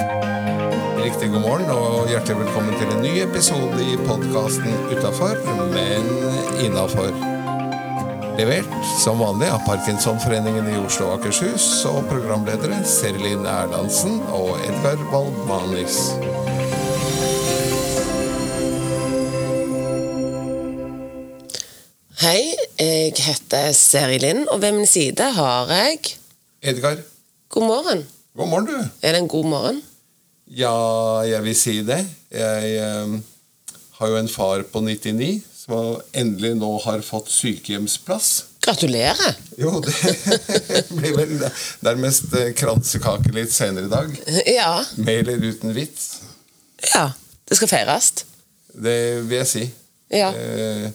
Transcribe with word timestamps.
Riktig 0.00 1.28
god 1.32 1.42
morgen 1.42 1.70
og 1.72 2.08
hjertelig 2.08 2.38
velkommen 2.38 2.76
til 2.80 2.88
en 2.88 3.02
ny 3.04 3.10
episode 3.20 3.80
i 3.84 3.96
podkasten 4.06 4.72
Utafor, 4.94 5.36
men 5.74 6.06
innafor. 6.64 7.10
Levert 8.38 8.70
som 9.02 9.20
vanlig 9.20 9.50
av 9.52 9.60
Parkinsonforeningen 9.66 10.70
i 10.72 10.78
Oslo 10.80 11.10
og 11.10 11.18
Akershus 11.18 11.66
og 11.90 12.06
programledere 12.08 12.78
Serlin 12.88 13.44
Erlandsen 13.44 14.22
og 14.32 14.54
Edgar 14.64 15.02
Waldmanis. 15.12 15.98
Hei, 22.20 22.40
jeg 22.80 23.12
heter 23.26 23.70
Seri 23.76 24.16
Linn, 24.22 24.46
og 24.48 24.62
ved 24.64 24.80
min 24.80 24.88
side 24.88 25.28
har 25.36 25.68
jeg 25.76 26.16
Edgar, 26.62 27.04
God 27.48 27.68
morgen. 27.68 28.08
god 28.36 28.48
morgen, 28.48 28.66
du. 28.66 28.76
Er 29.02 29.12
det 29.12 29.22
en 29.22 29.28
god 29.28 29.44
morgen? 29.44 29.82
Ja, 30.50 31.22
jeg 31.22 31.44
vil 31.44 31.54
si 31.54 31.76
det. 31.86 32.00
Jeg 32.34 32.70
eh, 32.82 33.12
har 34.00 34.10
jo 34.10 34.16
en 34.18 34.30
far 34.30 34.64
på 34.66 34.82
99 34.82 35.36
som 35.60 36.00
endelig 36.16 36.56
nå 36.58 36.70
har 36.82 37.04
fått 37.06 37.30
sykehjemsplass. 37.30 38.30
Gratulerer. 38.64 39.36
Jo, 39.60 39.76
det 39.84 39.94
blir 40.96 41.14
vel 41.14 41.36
nærmest 41.86 42.34
eh, 42.34 42.50
kransekake 42.58 43.30
litt 43.36 43.54
senere 43.54 43.86
i 43.86 43.92
dag. 43.92 44.16
Ja. 44.50 44.72
Med 44.98 45.22
eller 45.22 45.46
uten 45.52 45.74
vits. 45.76 46.10
Ja. 46.90 47.12
Det 47.46 47.58
skal 47.58 47.70
feires. 47.70 48.10
Det 48.74 48.98
vil 49.28 49.38
jeg 49.40 49.50
si. 49.50 49.64
Ja. 50.10 50.32
Eh, 50.34 50.90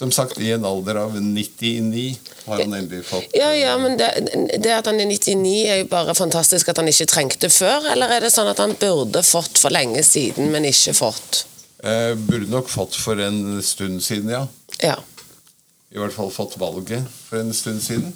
som 0.00 0.08
sagt, 0.16 0.38
i 0.40 0.48
en 0.54 0.64
alder 0.64 0.96
av 1.02 1.12
99 1.20 2.04
har 2.46 2.62
han 2.62 2.72
endelig 2.78 3.02
fått 3.10 3.34
Ja, 3.36 3.50
ja, 3.52 3.74
men 3.78 3.98
det, 4.00 4.08
det 4.64 4.72
at 4.72 4.88
han 4.88 4.96
er 5.02 5.10
99 5.10 5.50
er 5.68 5.82
jo 5.82 5.90
bare 5.92 6.14
fantastisk 6.16 6.70
at 6.72 6.80
han 6.80 6.88
ikke 6.88 7.06
trengte 7.10 7.50
før, 7.52 7.84
eller 7.92 8.14
er 8.16 8.24
det 8.24 8.30
sånn 8.32 8.48
at 8.48 8.62
han 8.64 8.72
burde 8.80 9.20
fått 9.28 9.60
for 9.60 9.74
lenge 9.76 10.00
siden, 10.08 10.48
men 10.54 10.64
ikke 10.70 10.94
fått? 10.96 11.42
eh, 11.84 12.14
Burde 12.16 12.48
nok 12.52 12.72
fått 12.72 12.96
for 12.96 13.20
en 13.20 13.60
stund 13.64 14.00
siden, 14.06 14.32
ja. 14.32 14.46
Ja. 14.80 14.96
I 15.92 15.98
hvert 16.00 16.14
fall 16.16 16.32
fått 16.32 16.56
valget 16.60 17.04
for 17.28 17.42
en 17.42 17.52
stund 17.56 17.82
siden. 17.84 18.12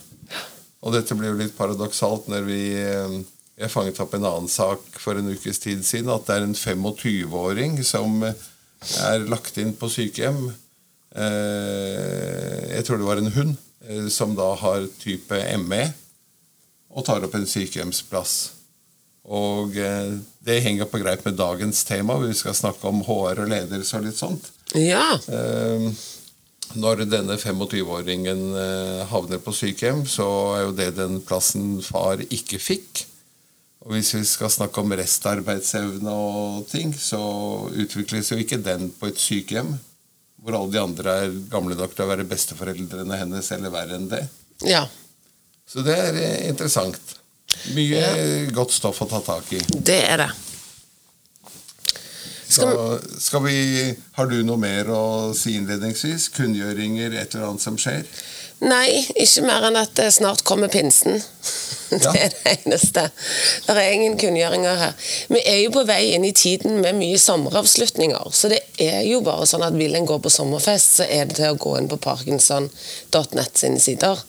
Og 0.84 0.92
dette 0.96 1.16
blir 1.16 1.32
jo 1.34 1.38
litt 1.42 1.54
paradoksalt 1.58 2.26
når 2.32 2.44
vi 2.48 2.58
eh, 2.80 3.14
Jeg 3.60 3.70
fanget 3.70 4.00
opp 4.02 4.16
en 4.16 4.24
annen 4.26 4.48
sak 4.50 4.82
for 4.98 5.20
en 5.20 5.28
ukes 5.30 5.60
tid 5.62 5.84
siden, 5.86 6.08
at 6.10 6.24
det 6.26 6.36
er 6.40 6.46
en 6.48 6.56
25-åring 6.58 7.76
som 7.86 8.22
er 8.24 9.26
lagt 9.30 9.60
inn 9.62 9.70
på 9.78 9.86
sykehjem. 9.92 10.40
Eh, 11.14 12.74
Jeg 12.74 12.84
tror 12.86 12.98
det 13.00 13.06
var 13.08 13.20
en 13.22 13.32
hund 13.36 13.54
eh, 13.88 14.08
som 14.10 14.34
da 14.38 14.50
har 14.60 14.88
type 15.00 15.38
ME 15.62 15.84
og 16.94 17.04
tar 17.06 17.24
opp 17.26 17.34
en 17.34 17.46
sykehjemsplass. 17.48 18.34
Og 19.24 19.76
eh, 19.80 20.16
det 20.44 20.60
henger 20.66 20.90
på 20.90 21.00
greit 21.02 21.24
med 21.26 21.38
dagens 21.38 21.84
tema, 21.88 22.18
vi 22.22 22.34
skal 22.36 22.54
snakke 22.54 22.90
om 22.90 23.00
HR 23.06 23.44
og 23.46 23.48
ledelse 23.50 23.96
og 23.98 24.04
litt 24.08 24.18
sånt. 24.20 24.50
Ja. 24.74 25.14
Når 26.74 27.04
denne 27.06 27.36
25-åringen 27.38 28.44
eh, 28.58 29.00
havner 29.10 29.38
på 29.42 29.52
sykehjem, 29.54 30.04
så 30.10 30.26
er 30.56 30.62
jo 30.66 30.76
det 30.76 30.90
den 30.98 31.20
plassen 31.26 31.78
far 31.86 32.22
ikke 32.26 32.58
fikk. 32.62 33.04
Og 33.84 33.92
hvis 33.94 34.14
vi 34.16 34.22
skal 34.26 34.50
snakke 34.50 34.80
om 34.80 34.94
restarbeidsevne 34.96 36.10
og 36.10 36.62
ting, 36.70 36.94
så 36.96 37.20
utvikles 37.70 38.30
jo 38.32 38.38
ikke 38.40 38.58
den 38.64 38.88
på 38.96 39.10
et 39.10 39.20
sykehjem, 39.20 39.74
hvor 40.44 40.58
alle 40.58 40.72
de 40.74 40.80
andre 40.82 41.16
er 41.24 41.36
gamle 41.48 41.76
nok 41.78 41.94
til 41.96 42.04
å 42.04 42.10
være 42.10 42.28
besteforeldrene 42.28 43.16
hennes, 43.16 43.50
eller 43.56 43.72
verre 43.72 43.96
enn 43.96 44.10
det. 44.10 44.22
Ja. 44.68 44.84
Så 45.64 45.80
det 45.86 45.96
er 45.96 46.18
eh, 46.20 46.40
interessant. 46.50 47.14
Mye 47.72 48.50
godt 48.52 48.74
stoff 48.76 49.00
å 49.00 49.08
ta 49.08 49.22
tak 49.24 49.54
i. 49.56 49.62
Det 49.72 50.02
er 50.04 50.26
det. 50.26 50.32
Så 52.54 52.68
skal 53.18 53.42
vi, 53.42 53.56
Har 54.14 54.28
du 54.30 54.36
noe 54.46 54.60
mer 54.60 54.90
å 54.92 55.04
si 55.34 55.56
innledningsvis? 55.58 56.28
Kunngjøringer, 56.36 57.16
et 57.16 57.34
eller 57.34 57.48
annet 57.48 57.64
som 57.64 57.78
skjer? 57.80 58.04
Nei, 58.62 59.02
ikke 59.18 59.42
mer 59.44 59.66
enn 59.68 59.76
at 59.76 59.94
det 59.98 60.10
snart 60.14 60.44
kommer 60.46 60.72
pinsen. 60.72 61.22
Ja. 61.94 62.10
Det 62.10 62.20
er 62.24 62.32
det 62.32 62.52
eneste. 62.64 63.02
Det 63.66 63.74
er 63.78 63.92
ingen 63.92 64.16
kunngjøringer 64.18 64.78
her. 64.80 64.94
Vi 65.30 65.38
er 65.46 65.60
jo 65.60 65.70
på 65.76 65.84
vei 65.86 66.14
inn 66.16 66.24
i 66.26 66.32
tiden 66.34 66.80
med 66.82 66.96
mye 66.98 67.18
sommeravslutninger. 67.20 68.30
Så 68.34 68.48
det 68.50 68.58
er 68.82 69.04
jo 69.06 69.20
bare 69.22 69.46
sånn 69.46 69.62
at 69.62 69.76
vil 69.78 69.94
en 69.94 70.08
gå 70.08 70.16
på 70.18 70.32
sommerfest, 70.32 70.96
så 70.98 71.06
er 71.06 71.28
det 71.28 71.36
til 71.38 71.52
å 71.52 71.58
gå 71.60 71.76
inn 71.78 71.86
på 71.92 72.00
parkinson.net 72.02 73.60
sine 73.60 73.78
sider. 73.84 74.24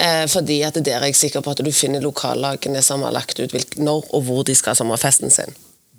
Eh, 0.00 0.24
fordi 0.30 0.60
at 0.64 0.78
der 0.80 1.02
er 1.02 1.10
jeg 1.10 1.18
sikker 1.18 1.44
på 1.44 1.52
at 1.52 1.60
du 1.66 1.72
finner 1.74 2.00
lokallagene 2.00 2.80
som 2.86 3.04
har 3.04 3.12
lagt 3.12 3.42
ut 3.42 3.76
når 3.76 4.06
og 4.14 4.24
hvor 4.24 4.46
de 4.48 4.56
skal 4.56 4.72
ha 4.72 4.80
sommerfesten 4.80 5.34
sin. 5.34 5.52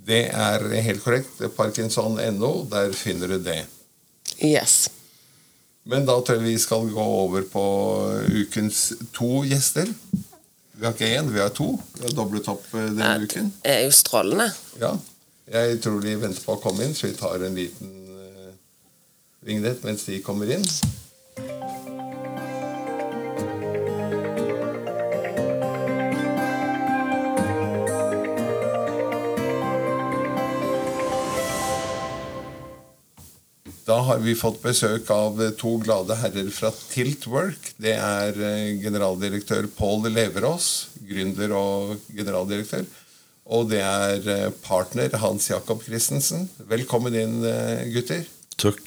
Det 0.07 0.23
er 0.33 0.65
helt 0.81 1.03
korrekt. 1.03 1.43
Parkinson.no, 1.59 2.53
der 2.71 2.95
finner 2.97 3.35
du 3.35 3.37
det. 3.43 3.59
Yes. 4.41 4.87
Men 5.91 6.05
da 6.07 6.15
tror 6.23 6.39
jeg 6.39 6.47
vi 6.47 6.59
skal 6.61 6.87
gå 6.87 7.03
over 7.03 7.43
på 7.51 7.63
ukens 8.31 8.93
to 9.11 9.41
gjester. 9.43 9.89
Vi 10.71 10.85
har 10.87 10.95
ikke 10.95 11.09
én, 11.17 11.27
vi 11.33 11.41
har 11.41 11.51
to. 11.53 11.73
Vi 11.97 12.05
har 12.05 12.13
doblet 12.15 12.47
opp 12.49 12.63
denne 12.71 12.95
denne 12.95 13.27
uken. 13.27 13.51
Det 13.65 13.73
er 13.73 13.83
jo 13.85 13.91
strålende. 13.93 14.47
Ja. 14.79 14.95
Jeg 15.51 15.81
tror 15.83 15.99
de 15.99 16.15
venter 16.21 16.45
på 16.45 16.55
å 16.55 16.61
komme 16.63 16.87
inn, 16.87 16.95
så 16.95 17.09
vi 17.09 17.17
tar 17.19 17.43
en 17.43 17.57
liten 17.59 17.91
uh, 18.07 18.53
vignett 19.43 19.83
mens 19.83 20.07
de 20.07 20.21
kommer 20.23 20.53
inn. 20.55 20.63
Da 33.91 33.97
har 34.07 34.21
vi 34.23 34.31
fått 34.39 34.61
besøk 34.63 35.09
av 35.11 35.41
eh, 35.43 35.49
to 35.59 35.73
glade 35.83 36.15
herrer 36.21 36.47
fra 36.55 36.69
Tiltwork. 36.71 37.73
Det 37.81 37.97
er 37.97 38.37
eh, 38.39 38.77
generaldirektør 38.79 39.67
Pål 39.75 40.07
Leverås, 40.13 40.67
gründer 41.09 41.51
og 41.57 41.97
generaldirektør. 42.15 42.85
Og 43.51 43.67
det 43.73 43.81
er 43.83 44.29
eh, 44.31 44.47
partner 44.63 45.17
Hans 45.19 45.49
Jakob 45.51 45.83
Christensen. 45.83 46.47
Velkommen 46.71 47.17
inn, 47.19 47.41
gutter. 47.91 48.23
Takk. 48.55 48.85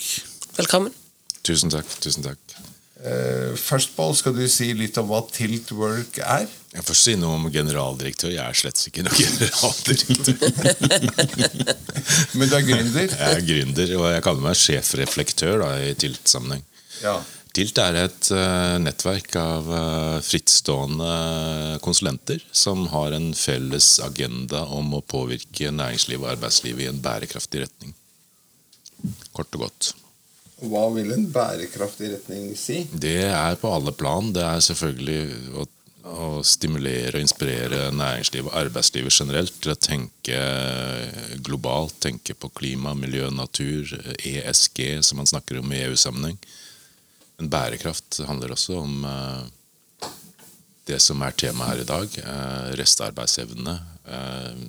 Velkommen. 0.57 0.97
Tusen 1.45 1.75
takk. 1.75 1.99
tusen 2.01 2.25
takk. 2.25 2.57
Eh, 3.05 3.53
Først, 3.61 3.93
Pål, 3.97 4.15
skal 4.17 4.33
du 4.37 4.45
si 4.49 4.71
litt 4.77 4.97
om 5.01 5.11
hva 5.11 5.21
Tilt 5.29 5.73
Work 5.77 6.19
er? 6.25 6.49
Jeg 6.75 6.85
får 6.87 6.97
si 6.97 7.15
noe 7.21 7.37
om 7.37 7.51
generaldirektør. 7.53 8.33
Jeg 8.33 8.43
er 8.43 8.57
slett 8.57 8.81
ikke 8.89 9.05
noen 9.05 9.19
generaldirektør. 9.21 10.35
Men 12.39 12.49
du 12.49 12.57
er 12.57 12.65
gründer? 12.67 13.13
Jeg 13.13 13.29
er 13.29 13.45
gründer, 13.47 13.95
og 14.01 14.09
jeg 14.11 14.25
kaller 14.25 14.47
meg 14.49 14.59
sjefreflektør 14.59 15.61
da, 15.63 15.71
i 15.85 15.93
TILT-sammenheng. 16.01 16.65
Ja. 17.05 17.19
TILT 17.55 17.79
er 17.79 17.99
et 18.01 18.31
uh, 18.35 18.77
nettverk 18.83 19.37
av 19.39 19.69
uh, 19.71 20.17
frittstående 20.25 21.11
konsulenter 21.85 22.43
som 22.51 22.89
har 22.91 23.15
en 23.15 23.29
felles 23.39 24.01
agenda 24.03 24.65
om 24.75 24.97
å 24.97 25.05
påvirke 25.07 25.71
næringsliv 25.71 26.25
og 26.25 26.33
arbeidsliv 26.33 26.81
i 26.83 26.89
en 26.91 26.99
bærekraftig 27.05 27.63
retning. 27.67 27.95
Kort 29.37 29.55
og 29.55 29.69
godt. 29.69 29.93
Hva 30.63 30.85
vil 30.95 31.11
en 31.13 31.25
bærekraftig 31.35 32.13
retning 32.13 32.53
si? 32.59 32.85
Det 32.91 33.25
er 33.27 33.57
på 33.61 33.73
alle 33.75 33.93
plan. 33.97 34.31
Det 34.35 34.45
er 34.45 34.63
selvfølgelig 34.63 35.23
å, 35.59 35.67
å 36.15 36.29
stimulere 36.47 37.19
og 37.19 37.25
inspirere 37.25 37.89
næringslivet 37.95 38.53
og 38.53 38.61
arbeidslivet 38.63 39.19
generelt 39.19 39.57
til 39.59 39.75
å 39.75 39.81
tenke 39.81 40.39
globalt, 41.45 41.99
tenke 42.07 42.37
på 42.39 42.53
klima, 42.55 42.95
miljø, 42.95 43.29
natur, 43.35 43.91
ESG, 44.23 45.03
som 45.03 45.21
man 45.21 45.31
snakker 45.31 45.59
om 45.61 45.75
i 45.75 45.83
EU-sammenheng. 45.89 46.39
Men 47.37 47.51
bærekraft 47.51 48.23
handler 48.29 48.55
også 48.55 48.79
om 48.79 49.05
eh, 49.11 50.11
det 50.87 51.01
som 51.03 51.23
er 51.25 51.35
temaet 51.35 51.73
her 51.73 51.83
i 51.83 51.89
dag. 51.89 52.19
Eh, 52.23 52.75
restarbeidsevne. 52.79 53.75
Eh, 54.07 54.65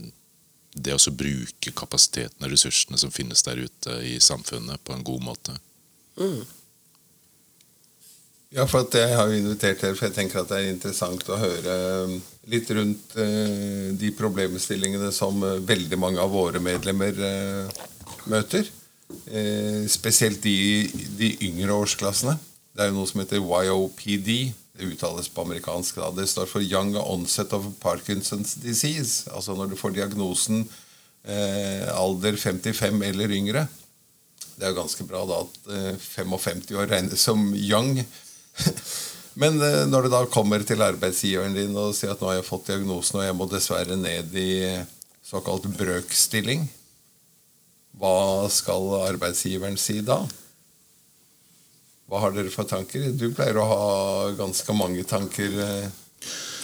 det 0.76 0.96
å 0.98 1.14
bruke 1.16 1.72
kapasiteten 1.72 2.44
og 2.44 2.52
ressursene 2.52 3.00
som 3.00 3.14
finnes 3.14 3.46
der 3.48 3.62
ute 3.64 4.00
i 4.04 4.18
samfunnet, 4.20 4.82
på 4.84 4.96
en 4.96 5.06
god 5.08 5.24
måte. 5.24 5.56
Ja, 8.56 8.64
for 8.72 8.88
jeg 8.94 9.12
har 9.18 9.28
jo 9.28 9.36
invitert 9.36 9.82
dere, 9.84 9.98
for 9.98 10.08
jeg 10.08 10.16
tenker 10.16 10.40
at 10.40 10.52
det 10.54 10.62
er 10.62 10.72
interessant 10.72 11.28
å 11.28 11.40
høre 11.42 11.74
um, 12.08 12.14
litt 12.48 12.70
rundt 12.78 13.16
eh, 13.20 13.90
de 14.00 14.12
problemstillingene 14.16 15.10
som 15.12 15.42
eh, 15.44 15.58
veldig 15.66 16.00
mange 16.00 16.22
av 16.24 16.32
våre 16.32 16.62
medlemmer 16.64 17.20
eh, 17.20 17.82
møter. 18.32 18.70
Eh, 19.28 19.84
spesielt 19.92 20.40
de, 20.46 20.56
de 21.20 21.34
yngre 21.50 21.76
årsklassene. 21.76 22.38
Det 22.72 22.86
er 22.86 22.94
jo 22.94 23.00
noe 23.02 23.12
som 23.12 23.26
heter 23.26 23.44
YOPD. 23.44 24.32
Det 24.76 24.88
uttales 24.94 25.28
på 25.32 25.44
amerikansk. 25.44 26.00
da. 26.00 26.14
Det 26.16 26.30
står 26.32 26.48
for 26.48 26.64
Young 26.64 26.96
Onset 27.02 27.52
of 27.56 27.68
Parkinson's 27.84 28.56
Disease. 28.64 29.28
Altså 29.36 29.56
når 29.56 29.74
du 29.74 29.80
får 29.80 29.98
diagnosen 30.00 30.64
alder 31.26 32.36
55 32.38 33.00
eller 33.08 33.32
yngre. 33.34 33.64
Det 34.56 34.64
er 34.66 34.72
jo 34.72 34.80
ganske 34.80 35.06
bra 35.08 35.24
da 35.28 35.42
at 35.44 35.70
eh, 35.76 35.98
55 36.00 36.72
år 36.80 36.88
regnes 36.92 37.28
som 37.28 37.50
young. 37.56 37.98
Men 39.42 39.60
eh, 39.60 39.84
når 39.90 40.06
du 40.06 40.14
da 40.14 40.22
kommer 40.32 40.64
til 40.64 40.84
arbeidsgiveren 40.86 41.58
din 41.58 41.76
og 41.76 41.96
sier 41.98 42.14
at 42.14 42.24
nå 42.24 42.32
har 42.32 42.40
jeg 42.40 42.48
fått 42.48 42.72
diagnosen 42.72 43.20
og 43.20 43.28
jeg 43.28 43.36
må 43.36 43.50
dessverre 43.52 44.00
ned 44.00 44.36
i 44.40 44.52
såkalt 45.26 45.68
brøkstilling. 45.76 46.68
Hva 48.00 48.48
skal 48.52 48.90
arbeidsgiveren 49.06 49.78
si 49.80 50.00
da? 50.06 50.22
Hva 52.06 52.22
har 52.22 52.36
dere 52.36 52.52
for 52.54 52.70
tanker? 52.70 53.10
Du 53.18 53.32
pleier 53.34 53.58
å 53.58 53.70
ha 53.70 53.86
ganske 54.38 54.76
mange 54.78 55.04
tanker 55.10 55.60
eh, 55.66 56.02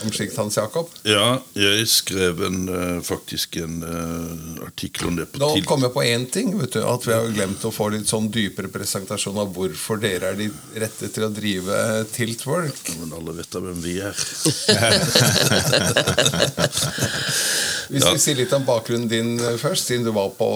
om 0.05 0.11
slikt, 0.13 0.35
Hans 0.37 0.57
Jakob. 0.57 0.89
Ja, 1.07 1.39
jeg 1.57 1.87
skrev 1.91 2.41
en, 2.47 2.59
eh, 2.69 3.01
faktisk 3.05 3.55
en 3.61 3.83
uh, 3.83 4.65
artikkel 4.67 5.07
om 5.11 5.15
det 5.19 5.25
på 5.31 5.39
Nå 5.41 5.49
kom 5.67 5.81
jeg 5.85 5.93
på 5.95 6.03
én 6.05 6.25
ting. 6.31 6.53
vet 6.59 6.73
du, 6.73 6.79
At 6.87 7.05
vi 7.07 7.13
har 7.13 7.27
glemt 7.33 7.63
å 7.67 7.71
få 7.73 7.89
litt 7.93 8.07
sånn 8.09 8.29
dypere 8.33 8.67
presentasjon 8.73 9.37
av 9.41 9.47
hvorfor 9.55 9.99
dere 10.01 10.25
er 10.33 10.37
de 10.39 10.49
rette 10.81 11.09
til 11.13 11.23
å 11.27 11.31
drive 11.33 11.75
tiltwork. 12.15 12.81
Men 12.99 13.13
alle 13.19 13.31
vet 13.39 13.51
da 13.53 13.59
hvem 13.63 13.81
vi 13.83 13.95
er. 14.01 14.15
Hvis 17.91 18.05
Ja. 18.05 18.11
vi 18.13 18.19
sier 18.23 18.35
litt 18.39 18.53
om 18.55 18.63
bakgrunnen 18.65 19.09
din 19.11 19.33
eh, 19.39 19.57
først, 19.59 19.85
siden 19.89 20.05
du 20.07 20.11
var 20.15 20.29
på 20.37 20.47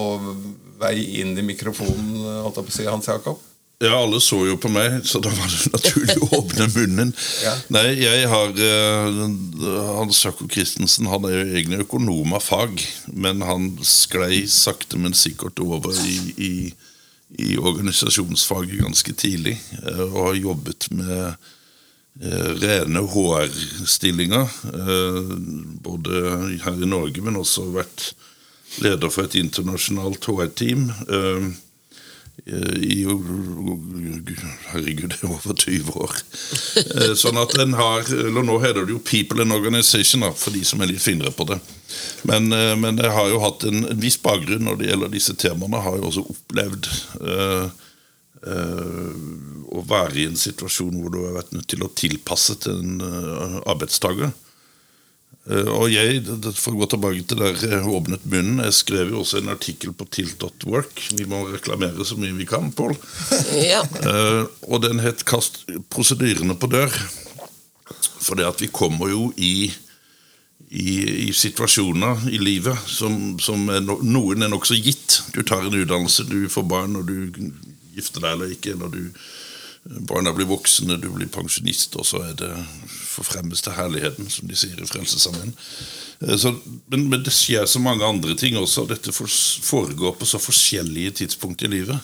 vei 0.80 0.95
inn 1.21 1.33
i 1.38 1.42
mikrofonen, 1.44 2.15
eh, 2.21 2.42
holdt 2.45 2.56
jeg 2.62 2.65
på 2.69 2.71
å 2.71 2.75
si, 2.77 2.86
Hans 2.88 3.07
Jakob. 3.12 3.38
Ja, 3.83 3.98
alle 4.00 4.22
så 4.24 4.38
jo 4.48 4.56
på 4.56 4.69
meg, 4.72 5.01
så 5.04 5.19
da 5.19 5.31
var 5.36 5.50
det 5.51 5.74
naturlig 5.74 6.16
å 6.24 6.30
åpne 6.39 6.68
munnen. 6.77 7.12
Ja. 7.45 7.51
Nei, 7.75 7.89
jeg 8.00 8.30
har 8.31 8.54
eh, 8.63 9.18
Hans 9.98 10.22
Jakob 10.24 10.48
Christensen 10.54 11.10
han 11.12 11.27
er 11.27 11.33
jo 11.36 11.42
egentlig 11.44 11.81
økonom 11.83 12.31
av 12.38 12.45
fag, 12.45 12.80
men 13.12 13.44
han 13.45 13.74
sklei 13.86 14.45
sakte, 14.50 14.98
men 15.01 15.13
sikkert 15.18 15.60
over 15.62 15.92
i, 16.07 16.16
i, 16.39 16.54
i 17.44 17.57
organisasjonsfaget 17.60 18.80
ganske 18.80 19.18
tidlig, 19.19 19.57
eh, 19.81 20.06
og 20.07 20.21
har 20.30 20.39
jobbet 20.39 20.88
med 20.95 21.25
eh, 22.24 22.50
rene 22.63 23.04
HR-stillinger, 23.12 24.56
både 25.83 26.24
her 26.63 26.80
i 26.80 26.89
Norge, 26.95 27.28
men 27.28 27.44
også 27.44 27.68
vært 27.75 28.13
leder 28.81 29.12
for 29.12 29.28
et 29.28 29.36
internasjonalt 29.44 30.31
HR-team. 30.31 30.88
Eh, 32.45 32.75
i 32.83 32.97
Herregud, 34.71 35.09
det 35.13 35.21
er 35.21 35.31
over 35.31 35.55
20 35.55 35.95
år. 36.03 36.15
Eh, 36.81 37.13
Sånn 37.17 37.39
at 37.41 37.55
en 37.61 37.75
har 37.77 38.05
eller 38.11 38.45
Nå 38.45 38.59
heter 38.63 38.85
det 38.85 38.95
jo 38.95 39.01
People 39.03 39.45
and 39.45 39.55
Organization, 39.55 40.25
for 40.35 40.55
de 40.55 40.63
som 40.67 40.81
er 40.83 40.91
litt 40.91 41.03
finere 41.03 41.33
på 41.35 41.47
det. 41.49 41.59
Men, 42.27 42.51
eh, 42.53 42.75
men 42.79 42.99
jeg 43.01 43.13
har 43.15 43.31
jo 43.31 43.41
hatt 43.43 43.65
en, 43.69 43.87
viss 44.01 44.19
bakgrunn 44.21 44.67
når 44.67 44.81
det 44.81 44.91
gjelder 44.91 45.13
disse 45.15 45.35
temaene. 45.39 45.83
Har 45.85 45.99
jo 45.99 46.09
også 46.11 46.25
opplevd 46.35 46.89
eh, 47.21 47.67
eh, 48.45 49.11
å 49.75 49.83
være 49.87 50.21
i 50.21 50.29
en 50.29 50.39
situasjon 50.39 50.95
hvor 51.01 51.13
du 51.13 51.21
har 51.23 51.37
vært 51.39 51.53
nødt 51.55 51.69
til 51.71 51.85
å 51.85 51.93
tilpasse 51.97 52.57
til 52.65 52.81
en 52.81 53.05
eh, 53.05 53.61
arbeidstaker. 53.71 54.33
Eh, 55.45 55.68
Og 55.69 55.92
jeg, 55.94 56.24
For 56.57 56.74
å 56.74 56.80
gå 56.81 56.88
tilbake 56.89 57.25
til 57.30 57.42
der 57.42 57.59
jeg 57.62 57.86
åpnet 57.86 58.25
munnen 58.30 58.63
Jeg 58.65 58.77
skrev 58.80 59.13
jo 59.13 59.21
også 59.21 59.42
en 59.42 59.53
artikkel 59.53 59.94
på 59.94 60.07
tilt.work. 60.09 61.03
Vi 61.19 61.27
må 61.30 61.44
reklamere 61.51 62.06
så 62.07 62.18
mye 62.19 62.36
vi 62.38 62.47
kan, 62.50 62.71
Pål. 62.75 62.95
Ja. 63.65 63.83
Uh, 64.01 64.45
og 64.68 64.81
den 64.86 65.00
het 65.03 65.25
'Kast 65.25 65.63
prosedyrene 65.89 66.57
på 66.57 66.69
dør'. 66.71 66.97
For 68.25 68.36
det 68.36 68.47
at 68.47 68.62
vi 68.62 68.71
kommer 68.74 69.09
jo 69.09 69.30
i, 69.38 69.69
i, 70.69 70.89
i 71.27 71.31
situasjoner 71.33 72.25
i 72.33 72.39
livet 72.42 72.77
som, 72.89 73.38
som 73.39 73.69
er 73.69 73.83
no, 73.86 74.00
noen 74.01 74.42
er 74.42 74.50
nokså 74.50 74.77
gitt. 74.81 75.21
Du 75.36 75.44
tar 75.44 75.62
en 75.62 75.77
utdannelse, 75.77 76.25
du 76.25 76.50
får 76.50 76.65
barn, 76.65 76.97
og 76.97 77.06
du 77.06 77.30
gifter 77.94 78.25
deg 78.25 78.31
eller 78.33 78.56
ikke. 78.56 78.74
når 78.74 78.95
du 78.97 79.03
Barna 80.09 80.33
blir 80.33 80.50
voksne, 80.50 80.97
du 80.97 81.12
blir 81.13 81.30
pensjonist, 81.30 81.94
og 82.01 82.07
så 82.09 82.24
er 82.25 82.33
det 82.39 82.53
forfremmes 83.15 83.62
til 83.65 83.75
herligheten, 83.77 84.27
som 84.31 84.47
de 84.50 84.57
sier 84.59 84.79
i 84.81 84.88
Frelsesarmeen. 84.89 85.53
Eh, 86.21 86.45
Men, 86.91 87.07
men 87.12 87.23
det 87.23 87.33
skjer 87.35 87.65
så 87.67 87.79
mange 87.83 88.06
andre 88.06 88.35
ting 88.39 88.57
også. 88.59 88.83
og 88.85 88.91
Dette 88.94 89.12
foregår 89.15 90.15
på 90.19 90.25
så 90.29 90.39
forskjellige 90.39 91.12
tidspunkt 91.23 91.63
i 91.63 91.71
livet. 91.71 91.97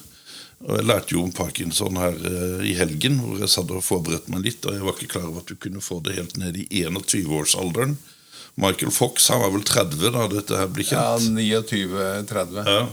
Og 0.62 0.78
Jeg 0.78 0.86
lærte 0.86 1.16
jo 1.16 1.24
om 1.26 1.32
parkinson 1.34 1.98
her 1.98 2.14
eh, 2.14 2.66
i 2.70 2.76
helgen, 2.78 3.20
hvor 3.24 3.40
jeg 3.42 3.50
satt 3.50 3.72
og 3.74 3.84
forberedte 3.84 4.30
meg 4.34 4.44
litt. 4.46 4.66
Og 4.70 4.76
jeg 4.78 4.86
var 4.86 4.94
ikke 4.98 5.14
klar 5.16 5.30
over 5.30 5.42
at 5.42 5.50
du 5.50 5.56
kunne 5.58 5.82
få 5.82 6.00
det 6.06 6.18
helt 6.20 6.38
ned 6.38 6.60
i 6.62 6.68
21-årsalderen. 6.86 7.96
Michael 8.62 8.92
Fox 8.92 9.30
han 9.32 9.42
var 9.42 9.54
vel 9.54 9.64
30 9.66 10.12
da 10.14 10.28
dette 10.30 10.58
her 10.60 10.68
ble 10.70 10.84
Ja, 10.92 11.16
29-30. 11.18 12.62
Ja. 12.68 12.84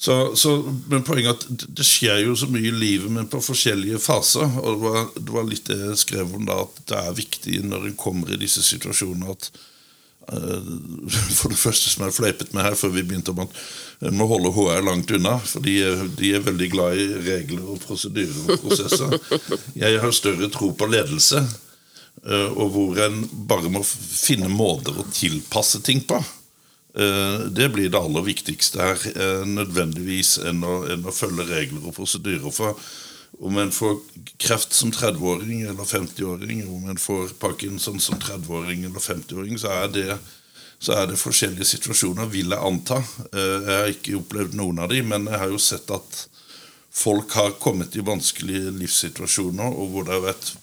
Så, 0.00 0.36
så, 0.36 0.74
men 0.88 1.02
poenget 1.04 1.28
er 1.28 1.34
at 1.58 1.64
det- 1.76 1.84
skjer 1.84 2.22
jo 2.24 2.36
så 2.36 2.46
mye 2.48 2.70
i 2.70 2.72
livet, 2.72 3.10
men 3.12 3.26
på 3.28 3.36
forskjellige 3.44 3.98
faser. 4.00 4.46
Og 4.62 4.70
det 4.78 4.80
var, 4.86 5.02
det 5.12 5.34
var 5.34 5.44
litt 5.44 5.66
det 5.68 5.76
jeg 5.76 5.98
skrev 6.00 6.32
om 6.38 6.46
da, 6.48 6.62
at 6.64 6.80
det 6.88 6.96
er 7.02 7.18
viktig 7.18 7.58
når 7.68 7.90
en 7.90 7.98
kommer 8.00 8.32
i 8.32 8.38
disse 8.40 8.64
situasjonene 8.64 9.28
at 9.34 9.50
uh, 10.32 10.72
For 11.36 11.52
det 11.52 11.60
første 11.60 11.92
som 11.92 12.06
jeg 12.06 12.16
fleipet 12.16 12.56
med 12.56 12.64
her 12.64 12.78
før 12.80 12.94
vi 12.96 13.04
begynte 13.04 13.34
om 13.34 13.44
at 13.44 13.60
en 14.08 14.16
må 14.16 14.24
holde 14.30 14.54
HR 14.56 14.80
langt 14.88 15.12
unna. 15.12 15.36
For 15.44 15.68
de 15.68 15.76
er, 15.84 16.08
de 16.16 16.32
er 16.32 16.48
veldig 16.48 16.72
glad 16.72 16.96
i 16.96 17.08
regler 17.28 17.68
og 17.68 17.84
prosedyrer 17.84 18.40
og 18.46 18.64
prosesser. 18.64 19.18
Jeg 19.76 20.00
har 20.00 20.16
større 20.16 20.48
tro 20.48 20.72
på 20.80 20.88
ledelse, 20.88 21.44
uh, 22.24 22.50
og 22.56 22.72
hvor 22.72 23.04
en 23.04 23.20
bare 23.52 23.68
må 23.68 23.84
finne 23.84 24.48
måter 24.48 24.96
å 24.96 25.10
tilpasse 25.12 25.84
ting 25.84 26.00
på. 26.08 26.24
Eh, 26.94 27.38
Det 27.50 27.68
blir 27.68 27.88
det 27.88 27.98
aller 27.98 28.22
viktigste 28.22 28.80
her, 28.82 28.98
eh, 29.14 29.44
nødvendigvis 29.46 30.38
enn 30.48 30.64
å, 30.64 30.82
enn 30.90 31.04
å 31.06 31.14
følge 31.14 31.46
regler 31.46 31.86
og 31.86 31.94
prosedyrer. 31.94 32.50
For 32.52 32.78
om 33.40 33.58
en 33.58 33.70
får 33.70 34.00
kreft 34.38 34.72
som 34.74 34.90
30-åring 34.90 35.62
eller 35.68 35.84
50-åring, 35.84 36.66
om 36.68 36.88
en 36.90 36.98
får 36.98 37.36
parkinson 37.38 38.00
som 38.00 38.18
30-åring 38.18 38.84
eller 38.84 39.00
50-åring, 39.00 39.58
så 39.58 40.18
så 40.80 40.94
er 40.96 41.06
det 41.06 41.18
forskjellige 41.20 41.64
situasjoner, 41.64 42.24
vil 42.32 42.48
jeg 42.50 42.58
anta. 42.58 42.96
Eh, 43.34 43.60
Jeg 43.68 43.76
har 43.78 43.90
ikke 43.92 44.16
opplevd 44.16 44.54
noen 44.54 44.78
av 44.78 44.88
de, 44.88 45.02
men 45.02 45.26
jeg 45.26 45.38
har 45.38 45.48
jo 45.48 45.58
sett 45.58 45.90
at 45.90 46.26
folk 46.90 47.30
har 47.32 47.50
kommet 47.60 47.94
i 47.96 48.00
vanskelige 48.00 48.72
livssituasjoner, 48.78 49.76
og 49.76 49.90
hvor 49.90 50.04
det 50.04 50.12
har 50.12 50.32
vært 50.32 50.54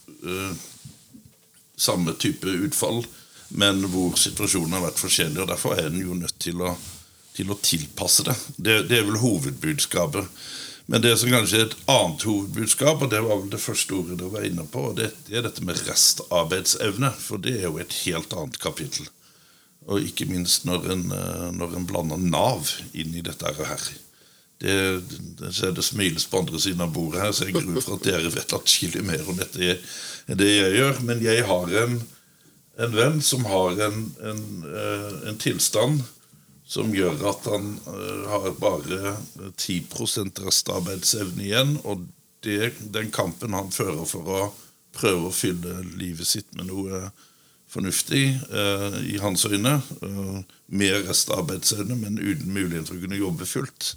samme 1.76 2.12
type 2.18 2.44
utfall, 2.66 3.04
men 3.48 3.82
hvor 3.88 4.16
situasjonen 4.20 4.76
har 4.76 4.86
vært 4.88 5.00
forskjellig. 5.00 5.42
og 5.42 5.50
Derfor 5.50 5.76
er 5.78 5.90
den 5.90 6.04
jo 6.04 6.16
nødt 6.16 6.38
til 6.42 6.60
å, 6.64 6.74
til 7.36 7.52
å 7.52 7.58
tilpasse 7.62 8.26
det. 8.28 8.36
det. 8.56 8.78
Det 8.90 8.98
er 8.98 9.06
vel 9.08 9.20
hovedbudskapet. 9.22 10.28
Men 10.88 11.02
det 11.04 11.14
som 11.20 11.28
kanskje 11.32 11.58
er 11.58 11.66
et 11.66 11.76
annet 11.92 12.24
hovedbudskap, 12.24 13.02
og 13.04 13.10
det 13.12 13.20
var 13.20 13.40
vel 13.42 13.50
det 13.52 13.60
første 13.60 13.92
ordet 13.92 14.18
du 14.20 14.26
var 14.32 14.46
inne 14.48 14.64
på, 14.64 14.86
og 14.90 14.96
det, 14.96 15.10
det 15.26 15.36
er 15.36 15.44
dette 15.44 15.64
med 15.64 15.80
restarbeidsevne. 15.84 17.12
For 17.20 17.40
det 17.44 17.58
er 17.58 17.66
jo 17.68 17.80
et 17.82 17.96
helt 18.06 18.32
annet 18.36 18.56
kapittel. 18.62 19.08
Og 19.88 20.04
ikke 20.04 20.28
minst 20.28 20.64
når 20.68 20.92
en, 20.92 21.06
eh, 21.12 21.48
når 21.56 21.76
en 21.76 21.88
blander 21.88 22.20
Nav 22.20 22.72
inn 22.96 23.16
i 23.16 23.24
dette 23.24 23.52
her. 23.58 23.88
Det, 24.58 24.76
det, 25.38 25.52
det 25.76 25.84
smiles 25.86 26.26
på 26.26 26.40
andre 26.40 26.60
siden 26.60 26.82
av 26.82 26.92
bordet 26.92 27.22
her, 27.22 27.32
så 27.36 27.46
jeg 27.46 27.54
gruer 27.56 27.84
for 27.84 27.96
at 27.96 28.08
dere 28.08 28.32
vet 28.34 28.56
atskillig 28.56 29.04
mer 29.06 29.28
om 29.28 29.36
dette 29.38 29.76
enn 30.26 30.40
det 30.40 30.48
jeg 30.50 30.72
gjør. 30.80 31.02
Men 31.08 31.22
jeg 31.24 31.44
har 31.48 31.76
en, 31.84 32.00
en 32.78 32.94
venn 32.94 33.22
som 33.22 33.44
har 33.44 33.80
en, 33.88 34.14
en, 34.22 34.44
eh, 34.74 35.28
en 35.28 35.38
tilstand 35.38 36.02
som 36.68 36.92
gjør 36.94 37.24
at 37.30 37.48
han 37.50 37.72
eh, 37.90 38.28
har 38.30 38.52
bare 38.60 39.16
10 39.56 39.80
restarbeidsevne 40.44 41.42
igjen. 41.48 41.74
Og 41.82 42.06
det, 42.46 42.76
den 42.94 43.10
kampen 43.10 43.56
han 43.56 43.72
fører 43.74 44.04
for 44.06 44.30
å 44.30 44.42
prøve 44.94 45.26
å 45.26 45.34
fylle 45.34 45.80
livet 45.98 46.28
sitt 46.28 46.54
med 46.54 46.70
noe 46.70 47.08
fornuftig 47.68 48.22
eh, 48.30 49.00
i 49.10 49.18
hans 49.20 49.44
øyne, 49.44 49.80
med 50.68 51.02
restarbeidsevne, 51.08 51.98
men 51.98 52.22
uten 52.22 52.54
mulighet 52.54 52.88
til 52.88 53.00
å 53.00 53.02
kunne 53.02 53.18
jobbe 53.18 53.48
fullt. 53.48 53.90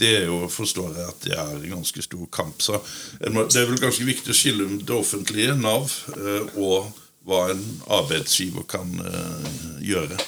Det 0.00 0.14
er 0.22 0.30
jo, 0.30 0.44
forstår 0.48 0.94
jeg 0.96 1.10
at 1.10 1.26
det 1.26 1.34
er 1.36 1.50
en 1.58 1.74
ganske 1.74 2.06
stor 2.06 2.24
kamp. 2.32 2.62
Så 2.62 2.78
Det 3.18 3.58
er 3.58 3.68
vel 3.68 3.82
ganske 3.82 4.06
viktig 4.06 4.32
å 4.32 4.38
skille 4.38 4.68
det 4.78 4.96
offentlige, 4.96 5.58
Nav, 5.58 5.90
og 6.56 6.94
hva 7.28 7.40
en 7.52 7.64
arbeidsgiver 8.00 8.66
kan 8.70 8.90
eh, 9.04 9.48
gjøre. 9.84 10.18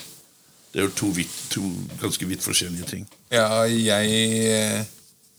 Det 0.73 0.81
er 0.81 0.89
jo 0.89 0.97
to, 0.97 1.11
vidt, 1.17 1.37
to 1.53 1.65
ganske 2.01 2.29
vidt 2.29 2.45
forskjellige 2.45 2.89
ting. 2.89 3.07
Ja, 3.33 3.65
jeg 3.69 4.13
eh, 4.13 4.83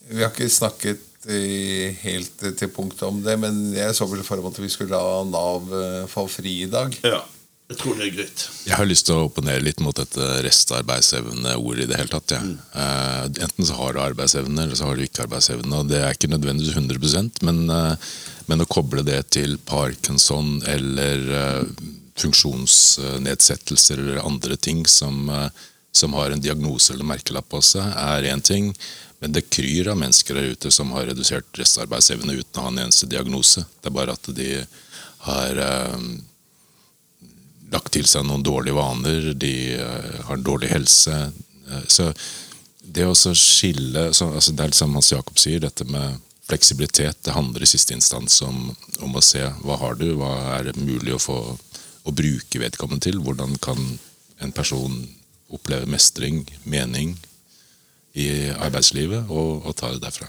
Vi 0.10 0.22
har 0.22 0.34
ikke 0.34 0.50
snakket 0.52 1.28
eh, 1.30 1.94
helt 2.04 2.44
til 2.60 2.74
punktet 2.74 3.06
om 3.08 3.22
det, 3.26 3.38
men 3.40 3.72
jeg 3.76 3.96
så 3.96 4.08
vel 4.10 4.26
for 4.26 4.42
meg 4.42 4.54
at 4.54 4.62
vi 4.62 4.72
skulle 4.74 4.98
la 4.98 5.24
Nav 5.30 5.72
få 6.12 6.28
fri 6.30 6.60
i 6.66 6.70
dag. 6.72 6.94
Ja, 7.06 7.22
jeg 7.72 7.80
tror 7.80 7.98
det 7.98 8.06
er 8.06 8.14
greit. 8.18 8.44
Jeg 8.68 8.78
har 8.78 8.90
lyst 8.90 9.08
til 9.08 9.18
å 9.18 9.26
opponere 9.30 9.64
litt 9.64 9.80
mot 9.82 9.96
dette 9.98 10.28
restarbeidsevne-ordet 10.46 11.86
i 11.86 11.90
det 11.90 11.98
hele 12.02 12.12
tatt. 12.12 12.36
Ja. 12.36 12.42
Eh, 12.84 13.42
enten 13.48 13.66
så 13.66 13.80
har 13.80 13.96
du 13.96 14.04
arbeidsevne, 14.04 14.66
eller 14.66 14.78
så 14.78 14.90
har 14.90 15.00
du 15.00 15.06
ikke 15.06 15.26
arbeidsevne. 15.26 15.80
og 15.80 15.90
Det 15.90 16.04
er 16.04 16.14
ikke 16.14 16.32
nødvendigvis 16.34 16.76
100% 16.76 17.42
men, 17.48 17.66
uh, 17.72 17.96
men 18.52 18.62
å 18.62 18.70
koble 18.70 19.06
det 19.08 19.22
til 19.34 19.58
parkinson 19.70 20.58
eller 20.70 21.28
uh, 21.34 21.92
funksjonsnedsettelser 22.16 23.98
eller 23.98 24.26
andre 24.26 24.56
ting 24.56 24.86
som, 24.88 25.30
eh, 25.30 25.50
som 25.92 26.14
har 26.14 26.32
en 26.32 26.42
diagnose 26.42 26.94
eller 26.94 27.06
merkelapp 27.06 27.50
på 27.50 27.62
seg, 27.62 27.86
er 27.98 28.24
én 28.34 28.42
ting. 28.42 28.74
Men 29.20 29.32
det 29.32 29.50
kryr 29.50 29.88
av 29.88 29.98
mennesker 29.98 30.36
der 30.36 30.52
ute 30.54 30.72
som 30.72 30.92
har 30.92 31.06
redusert 31.06 31.46
restarbeidsevne 31.58 32.34
uten 32.34 32.60
å 32.60 32.66
ha 32.66 32.72
en 32.74 32.84
eneste 32.86 33.08
diagnose. 33.08 33.66
Det 33.82 33.90
er 33.90 33.98
bare 33.98 34.14
at 34.14 34.30
de 34.36 34.66
har 35.30 35.58
eh, 35.58 35.98
lagt 37.74 37.92
til 37.96 38.06
seg 38.10 38.26
noen 38.28 38.46
dårlige 38.46 38.78
vaner, 38.78 39.34
de 39.34 39.56
har 39.78 40.22
har 40.30 40.46
dårlig 40.46 40.70
helse, 40.72 41.18
Eh, 41.70 41.84
Så 41.88 42.14
det 42.84 43.06
å 43.08 43.16
skille 43.16 44.12
så, 44.14 44.30
altså 44.34 44.52
Det 44.52 44.66
er 44.66 44.76
som 44.76 44.94
Hans 44.94 45.12
Jakob 45.12 45.40
sier, 45.40 45.60
dette 45.64 45.86
med 45.86 46.20
fleksibilitet. 46.44 47.22
Det 47.24 47.34
handler 47.34 47.64
i 47.64 47.70
siste 47.70 47.96
instans 47.96 48.42
om, 48.44 48.76
om 49.00 49.16
å 49.16 49.24
se 49.24 49.46
hva 49.64 49.78
har 49.80 49.96
du, 49.96 50.10
hva 50.20 50.34
er 50.58 50.68
det 50.68 50.82
mulig 50.82 51.16
å 51.16 51.22
få 51.22 51.38
å 52.04 52.12
bruke 52.12 52.60
vedkommende 52.60 53.08
til. 53.08 53.22
Hvordan 53.24 53.56
kan 53.64 53.80
en 54.44 54.52
person 54.52 54.98
oppleve 55.54 55.88
mestring, 55.88 56.44
mening, 56.68 57.16
i 58.14 58.52
arbeidslivet, 58.52 59.30
og, 59.32 59.64
og 59.66 59.76
ta 59.80 59.94
det 59.94 60.04
derfra. 60.04 60.28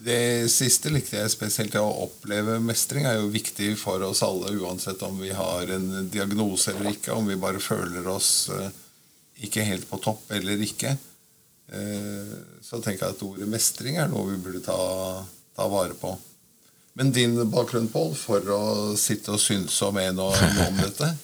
Det 0.00 0.48
siste 0.52 0.90
likte 0.92 1.18
jeg 1.18 1.32
spesielt. 1.32 1.74
Å 1.76 2.04
oppleve 2.06 2.58
mestring 2.64 3.04
er 3.08 3.18
jo 3.20 3.30
viktig 3.32 3.74
for 3.80 4.02
oss 4.06 4.22
alle, 4.24 4.52
uansett 4.60 5.02
om 5.06 5.18
vi 5.20 5.32
har 5.36 5.68
en 5.74 6.08
diagnose 6.12 6.72
eller 6.72 6.94
ikke, 6.94 7.12
om 7.16 7.28
vi 7.28 7.36
bare 7.40 7.60
føler 7.60 8.06
oss 8.08 8.48
eh, 8.54 8.70
ikke 9.44 9.66
helt 9.66 9.88
på 9.90 10.00
topp 10.04 10.32
eller 10.38 10.62
ikke. 10.64 10.96
Eh, 11.72 12.32
Så 12.64 12.80
tenker 12.84 13.06
jeg 13.08 13.16
at 13.16 13.22
ordet 13.26 13.48
mestring 13.50 13.98
er 14.00 14.08
noe 14.12 14.30
vi 14.30 14.40
burde 14.40 14.62
ta, 14.64 14.78
ta 15.56 15.66
vare 15.68 15.96
på. 15.98 16.14
Men 16.98 17.12
din 17.14 17.36
bakgrunn, 17.50 17.88
Pål, 17.92 18.14
for 18.18 18.46
å 18.54 18.62
sitte 18.98 19.34
og 19.36 19.40
synse 19.42 19.84
om 19.86 19.98
en 20.00 20.18
og 20.22 20.34
noe 20.36 20.70
om 20.70 20.80
dette? 20.84 21.12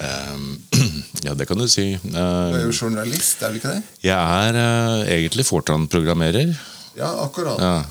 Ehm, 0.00 0.58
ja, 1.26 1.32
det 1.36 1.46
kan 1.48 1.58
du 1.58 1.66
si. 1.68 1.92
Du 2.04 2.16
er 2.16 2.62
jo 2.62 2.72
journalist, 2.72 3.40
er 3.42 3.52
du 3.52 3.58
ikke 3.58 3.72
det? 3.74 3.82
Jeg 4.04 4.16
er 4.16 4.56
eh, 4.60 5.10
egentlig 5.16 5.44
Fortran-programmerer. 5.48 6.52
Ja, 6.98 7.24
akkurat. 7.24 7.60
Ja. 7.60 7.84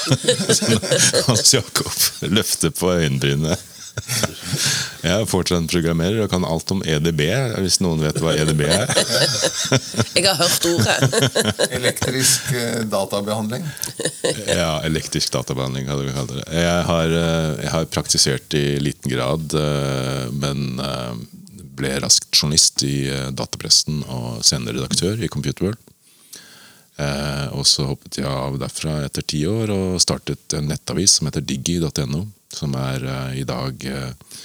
Hans 1.26 1.54
Jakob 1.54 1.92
løfter 2.20 2.70
på 2.70 2.92
øyenbrynene. 2.92 3.56
Jeg 5.00 5.12
er 5.12 5.26
Fortran-programmerer 5.28 6.22
og 6.24 6.30
kan 6.32 6.44
alt 6.46 6.70
om 6.72 6.82
EDB, 6.86 7.22
hvis 7.60 7.80
noen 7.82 8.02
vet 8.04 8.20
hva 8.22 8.32
EDB 8.38 8.62
er. 8.68 8.92
Jeg 10.16 10.26
har 10.28 10.38
hørt 10.38 10.68
ordet. 10.70 11.24
Elektrisk 11.78 12.52
eh, 12.54 12.82
databehandling. 12.90 13.66
Ja, 14.46 14.80
elektrisk 14.86 15.32
databehandling, 15.34 15.88
hadde 15.90 16.06
vi 16.06 16.14
kalt 16.16 16.32
det. 16.36 16.46
Jeg 16.54 16.86
har, 16.90 17.16
eh, 17.20 17.50
jeg 17.64 17.74
har 17.74 17.90
praktisert 17.92 18.56
i 18.58 18.64
liten 18.82 19.12
grad, 19.12 19.56
eh, 19.56 20.26
men 20.32 20.80
ble 21.80 21.94
raskt 22.04 22.28
journalist 22.36 22.84
i 22.84 23.08
datapressen 23.32 24.02
og 24.06 24.44
senere 24.44 24.76
redaktør 24.78 25.20
i 25.24 25.32
Computer 25.32 25.70
World. 25.70 25.80
Eh, 25.80 25.89
og 27.56 27.66
så 27.68 27.86
hoppet 27.88 28.18
jeg 28.20 28.28
av 28.28 28.58
derfra 28.60 28.98
etter 29.06 29.24
ti 29.24 29.42
år 29.48 29.70
og 29.74 30.00
startet 30.02 30.56
en 30.58 30.68
nettavis 30.70 31.18
som 31.18 31.28
heter 31.28 31.44
diggi.no, 31.46 32.24
som 32.54 32.74
er 32.78 33.04
eh, 33.06 33.36
i 33.40 33.44
dag 33.48 33.84
eh, 33.86 34.38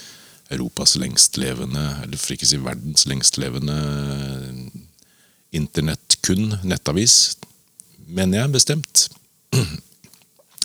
Europas 0.53 0.95
lengstlevende, 1.01 1.83
eller 2.03 2.21
for 2.21 2.35
ikke 2.35 2.45
å 2.45 2.51
si 2.51 2.59
verdens 2.61 3.07
lengstlevende 3.09 3.77
eh, 3.79 4.83
internett-kun 5.57 6.59
nettavis, 6.67 7.37
mener 8.05 8.43
jeg 8.43 8.53
bestemt. 8.55 9.07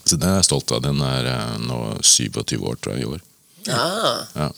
Så 0.04 0.16
den 0.16 0.28
er 0.28 0.40
jeg 0.40 0.49
stolt 0.49 0.73
av. 0.75 0.82
Den 0.85 1.00
er 1.04 1.28
eh, 1.30 1.56
nå 1.64 1.80
27 2.02 2.56
år, 2.59 2.78
tror 2.82 2.97
jeg, 2.97 3.04
i 3.04 3.11
år. 3.16 3.26
Ah, 3.70 4.25
Ja. 4.35 4.50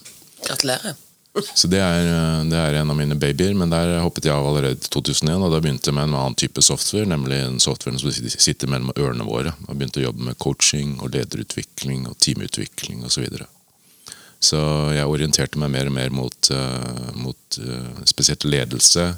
gratulerer. 0.47 0.97
Så 1.33 1.69
det 1.69 1.81
er, 1.81 2.07
eh, 2.07 2.45
det 2.45 2.59
er 2.61 2.77
en 2.77 2.91
av 2.93 2.97
mine 2.97 3.17
babyer, 3.17 3.55
men 3.57 3.73
der 3.73 3.95
hoppet 4.05 4.27
jeg 4.29 4.35
av 4.35 4.47
allerede 4.51 4.77
i 4.77 4.91
2001. 4.93 5.41
Og 5.41 5.53
da 5.55 5.61
begynte 5.65 5.89
jeg 5.89 5.97
med 5.97 6.11
en 6.11 6.19
annen 6.19 6.37
type 6.37 6.61
software, 6.65 7.09
nemlig 7.09 7.39
en 7.41 7.61
software 7.63 7.97
som 8.01 8.13
sitter 8.13 8.69
mellom 8.69 8.93
ørene 8.93 9.25
våre. 9.25 9.55
Og 9.67 9.79
begynte 9.79 10.03
å 10.03 10.09
jobbe 10.11 10.29
med 10.29 10.39
coaching 10.43 10.99
og 11.01 11.15
lederutvikling 11.17 12.05
og 12.11 12.19
teamutvikling 12.21 13.07
osv. 13.07 13.15
Så, 13.15 13.25
videre. 13.25 13.47
så 14.43 14.59
jeg 14.97 15.09
orienterte 15.09 15.61
meg 15.61 15.71
mer 15.73 15.89
og 15.89 15.97
mer 15.97 16.13
mot, 16.13 16.51
eh, 16.51 17.09
mot 17.17 17.59
eh, 17.61 18.05
spesielt 18.11 18.45
ledelse. 18.45 19.15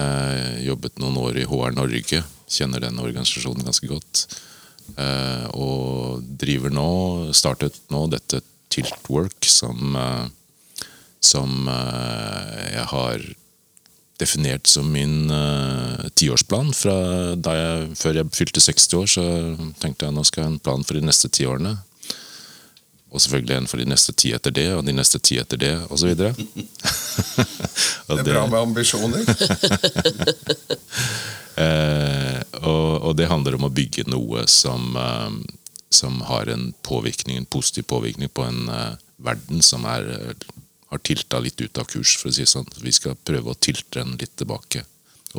Jeg 0.00 0.64
jobbet 0.64 1.00
noen 1.00 1.18
år 1.20 1.40
i 1.40 1.46
HR 1.48 1.74
Norge, 1.76 2.20
kjenner 2.50 2.80
den 2.80 3.00
organisasjonen 3.02 3.66
ganske 3.66 3.88
godt. 3.90 4.22
Og 5.58 6.22
driver 6.40 6.72
nå, 6.72 6.86
startet 7.36 7.76
nå 7.92 8.04
dette 8.08 8.40
Tiltwork, 8.70 9.44
som 9.44 9.98
som 11.20 11.68
eh, 11.68 12.64
jeg 12.74 12.86
har 12.92 13.28
definert 14.20 14.68
som 14.68 14.88
min 14.92 15.30
eh, 15.30 16.08
tiårsplan. 16.14 16.72
Fra 16.76 16.96
da 17.36 17.54
jeg, 17.56 17.92
før 18.00 18.20
jeg 18.20 18.32
fylte 18.36 18.64
60 18.64 18.98
år, 18.98 19.12
så 19.14 19.26
tenkte 19.80 20.08
jeg 20.08 20.16
nå 20.16 20.24
skal 20.28 20.42
jeg 20.42 20.48
ha 20.48 20.54
en 20.54 20.64
plan 20.64 20.84
for 20.84 20.98
de 20.98 21.06
neste 21.06 21.30
ti 21.32 21.46
årene. 21.48 21.76
Og 23.10 23.22
selvfølgelig 23.22 23.56
en 23.56 23.66
for 23.66 23.82
de 23.82 23.88
neste 23.90 24.14
ti 24.14 24.30
etter 24.36 24.54
det, 24.54 24.68
og 24.76 24.84
de 24.86 24.94
neste 24.94 25.18
ti 25.18 25.40
etter 25.40 25.58
det, 25.58 25.74
osv. 25.90 26.12
Det 28.10 28.18
er 28.18 28.26
bra 28.26 28.44
med 28.50 28.58
ambisjoner. 28.58 29.22
uh, 31.58 32.38
og, 32.70 32.86
og 33.06 33.12
det 33.18 33.28
handler 33.30 33.54
om 33.58 33.66
å 33.66 33.72
bygge 33.74 34.06
noe 34.10 34.44
som, 34.50 34.94
uh, 34.98 35.30
som 35.90 36.22
har 36.26 36.50
en 36.50 36.70
påvirkning, 36.86 37.38
en 37.38 37.50
positiv 37.50 37.86
påvirkning 37.90 38.30
på 38.34 38.46
en 38.46 38.62
verden 39.22 39.62
som 39.62 39.86
er, 39.90 40.06
har 40.90 41.02
tilta 41.06 41.38
litt 41.38 41.60
ut 41.60 41.78
av 41.78 41.86
kurs, 41.90 42.16
for 42.18 42.30
å 42.30 42.34
si 42.34 42.46
sånn. 42.48 42.66
Vi 42.82 42.92
skal 42.94 43.18
prøve 43.24 43.52
å 43.52 43.58
tilte 43.58 44.00
den 44.00 44.16
litt 44.18 44.34
tilbake. 44.40 44.82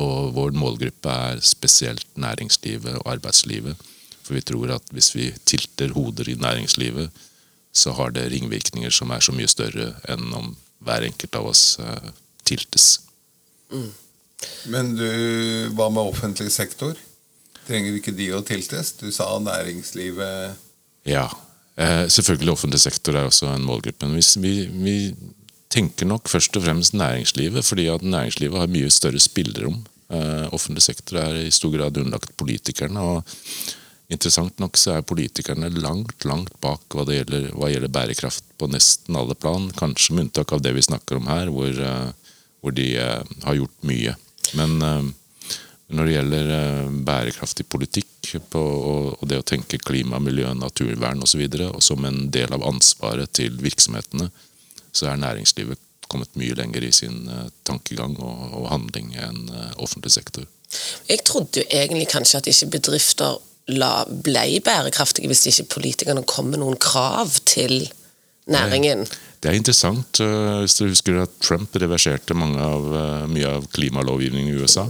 Og 0.00 0.32
vår 0.32 0.54
målgruppe 0.56 1.12
er 1.12 1.42
spesielt 1.44 2.06
næringslivet 2.16 2.96
og 3.02 3.10
arbeidslivet. 3.12 3.76
For 4.22 4.38
vi 4.38 4.44
tror 4.48 4.72
at 4.78 4.88
hvis 4.96 5.10
vi 5.12 5.28
tilter 5.44 5.92
hoder 5.92 6.30
i 6.32 6.38
næringslivet, 6.40 7.12
så 7.72 7.92
har 7.98 8.12
det 8.16 8.30
ringvirkninger 8.32 8.92
som 8.92 9.12
er 9.12 9.24
så 9.24 9.34
mye 9.36 9.50
større 9.50 9.92
enn 10.12 10.32
om 10.36 10.54
hver 10.84 11.04
enkelt 11.06 11.36
av 11.36 11.48
oss 11.52 11.76
eh, 11.80 12.10
tiltes. 12.48 12.86
Men 14.72 14.94
du, 14.96 15.08
hva 15.76 15.88
med 15.92 16.12
offentlig 16.14 16.52
sektor? 16.52 16.96
Trenger 17.66 17.96
ikke 17.96 18.14
de 18.16 18.32
å 18.34 18.42
tiltes? 18.46 18.96
Du 19.00 19.10
sa 19.14 19.28
næringslivet 19.40 20.56
Ja. 21.08 21.28
Eh, 21.76 22.04
selvfølgelig 22.08 22.52
offentlig 22.52 22.82
sektor 22.82 23.16
er 23.16 23.28
også 23.28 23.48
en 23.52 23.64
målgruppe. 23.64 24.08
Men 24.08 24.18
hvis 24.20 24.34
vi, 24.40 24.66
vi 24.72 24.96
tenker 25.72 26.08
nok 26.08 26.28
først 26.30 26.56
og 26.58 26.66
fremst 26.66 26.96
næringslivet, 26.96 27.64
fordi 27.64 27.88
at 27.92 28.04
næringslivet 28.04 28.60
har 28.60 28.72
mye 28.72 28.90
større 28.92 29.20
spillerom. 29.22 29.80
Eh, 30.12 30.48
offentlig 30.52 30.84
sektor 30.84 31.22
er 31.22 31.38
i 31.46 31.54
stor 31.54 31.72
grad 31.72 31.96
underlagt 31.96 32.36
politikerne. 32.36 33.00
og 33.00 33.24
Interessant 34.12 34.58
nok 34.60 34.76
så 34.76 34.98
er 34.98 35.06
politikerne 35.08 35.70
langt 35.72 36.26
langt 36.28 36.52
bak 36.60 36.82
hva 36.92 37.06
gjelder, 37.08 37.48
hva 37.56 37.70
gjelder 37.72 37.88
bærekraft 37.88 38.44
på 38.60 38.68
nesten 38.68 39.16
alle 39.16 39.34
plan. 39.34 39.70
Kanskje 39.78 40.14
med 40.14 40.26
unntak 40.26 40.52
av 40.52 40.60
det 40.60 40.74
vi 40.76 40.84
snakker 40.84 41.16
om 41.16 41.30
her, 41.32 41.48
hvor, 41.48 41.72
eh, 41.72 42.36
hvor 42.60 42.76
de 42.76 42.88
eh, 43.00 43.34
har 43.46 43.56
gjort 43.56 43.88
mye. 43.88 44.16
Men 44.58 44.76
når 45.92 46.04
det 46.04 46.14
gjelder 46.16 46.50
bærekraftig 47.06 47.64
politikk 47.72 48.34
på, 48.52 48.60
og, 48.60 49.22
det 49.28 49.38
å 49.40 49.46
tenke 49.48 49.80
klima, 49.80 50.20
miljø, 50.20 50.50
naturvern 50.58 51.22
osv. 51.24 51.46
Som 51.80 52.04
en 52.04 52.26
del 52.34 52.52
av 52.52 52.64
ansvaret 52.68 53.32
til 53.32 53.56
virksomhetene, 53.64 54.28
så 54.92 55.08
er 55.10 55.20
næringslivet 55.20 55.80
kommet 56.12 56.34
mye 56.36 56.56
lenger 56.58 56.84
i 56.84 56.92
sin 56.94 57.24
eh, 57.32 57.48
tankegang 57.68 58.18
og, 58.20 58.42
og 58.58 58.68
handling 58.72 59.14
enn 59.16 59.48
eh, 59.48 59.70
offentlig 59.82 60.12
sektor. 60.18 60.46
Jeg 61.08 61.24
trodde 61.28 61.62
jo 61.62 61.66
egentlig 61.68 62.08
kanskje 62.12 62.40
at 62.40 62.50
ikke 62.52 62.70
bedrifter 62.76 63.38
la, 63.72 64.04
ble 64.08 64.44
bærekraftige 64.64 65.30
hvis 65.30 65.46
ikke 65.52 65.70
politikerne 65.78 66.24
kom 66.28 66.50
med 66.52 66.62
noen 66.62 66.78
krav 66.80 67.32
til 67.48 67.86
næringen. 68.50 69.06
Det 69.42 69.50
er 69.50 69.58
interessant. 69.58 70.20
eh, 70.20 70.58
Hvis 70.64 70.76
du 70.80 70.86
husker 70.88 71.22
at 71.24 71.38
Trump 71.44 71.76
reverserte 71.76 72.36
mange 72.36 72.60
av, 72.60 72.92
mye 73.32 73.56
av 73.58 73.70
klimalovgivningen 73.72 74.52
i 74.52 74.60
USA, 74.60 74.88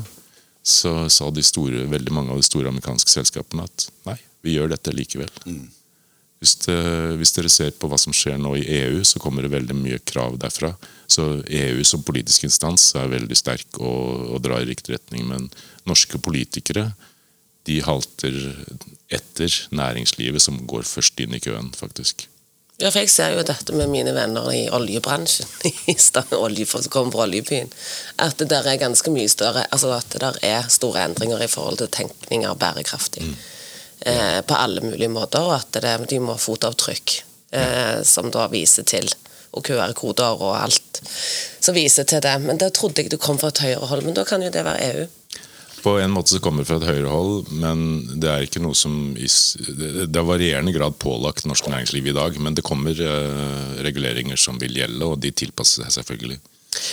så 0.63 1.09
sa 1.11 1.31
de 1.35 1.43
store, 1.43 1.87
veldig 1.91 2.13
mange 2.15 2.31
av 2.35 2.39
de 2.39 2.47
store 2.47 2.71
amerikanske 2.71 3.11
selskapene 3.11 3.65
at 3.67 3.89
nei, 4.07 4.19
vi 4.47 4.55
gjør 4.55 4.71
dette 4.71 4.95
likevel. 4.95 5.31
Hvis, 6.43 6.57
det, 6.65 6.75
hvis 7.21 7.31
dere 7.37 7.51
ser 7.53 7.71
på 7.79 7.87
hva 7.87 7.95
som 8.01 8.15
skjer 8.17 8.41
nå 8.43 8.57
i 8.59 8.65
EU, 8.81 9.05
så 9.07 9.21
kommer 9.23 9.45
det 9.45 9.53
veldig 9.53 9.77
mye 9.79 10.01
krav 10.03 10.41
derfra. 10.43 10.73
Så 11.07 11.29
EU 11.47 11.85
som 11.87 12.03
politisk 12.03 12.49
instans 12.49 12.89
er 12.99 13.13
veldig 13.13 13.39
sterk 13.39 13.79
og, 13.79 14.33
og 14.35 14.43
drar 14.43 14.65
i 14.65 14.67
riktig 14.73 14.97
retning. 14.97 15.29
Men 15.31 15.47
norske 15.87 16.19
politikere 16.19 16.89
de 17.71 17.79
halter 17.87 18.41
etter 19.13 19.55
næringslivet, 19.71 20.43
som 20.43 20.59
går 20.67 20.83
først 20.89 21.23
inn 21.23 21.39
i 21.39 21.43
køen, 21.43 21.71
faktisk. 21.79 22.27
Ja, 22.81 22.91
for 22.91 23.05
Jeg 23.05 23.11
ser 23.13 23.37
jo 23.37 23.45
dette 23.47 23.75
med 23.77 23.91
mine 23.93 24.15
venner 24.17 24.49
i 24.51 24.65
oljebransjen, 24.73 25.47
i 25.93 25.95
olje, 26.35 26.67
som 26.67 26.91
kommer 26.91 27.15
fra 27.15 27.27
oljebyen, 27.29 27.71
at 28.19 28.39
det 28.41 28.49
der 28.51 28.67
er 28.67 28.81
ganske 28.83 29.11
mye 29.15 29.31
større 29.31 29.67
altså 29.71 29.93
at 29.95 30.09
det 30.11 30.23
der 30.25 30.39
er 30.43 30.69
store 30.69 31.05
endringer 31.05 31.45
i 31.45 31.51
forhold 31.53 31.79
til 31.79 31.93
tenkning 31.93 32.47
av 32.49 32.59
bærekraftig. 32.59 33.29
Eh, 34.07 34.41
på 34.43 34.55
alle 34.55 34.81
mulige 34.81 35.09
måter, 35.09 35.45
og 35.47 35.61
at 35.61 35.77
det, 35.79 35.93
de 36.11 36.19
må 36.19 36.35
ha 36.35 36.41
fotavtrykk 36.41 37.13
eh, 37.55 38.01
som 38.03 38.33
da 38.35 38.49
viser 38.51 38.87
til 38.89 39.07
og 39.53 39.63
QR-koder 39.69 40.41
og 40.43 40.57
alt 40.57 41.03
som 41.05 41.77
viser 41.77 42.09
til 42.09 42.23
det. 42.25 42.33
Men 42.43 42.59
da 42.59 42.71
trodde 42.75 43.05
jeg 43.05 43.13
det 43.13 43.21
kom 43.23 43.39
fra 43.39 43.53
et 43.53 43.61
høyere 43.63 43.91
hold, 43.91 44.03
men 44.09 44.17
da 44.17 44.25
kan 44.27 44.43
jo 44.43 44.51
det 44.51 44.65
være 44.67 44.89
EU. 44.89 45.05
På 45.83 45.97
en 46.01 46.15
måte 46.15 46.35
så 46.35 46.41
kommer 46.43 46.63
det 46.63 46.71
fra 46.71 46.81
et 46.81 46.89
høyere 46.89 47.13
hold, 47.13 47.53
men 47.63 47.85
det 48.23 48.31
er 48.31 48.47
ikke 48.47 48.63
noe 48.65 48.75
som 48.79 49.13
det 49.15 50.09
er 50.09 50.27
varierende 50.27 50.75
grad 50.75 50.99
pålagt 51.03 51.47
norsk 51.47 51.69
næringsliv 51.71 52.11
i 52.11 52.17
dag, 52.17 52.39
men 52.43 52.59
det 52.59 52.67
kommer 52.67 52.97
eh, 52.97 53.77
reguleringer 53.87 54.41
som 54.41 54.59
vil 54.63 54.83
gjelde, 54.83 55.05
og 55.07 55.21
de 55.23 55.31
tilpasser 55.45 55.85
seg 55.85 56.01
selvfølgelig. 56.01 56.41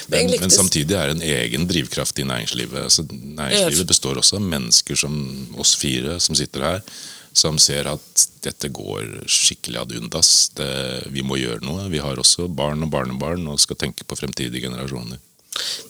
Men, 0.08 0.34
men 0.40 0.52
samtidig 0.54 0.98
er 0.98 1.10
det 1.10 1.18
en 1.18 1.28
egen 1.30 1.68
drivkraft 1.70 2.20
i 2.20 2.28
næringslivet. 2.28 2.84
Altså, 2.84 3.06
næringslivet 3.12 3.88
består 3.88 4.20
også 4.22 4.40
av 4.40 4.50
mennesker 4.50 5.00
som 5.00 5.16
oss 5.60 5.76
fire 5.80 6.20
som 6.24 6.38
sitter 6.38 6.66
her, 6.66 6.84
som 7.34 7.60
ser 7.62 7.88
at 7.92 8.28
dette 8.44 8.72
går 8.74 9.24
skikkelig 9.30 9.82
ad 9.82 9.96
undas. 10.00 10.50
Det, 10.58 10.70
vi 11.14 11.24
må 11.26 11.40
gjøre 11.40 11.64
noe. 11.66 11.88
Vi 11.92 12.02
har 12.04 12.20
også 12.20 12.50
barn 12.52 12.84
og 12.86 12.94
barnebarn 12.94 13.48
og 13.52 13.62
skal 13.62 13.80
tenke 13.80 14.08
på 14.08 14.18
fremtidige 14.20 14.68
generasjoner. 14.68 15.20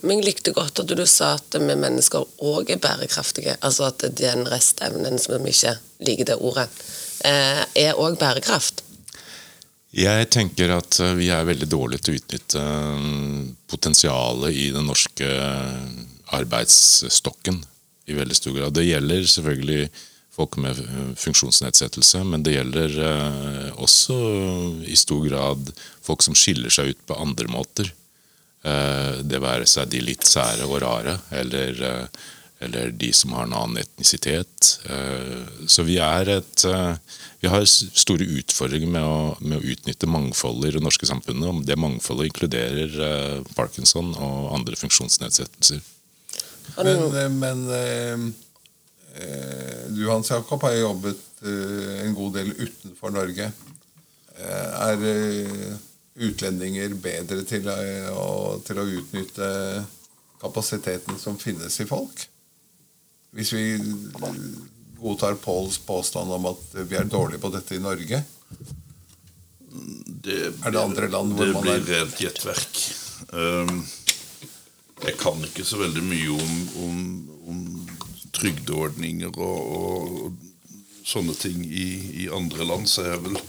Men 0.01 0.20
jeg 0.20 0.29
likte 0.29 0.53
godt 0.56 0.82
at 0.82 0.91
du 0.96 1.06
sa 1.10 1.34
at 1.38 1.58
vi 1.60 1.75
mennesker 1.77 2.25
òg 2.46 2.72
er 2.74 2.82
bærekraftige. 2.82 3.58
Altså 3.62 3.89
at 3.89 4.06
den 4.18 4.48
restevnen 4.50 5.20
som 5.22 5.38
vi 5.44 5.53
ikke 5.53 5.75
liker 6.08 6.32
det 6.32 6.38
ordet, 6.39 6.70
eh, 7.27 7.65
er 7.75 8.00
òg 8.00 8.18
bærekraft. 8.20 8.84
Jeg 9.96 10.27
tenker 10.29 10.69
at 10.75 11.00
eh, 11.01 11.15
vi 11.17 11.31
er 11.34 11.48
veldig 11.48 11.69
dårlige 11.72 12.05
til 12.05 12.13
å 12.13 12.19
utnytte 12.22 12.62
eh, 12.62 13.48
potensialet 13.72 14.53
i 14.53 14.69
den 14.75 14.86
norske 14.89 15.29
arbeidsstokken 16.38 17.58
i 18.10 18.17
veldig 18.17 18.38
stor 18.38 18.55
grad. 18.58 18.75
Det 18.77 18.86
gjelder 18.86 19.25
selvfølgelig 19.25 19.89
folk 20.36 20.60
med 20.62 20.77
eh, 20.84 21.13
funksjonsnedsettelse, 21.19 22.22
men 22.24 22.46
det 22.46 22.53
gjelder 22.58 22.98
eh, 23.08 23.69
også 23.81 24.19
i 24.86 24.98
stor 25.00 25.25
grad 25.25 25.72
folk 26.05 26.25
som 26.25 26.38
skiller 26.38 26.74
seg 26.74 26.93
ut 26.93 27.01
på 27.10 27.17
andre 27.17 27.50
måter. 27.51 27.89
Eh, 28.63 29.24
Det 29.25 29.41
være 29.41 29.65
seg 29.69 29.89
de 29.89 30.03
litt 30.05 30.25
sære 30.27 30.69
og 30.69 30.81
rare, 30.86 31.17
eller, 31.41 31.81
eh, 31.89 32.27
eller 32.59 32.91
de 32.91 33.13
som 33.13 33.33
har 33.33 33.43
en 33.43 33.53
annen 33.53 33.77
etnisitet. 33.77 34.79
Eh, 34.89 35.67
Så 35.67 35.83
vi 35.87 35.97
er 36.03 36.29
et 36.37 36.65
eh, 36.65 36.95
Vi 37.39 37.47
har 37.47 37.63
store 37.65 38.25
utfordringer 38.35 38.89
med 38.91 39.05
å, 39.05 39.19
med 39.39 39.61
å 39.61 39.71
utnytte 39.71 40.09
mangfoldet 40.11 40.73
i 40.73 40.75
det 40.75 40.83
norske 40.83 41.07
samfunnet. 41.07 41.47
Om 41.47 41.61
Det 41.65 41.77
mangfoldet 41.79 42.27
inkluderer 42.27 42.97
eh, 43.05 43.53
parkinson 43.55 44.11
og 44.17 44.51
andre 44.57 44.75
funksjonsnedsettelser. 44.75 45.79
Men, 46.83 47.39
men 47.39 48.33
du 49.89 50.03
Hans 50.05 50.29
Jakob 50.29 50.61
har 50.63 50.75
jobbet 50.77 51.41
en 51.41 52.13
god 52.13 52.35
del 52.37 52.51
utenfor 52.53 53.11
Norge. 53.11 53.47
Er 54.37 55.01
utlendinger 56.13 56.93
bedre 56.93 57.41
til, 57.49 57.67
å, 58.13 58.59
til 58.63 58.79
å 58.79 58.85
utnytte 58.99 59.49
kapasiteten 60.39 61.17
som 61.19 61.39
finnes 61.41 61.79
i 61.81 61.87
folk? 61.89 62.27
Hvis 63.36 63.51
vi 63.53 63.63
eh, 63.75 64.36
godtar 65.00 65.38
Pauls 65.43 65.77
påstand 65.86 66.31
om 66.33 66.45
at 66.50 66.63
vi 66.89 66.98
er 66.98 67.07
dårlige 67.09 67.39
på 67.43 67.51
dette 67.53 67.75
i 67.77 67.83
Norge. 67.83 68.24
Det 69.69 70.39
Er 70.65 70.71
det 70.74 70.81
andre 70.81 71.07
land 71.13 71.33
hvor 71.38 71.45
det 71.45 71.53
man 71.53 71.63
blir 71.63 71.77
er- 71.79 71.89
rent 72.01 72.17
gjettverk. 72.19 72.79
Um, 73.31 73.83
jeg 75.05 75.15
kan 75.21 75.43
ikke 75.45 75.63
så 75.63 75.77
veldig 75.79 76.01
mye 76.03 76.33
om, 76.36 76.55
om, 76.83 76.98
om 77.53 77.59
trygdeordninger 78.36 79.31
og, 79.38 79.59
og 79.77 81.05
sånne 81.07 81.36
ting 81.39 81.62
i, 81.65 81.86
i 82.25 82.27
andre 82.33 82.65
land, 82.67 82.89
så 82.89 83.05
jeg 83.07 83.21
vel 83.27 83.39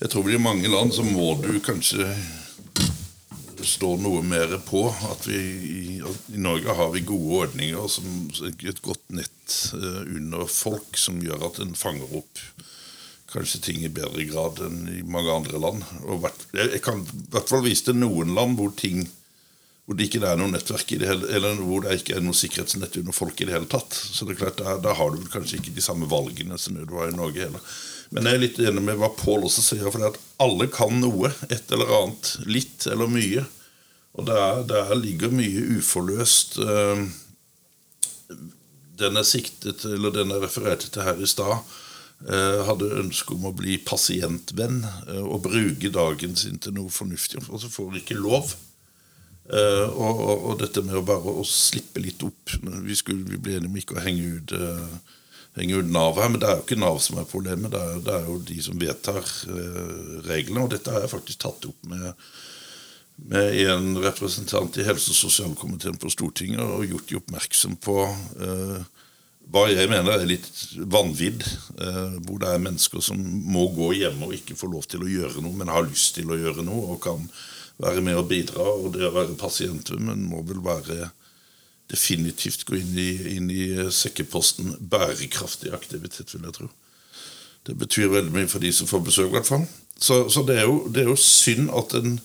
Jeg 0.00 0.08
tror 0.10 0.22
vel 0.24 0.34
i 0.38 0.40
mange 0.42 0.68
land 0.72 0.92
så 0.96 1.02
må 1.04 1.34
du 1.42 1.58
kanskje 1.60 2.06
stå 3.66 3.94
noe 4.00 4.22
mer 4.26 4.56
på. 4.66 4.86
At 5.10 5.26
vi 5.28 5.38
i, 5.38 5.84
at 6.06 6.32
i 6.34 6.40
Norge 6.40 6.74
har 6.76 6.90
vi 6.94 7.04
gode 7.06 7.44
ordninger, 7.44 7.86
som, 7.92 8.08
et 8.46 8.82
godt 8.84 9.04
nett 9.14 9.56
eh, 9.76 10.02
under 10.16 10.46
folk, 10.50 10.98
som 10.98 11.22
gjør 11.24 11.48
at 11.50 11.62
en 11.64 11.76
fanger 11.78 12.20
opp 12.22 12.44
kanskje 13.30 13.60
ting 13.62 13.84
i 13.86 13.92
bedre 13.94 14.24
grad 14.26 14.58
enn 14.66 14.88
i 14.90 15.04
mange 15.06 15.30
andre 15.30 15.60
land. 15.62 15.84
Hvert, 16.02 16.46
jeg, 16.56 16.80
kan 16.82 17.04
i 17.04 17.24
hvert 17.30 17.50
fall 17.50 17.62
vise 17.62 17.86
til 17.86 17.98
noen 18.00 18.34
land 18.34 18.58
hvor 18.58 18.74
ting 18.76 19.04
hvor 19.90 19.96
det 19.98 20.06
ikke 20.06 20.20
er 20.22 20.36
noe 20.38 20.52
nettverk 20.52 20.92
i 20.94 21.00
det 21.02 21.08
hele, 21.08 21.28
eller 21.34 21.58
hvor 21.66 21.82
det 21.82 21.96
ikke 21.98 22.14
er 22.14 22.22
noe 22.22 22.36
sikkerhetsnett 22.38 23.00
under 23.00 23.14
folk 23.14 23.40
i 23.42 23.46
det 23.48 23.56
hele 23.56 23.66
tatt. 23.70 23.90
Så 23.90 24.22
det 24.22 24.36
er 24.36 24.44
klart, 24.44 24.60
Da, 24.60 24.76
da 24.78 24.92
har 24.94 25.10
du 25.10 25.24
kanskje 25.32 25.58
ikke 25.58 25.74
de 25.74 25.82
samme 25.82 26.06
valgene 26.10 26.58
som 26.62 26.76
du 26.78 26.94
har 26.94 27.10
i 27.10 27.16
Norge 27.16 27.42
heller. 27.42 27.64
Men 28.10 28.26
jeg 28.26 28.36
er 28.36 28.42
litt 28.42 28.58
enig 28.58 28.82
med 28.82 28.98
hva 28.98 29.12
Pål 29.14 29.46
også 29.46 29.62
sier, 29.62 29.86
for 29.86 30.02
det 30.02 30.10
at 30.10 30.22
alle 30.42 30.66
kan 30.72 30.96
noe. 30.98 31.30
Et 31.46 31.74
eller 31.74 31.90
annet. 32.00 32.32
Litt 32.50 32.86
eller 32.90 33.10
mye. 33.10 33.44
Og 34.18 34.26
der, 34.26 34.94
ligger 34.98 35.30
mye 35.34 35.66
uforløst. 35.78 36.58
eh, 36.58 37.04
den 39.00 39.16
jeg 39.16 39.24
siktet 39.24 39.84
eller 39.88 40.12
den 40.12 40.34
jeg 40.34 40.42
refererte 40.42 40.90
til 40.92 41.06
her 41.06 41.20
i 41.22 41.28
stad, 41.30 41.62
eh, 42.26 42.58
hadde 42.66 42.90
ønske 43.00 43.32
om 43.32 43.46
å 43.48 43.54
bli 43.56 43.78
pasientvenn 43.78 44.82
eh, 44.84 45.22
og 45.22 45.46
bruke 45.46 45.92
dagen 45.94 46.36
sin 46.36 46.58
til 46.58 46.74
noe 46.76 46.92
fornuftig, 46.92 47.40
og 47.48 47.62
så 47.62 47.70
får 47.70 48.02
ikke 48.02 48.18
lov. 48.18 48.56
Og, 49.50 50.18
og 50.46 50.60
dette 50.60 50.78
med 50.86 50.94
å 50.94 51.00
bare 51.02 51.32
å 51.40 51.42
slippe 51.42 51.98
litt 51.98 52.20
opp 52.22 52.52
Vi, 52.84 52.94
skulle, 52.94 53.24
vi 53.26 53.34
ble 53.42 53.56
enige 53.56 53.66
om 53.66 53.78
ikke 53.80 53.96
å 53.96 54.04
henge 54.04 54.28
ut, 54.36 54.52
eh, 55.54 55.62
henge 55.62 55.82
Nav 55.90 56.20
her, 56.20 56.30
men 56.30 56.42
det 56.42 56.48
er 56.48 56.58
jo 56.58 56.66
ikke 56.66 56.80
Nav 56.80 57.00
som 57.04 57.18
er 57.20 57.28
problemet, 57.30 57.72
det 57.72 57.80
er, 57.80 57.98
det 58.06 58.14
er 58.16 58.30
jo 58.30 58.38
de 58.52 58.60
som 58.62 58.80
vedtar 58.80 59.20
eh, 59.24 60.14
reglene. 60.28 60.64
Og 60.64 60.72
dette 60.74 60.94
har 60.94 61.04
jeg 61.04 61.14
faktisk 61.16 61.44
tatt 61.46 61.68
opp 61.70 61.90
med 61.90 62.14
med 63.28 63.70
en 63.70 63.98
representant 64.00 64.76
i 64.78 64.84
helse- 64.86 65.12
og 65.12 65.18
sosialkomiteen 65.18 65.98
på 66.00 66.10
Stortinget 66.12 66.62
og 66.64 66.86
gjort 66.88 67.08
de 67.10 67.18
oppmerksom 67.18 67.76
på 67.82 67.96
eh, 68.40 68.80
hva 69.50 69.64
jeg 69.70 69.90
mener 69.90 70.14
er 70.14 70.28
litt 70.28 70.48
vanvidd. 70.90 71.44
Eh, 71.80 72.18
hvor 72.26 72.40
det 72.42 72.50
er 72.50 72.62
mennesker 72.62 73.02
som 73.04 73.20
må 73.20 73.66
gå 73.76 73.92
hjemme 73.98 74.28
og 74.28 74.36
ikke 74.36 74.58
få 74.58 74.70
lov 74.72 74.86
til 74.90 75.04
å 75.04 75.10
gjøre 75.10 75.42
noe, 75.44 75.56
men 75.58 75.72
har 75.72 75.86
lyst 75.88 76.14
til 76.18 76.30
å 76.30 76.38
gjøre 76.38 76.64
noe 76.66 76.94
og 76.94 77.02
kan 77.04 77.26
være 77.80 78.04
med 78.04 78.20
og 78.20 78.28
bidra. 78.30 78.66
Og 78.78 78.94
det 78.96 79.08
å 79.08 79.14
være 79.16 79.38
pasientvenn 79.40 80.28
må 80.30 80.44
vel 80.48 80.62
være 80.64 81.10
definitivt 81.90 82.64
gå 82.68 82.78
inn 82.78 82.96
i, 82.98 83.10
inn 83.36 83.50
i 83.50 83.66
sekkeposten 83.94 84.76
bærekraftig 84.92 85.74
aktivitet, 85.76 86.34
vil 86.34 86.46
jeg 86.48 86.56
tro. 86.56 86.70
Det 87.66 87.76
betyr 87.76 88.12
veldig 88.14 88.34
mye 88.34 88.48
for 88.48 88.62
de 88.62 88.72
som 88.72 88.88
får 88.88 89.04
besøk, 89.10 89.28
i 89.28 89.36
hvert 89.36 89.50
fall. 89.50 89.66
Så, 90.00 90.22
så 90.32 90.42
det, 90.48 90.60
er 90.62 90.68
jo, 90.70 90.84
det 90.88 91.04
er 91.04 91.10
jo 91.12 91.18
synd 91.20 91.68
at 91.76 91.96
en 91.98 92.20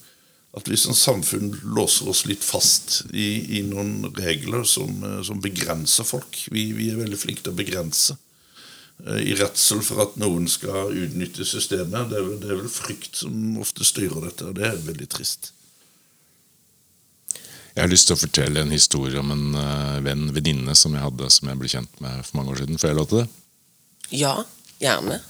at 0.55 0.69
vi 0.71 0.77
som 0.79 0.95
samfunn 0.95 1.49
låser 1.75 2.07
oss 2.09 2.23
litt 2.29 2.43
fast 2.43 3.01
i, 3.11 3.57
i 3.59 3.63
noen 3.67 4.05
regler 4.15 4.63
som, 4.67 5.01
eh, 5.03 5.21
som 5.27 5.41
begrenser 5.43 6.07
folk. 6.07 6.45
Vi, 6.51 6.69
vi 6.77 6.91
er 6.91 7.01
veldig 7.01 7.19
flinke 7.19 7.43
til 7.43 7.51
å 7.51 7.59
begrense. 7.59 8.15
eh, 9.03 9.19
I 9.19 9.35
redsel 9.35 9.83
for 9.83 10.05
at 10.05 10.15
noen 10.21 10.47
skal 10.47 10.95
utnytte 10.95 11.47
systemet. 11.47 12.07
Det 12.11 12.21
er, 12.21 12.23
vel, 12.29 12.39
det 12.39 12.53
er 12.53 12.61
vel 12.61 12.71
frykt 12.71 13.19
som 13.25 13.59
ofte 13.59 13.87
styrer 13.87 14.29
dette, 14.29 14.47
og 14.47 14.55
det 14.55 14.69
er 14.69 14.79
veldig 14.87 15.09
trist. 15.11 15.51
Jeg 17.75 17.83
har 17.83 17.91
lyst 17.91 18.07
til 18.07 18.15
å 18.15 18.21
fortelle 18.21 18.61
en 18.63 18.71
historie 18.71 19.19
om 19.19 19.31
en 19.35 19.57
eh, 19.59 20.01
venn, 20.05 20.29
venninne, 20.35 20.75
som 20.79 20.95
jeg 20.95 21.03
hadde 21.03 21.31
som 21.33 21.49
jeg 21.51 21.59
ble 21.59 21.71
kjent 21.71 22.03
med 22.03 22.21
for 22.23 22.39
mange 22.39 22.53
år 22.53 22.63
siden. 22.63 22.79
Får 22.79 22.91
jeg 22.91 22.99
lov 22.99 23.09
til 23.11 23.23
det? 23.23 23.27
Ja, 24.15 24.35
gjerne. 24.79 25.19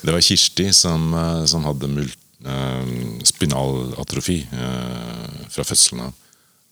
Det 0.00 0.12
var 0.12 0.20
Kirsti 0.20 0.72
som, 0.72 1.14
eh, 1.14 1.44
som 1.44 1.64
hadde 1.64 1.88
mult, 1.88 2.18
eh, 2.44 2.86
spinalatrofi 3.24 4.46
eh, 4.52 5.48
fra 5.48 5.64
fødselen 5.64 6.06
av. 6.06 6.14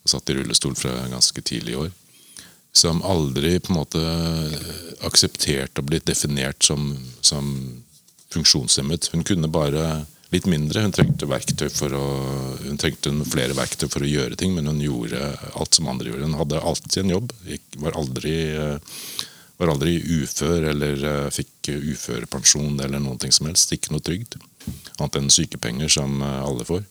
Og 0.05 0.13
satt 0.13 0.31
i 0.31 0.39
rullestol 0.39 0.77
fra 0.79 0.95
ganske 1.13 1.43
tidlig 1.43 1.75
i 1.75 1.81
år. 1.85 1.91
Som 2.73 3.03
aldri 3.03 3.59
på 3.61 3.73
en 3.73 3.81
måte 3.81 4.01
aksepterte 5.05 5.83
å 5.83 5.85
bli 5.85 6.01
definert 6.01 6.65
som, 6.65 6.95
som 7.21 7.51
funksjonshemmet. 8.33 9.11
Hun 9.13 9.25
kunne 9.25 9.51
bare 9.53 10.07
litt 10.35 10.49
mindre. 10.51 10.83
Hun 10.85 10.95
trengte, 10.95 11.29
verktøy 11.29 11.69
for 11.73 11.95
å, 11.97 12.05
hun 12.65 12.79
trengte 12.81 13.13
flere 13.29 13.57
verktøy 13.57 13.89
for 13.89 14.05
å 14.05 14.11
gjøre 14.11 14.39
ting, 14.39 14.55
men 14.57 14.69
hun 14.71 14.83
gjorde 14.83 15.23
alt 15.55 15.79
som 15.79 15.89
andre 15.91 16.11
gjorde. 16.11 16.29
Hun 16.29 16.39
hadde 16.41 16.63
alltid 16.71 17.01
en 17.03 17.15
jobb. 17.17 17.35
Var 17.85 17.99
aldri, 18.03 18.37
eh, 18.53 19.01
var 19.59 19.73
aldri 19.73 19.97
ufør 20.19 20.69
eller 20.73 21.09
eh, 21.13 21.31
fikk 21.35 21.73
uførepensjon 21.95 22.79
eller 22.85 23.03
noen 23.03 23.21
ting 23.23 23.35
som 23.35 23.49
helst. 23.49 23.73
Ikke 23.73 23.95
noe 23.95 24.05
trygd. 24.05 24.39
Annet 24.99 25.21
enn 25.21 25.33
sykepenger, 25.33 25.93
som 25.93 26.21
eh, 26.23 26.41
alle 26.45 26.69
får. 26.69 26.87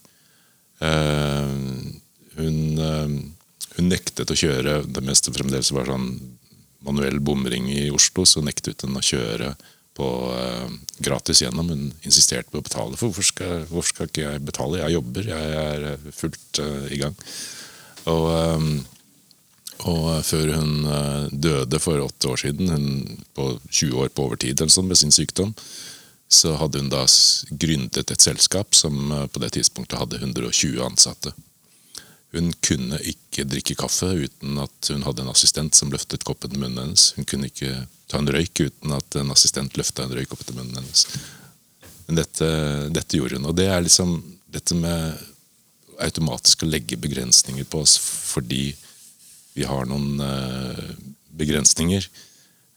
Hun, 2.38 2.58
hun 2.78 3.88
nektet 3.90 4.30
å 4.30 4.36
kjøre 4.38 4.84
det 4.86 5.02
meste 5.02 5.32
fremdeles 5.34 5.72
var 5.74 5.90
sånn 5.90 6.12
manuell 6.86 7.18
bomring 7.18 7.66
i 7.72 7.88
Oslo, 7.90 8.22
så 8.22 8.44
nektet 8.46 8.84
hun 8.86 8.94
å 8.94 9.02
kjøre 9.02 9.56
på 9.98 10.06
gratis 11.08 11.42
gjennom. 11.42 11.72
Hun 11.72 11.88
insisterte 12.06 12.52
på 12.52 12.60
å 12.60 12.66
betale. 12.66 12.98
For 12.98 13.08
hvorfor 13.08 13.26
skal, 13.26 13.64
hvorfor 13.70 13.94
skal 13.94 14.10
ikke 14.10 14.26
jeg 14.26 14.44
betale? 14.46 14.82
Jeg 14.82 14.98
jobber, 14.98 15.32
jeg 15.32 15.58
er 15.64 15.88
eh, 15.94 16.06
fullt 16.14 16.62
uh, 16.62 16.86
i 16.92 17.00
gang. 17.00 17.18
Og, 18.08 18.28
eh, 18.36 18.68
og 19.88 20.06
før 20.26 20.54
hun 20.56 20.72
døde 21.30 21.78
for 21.78 22.02
åtte 22.02 22.32
år 22.32 22.40
siden, 22.42 22.72
hun 22.72 23.20
på 23.36 23.52
20 23.70 24.00
år 24.02 24.08
på 24.10 24.24
overtid 24.26 24.58
eller 24.58 24.74
sånn 24.74 24.88
med 24.90 24.98
sin 24.98 25.14
sykdom, 25.14 25.52
så 26.28 26.56
hadde 26.58 26.82
hun 26.82 26.90
da 26.90 27.04
gründet 27.62 28.10
et 28.10 28.24
selskap 28.24 28.74
som 28.74 29.12
på 29.30 29.42
det 29.44 29.52
tidspunktet 29.54 30.00
hadde 30.00 30.18
120 30.18 30.82
ansatte. 30.82 31.30
Hun 32.36 32.50
kunne 32.64 32.98
ikke 33.08 33.46
drikke 33.48 33.76
kaffe 33.78 34.10
uten 34.20 34.58
at 34.60 34.90
hun 34.92 35.04
hadde 35.06 35.24
en 35.24 35.32
assistent 35.32 35.76
som 35.78 35.92
løftet 35.92 36.26
koppen 36.28 36.52
til 36.52 36.60
munnen 36.60 36.82
hennes. 36.82 37.12
Hun 37.16 37.28
kunne 37.28 37.48
ikke 37.48 37.86
ta 38.10 38.20
en 38.20 38.28
røyk 38.32 38.66
uten 38.66 38.92
at 38.96 39.16
en 39.20 39.32
assistent 39.32 39.78
løfta 39.80 40.04
en 40.04 40.12
røyk 40.16 40.34
opp 40.36 40.44
til 40.44 40.58
munnen 40.58 40.80
hennes. 40.80 41.06
Men 42.06 42.20
dette, 42.20 42.48
dette 42.92 43.16
gjorde 43.16 43.40
hun. 43.40 43.48
Og 43.48 43.56
det 43.56 43.68
er 43.72 43.84
liksom 43.84 44.18
dette 44.52 44.76
med 44.76 45.16
automatisk 46.04 46.62
å 46.62 46.70
legge 46.70 47.00
begrensninger 47.00 47.66
på 47.68 47.82
oss 47.82 47.96
fordi 47.98 48.70
vi 49.58 49.66
har 49.66 49.88
noen 49.90 50.20
eh, 50.22 50.84
begrensninger. 51.40 52.04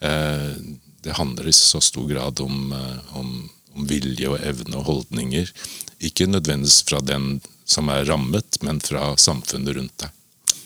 Eh, 0.01 0.53
det 1.01 1.17
handler 1.17 1.47
i 1.47 1.53
så 1.53 1.81
stor 1.81 2.07
grad 2.09 2.41
om, 2.41 2.71
eh, 2.73 3.17
om, 3.19 3.49
om, 3.75 3.87
vilje 3.87 4.31
og 4.31 4.41
evne 4.41 4.79
og 4.79 4.87
holdninger. 4.87 5.51
Ikke 6.01 6.29
nødvendigvis 6.29 6.81
fra 6.89 7.03
den 7.05 7.35
som 7.71 7.91
er 7.93 8.07
rammet, 8.09 8.59
men 8.65 8.81
fra 8.83 9.13
samfunnet 9.19 9.77
rundt 9.77 10.03
deg. 10.03 10.17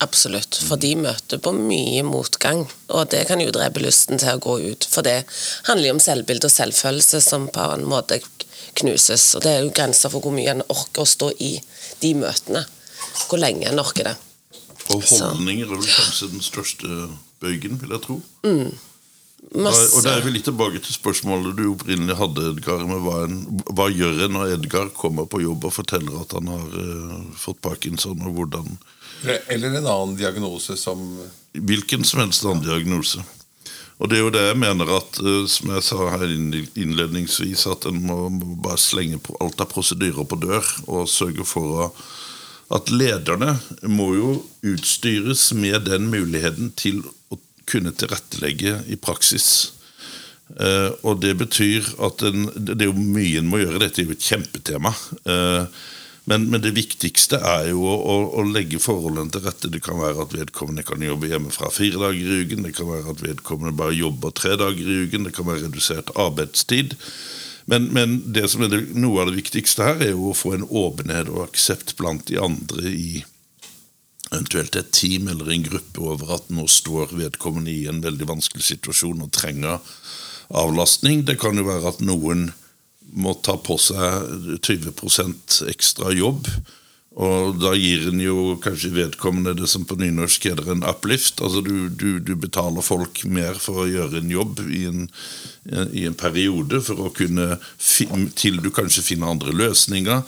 Absolutt, 0.04 0.58
for 0.68 0.76
de 0.82 0.91
møter 1.00 1.39
på 1.39 1.54
mye 1.56 2.02
motgang, 2.04 2.65
og 2.91 3.08
det 3.13 3.24
kan 3.30 3.39
jo 3.39 3.54
drepe 3.56 3.80
lysten 3.80 4.20
til 4.20 4.36
å 4.36 4.41
gå 4.44 4.58
ut. 4.74 4.88
For 4.91 5.06
det 5.08 5.22
handler 5.70 5.88
jo 5.88 5.96
om 5.96 6.02
selvbilde 6.04 6.50
og 6.50 6.56
selvfølelse 6.56 7.22
som 7.24 7.48
på 7.54 7.68
en 7.78 7.86
måte 7.88 8.20
knuses. 8.82 9.30
Og 9.38 9.46
det 9.46 9.54
er 9.54 9.63
jo 9.63 9.72
grenser 9.76 10.12
for 10.12 10.26
hvor 10.26 10.36
mye 10.36 10.52
en 10.52 10.65
orker 10.68 11.06
å 11.06 11.10
stå 11.10 11.32
i 11.39 11.54
de 12.02 12.12
møtene. 12.20 12.65
Hvor 13.30 13.39
lenge 13.39 13.70
en 13.72 13.80
orker 13.80 14.12
det. 14.12 14.18
Og 14.91 15.02
holdninger 15.08 15.65
er 15.65 15.80
vel 15.80 15.88
kanskje 15.88 16.30
den 16.34 16.44
største 16.44 17.08
bøygen, 17.41 17.80
vil 17.82 17.96
jeg 17.96 18.04
tro. 18.04 18.20
Mm. 18.46 18.76
Og 19.53 20.03
Da 20.03 20.15
er 20.15 20.23
vi 20.25 20.34
litt 20.34 20.47
tilbake 20.47 20.81
til 20.81 20.95
spørsmålet 20.95 21.55
du 21.58 21.67
opprinnelig 21.69 22.17
hadde, 22.17 22.49
Edgar. 22.51 22.84
med 22.89 23.03
Hva, 23.05 23.21
en, 23.27 23.38
hva 23.77 23.88
gjør 23.93 24.25
en 24.25 24.36
når 24.38 24.55
Edgar 24.58 24.91
kommer 24.97 25.29
på 25.29 25.43
jobb 25.43 25.67
og 25.69 25.75
forteller 25.75 26.17
at 26.23 26.34
han 26.36 26.49
har 26.49 26.75
uh, 26.75 27.15
fått 27.39 27.62
parkinson, 27.62 28.25
og 28.25 28.39
hvordan 28.39 28.77
Eller 29.49 29.77
en 29.77 29.86
annen 29.86 30.17
diagnose 30.19 30.77
som 30.77 31.01
Hvilken 31.55 32.03
som 32.03 32.19
helst 32.19 32.45
annen 32.45 32.65
diagnose. 32.65 33.23
Og 33.95 34.10
det 34.12 34.17
er 34.17 34.25
jo 34.25 34.34
det 34.34 34.41
jeg 34.43 34.60
mener 34.60 34.89
at, 34.97 35.21
uh, 35.23 35.45
som 35.47 35.71
jeg 35.71 35.88
sa 35.88 36.10
her 36.17 36.27
innledningsvis, 36.27 37.67
at 37.71 37.88
en 37.88 38.01
må, 38.10 38.25
må 38.34 38.58
bare 38.65 38.81
slenge 38.81 39.21
på 39.23 39.38
alt 39.39 39.62
av 39.62 39.71
prosedyrer 39.71 40.27
på 40.27 40.41
dør 40.41 40.75
og 40.88 41.10
sørge 41.12 41.47
for 41.47 41.86
å 41.86 41.89
at 42.73 42.89
lederne 42.89 43.51
må 43.93 44.08
jo 44.17 44.29
utstyres 44.65 45.51
med 45.53 45.86
den 45.86 46.08
muligheten 46.10 46.71
til 46.77 47.03
å 47.29 47.38
kunne 47.69 47.93
tilrettelegge 47.95 48.80
i 48.91 48.99
praksis. 48.99 49.49
Uh, 50.45 50.93
og 51.01 51.23
det 51.23 51.34
betyr 51.39 51.88
at 52.06 52.21
en, 52.28 52.43
Det 52.54 52.78
er 52.78 52.91
jo 52.91 52.93
mye 52.93 53.39
en 53.39 53.47
må 53.49 53.63
gjøre, 53.63 53.82
dette 53.82 54.04
er 54.04 54.10
jo 54.10 54.15
et 54.15 54.28
kjempetema. 54.28 54.91
Uh, 55.25 55.65
men, 56.25 56.47
men, 56.49 56.62
det 56.62 56.73
viktigste 56.73 57.38
er 57.38 57.69
jo 57.69 57.84
å, 57.86 57.95
å, 57.95 58.15
å, 58.39 58.45
legge 58.49 58.82
forholdene 58.82 59.34
til 59.34 59.43
rette. 59.45 59.69
Det 59.69 59.82
kan 59.86 59.99
være 60.01 60.25
at 60.25 60.34
vedkommende 60.34 60.86
kan 60.86 61.01
jobbe 61.06 61.30
hjemmefra 61.30 61.69
fire 61.73 62.01
dager 62.01 62.32
i 62.34 62.39
uken. 62.45 62.65
Det 62.65 62.73
kan 62.78 62.89
være 62.89 63.13
at 63.13 63.21
vedkommende 63.21 63.78
bare 63.78 63.97
jobber 63.97 64.34
tre 64.34 64.56
dager 64.58 64.89
i 64.89 65.04
uken. 65.06 65.28
Det 65.28 65.36
kan 65.38 65.45
være 65.49 65.67
redusert 65.67 66.10
arbeidstid. 66.17 66.97
Men, 67.69 67.91
men 67.93 68.17
det 68.34 68.47
som 68.49 68.65
er 68.65 68.73
det, 68.73 68.82
noe 68.97 69.21
av 69.21 69.30
det 69.30 69.38
viktigste 69.38 69.86
her, 69.86 70.01
er 70.01 70.12
jo 70.15 70.32
å 70.32 70.38
få 70.38 70.56
en 70.58 70.65
åpenhet 70.65 71.30
og 71.34 71.45
aksept 71.45 71.93
blant 72.01 72.25
de 72.30 72.41
andre 72.41 72.89
i 72.89 73.21
eventuelt 74.31 74.75
et 74.75 74.91
team 74.95 75.29
eller 75.31 75.51
en 75.51 75.65
gruppe 75.65 76.01
over 76.01 76.35
at 76.38 76.51
nå 76.53 76.67
står 76.71 77.13
vedkommende 77.15 77.73
i 77.73 77.88
en 77.91 78.01
veldig 78.03 78.27
vanskelig 78.29 78.65
situasjon 78.65 79.23
og 79.25 79.33
trenger 79.35 79.79
avlastning. 80.55 81.25
Det 81.25 81.38
kan 81.41 81.57
jo 81.57 81.67
være 81.67 81.93
at 81.93 82.01
noen 82.05 82.49
må 83.15 83.35
ta 83.45 83.55
på 83.61 83.77
seg 83.79 84.57
20% 84.65 85.61
ekstra 85.71 86.11
jobb 86.15 86.49
og 87.15 87.62
da 87.62 87.71
gir 87.80 88.10
en 88.10 88.19
jo 88.19 88.58
kanskje 88.60 88.91
vedkommende 88.91 89.54
det 89.56 89.69
som 89.71 89.86
på 89.88 89.95
nynorsk 89.95 90.49
heter 90.49 90.73
en 90.73 90.84
uplift. 90.84 91.39
Altså 91.39 91.62
du, 91.63 91.88
du, 91.88 92.19
du, 92.19 92.34
betaler 92.36 92.84
folk 92.84 93.21
mer 93.32 93.56
for 93.56 93.86
å 93.86 93.88
gjøre 93.88 94.19
en 94.19 94.34
jobb 94.34 94.60
i 94.67 94.82
en, 94.89 95.06
i 95.95 96.04
en 96.10 96.17
periode, 96.19 96.82
for 96.84 97.06
å 97.08 97.13
kunne 97.15 97.56
til 98.36 98.60
du 98.60 98.67
kanskje 98.75 99.06
finner 99.13 99.32
andre 99.32 99.56
løsninger. 99.56 100.25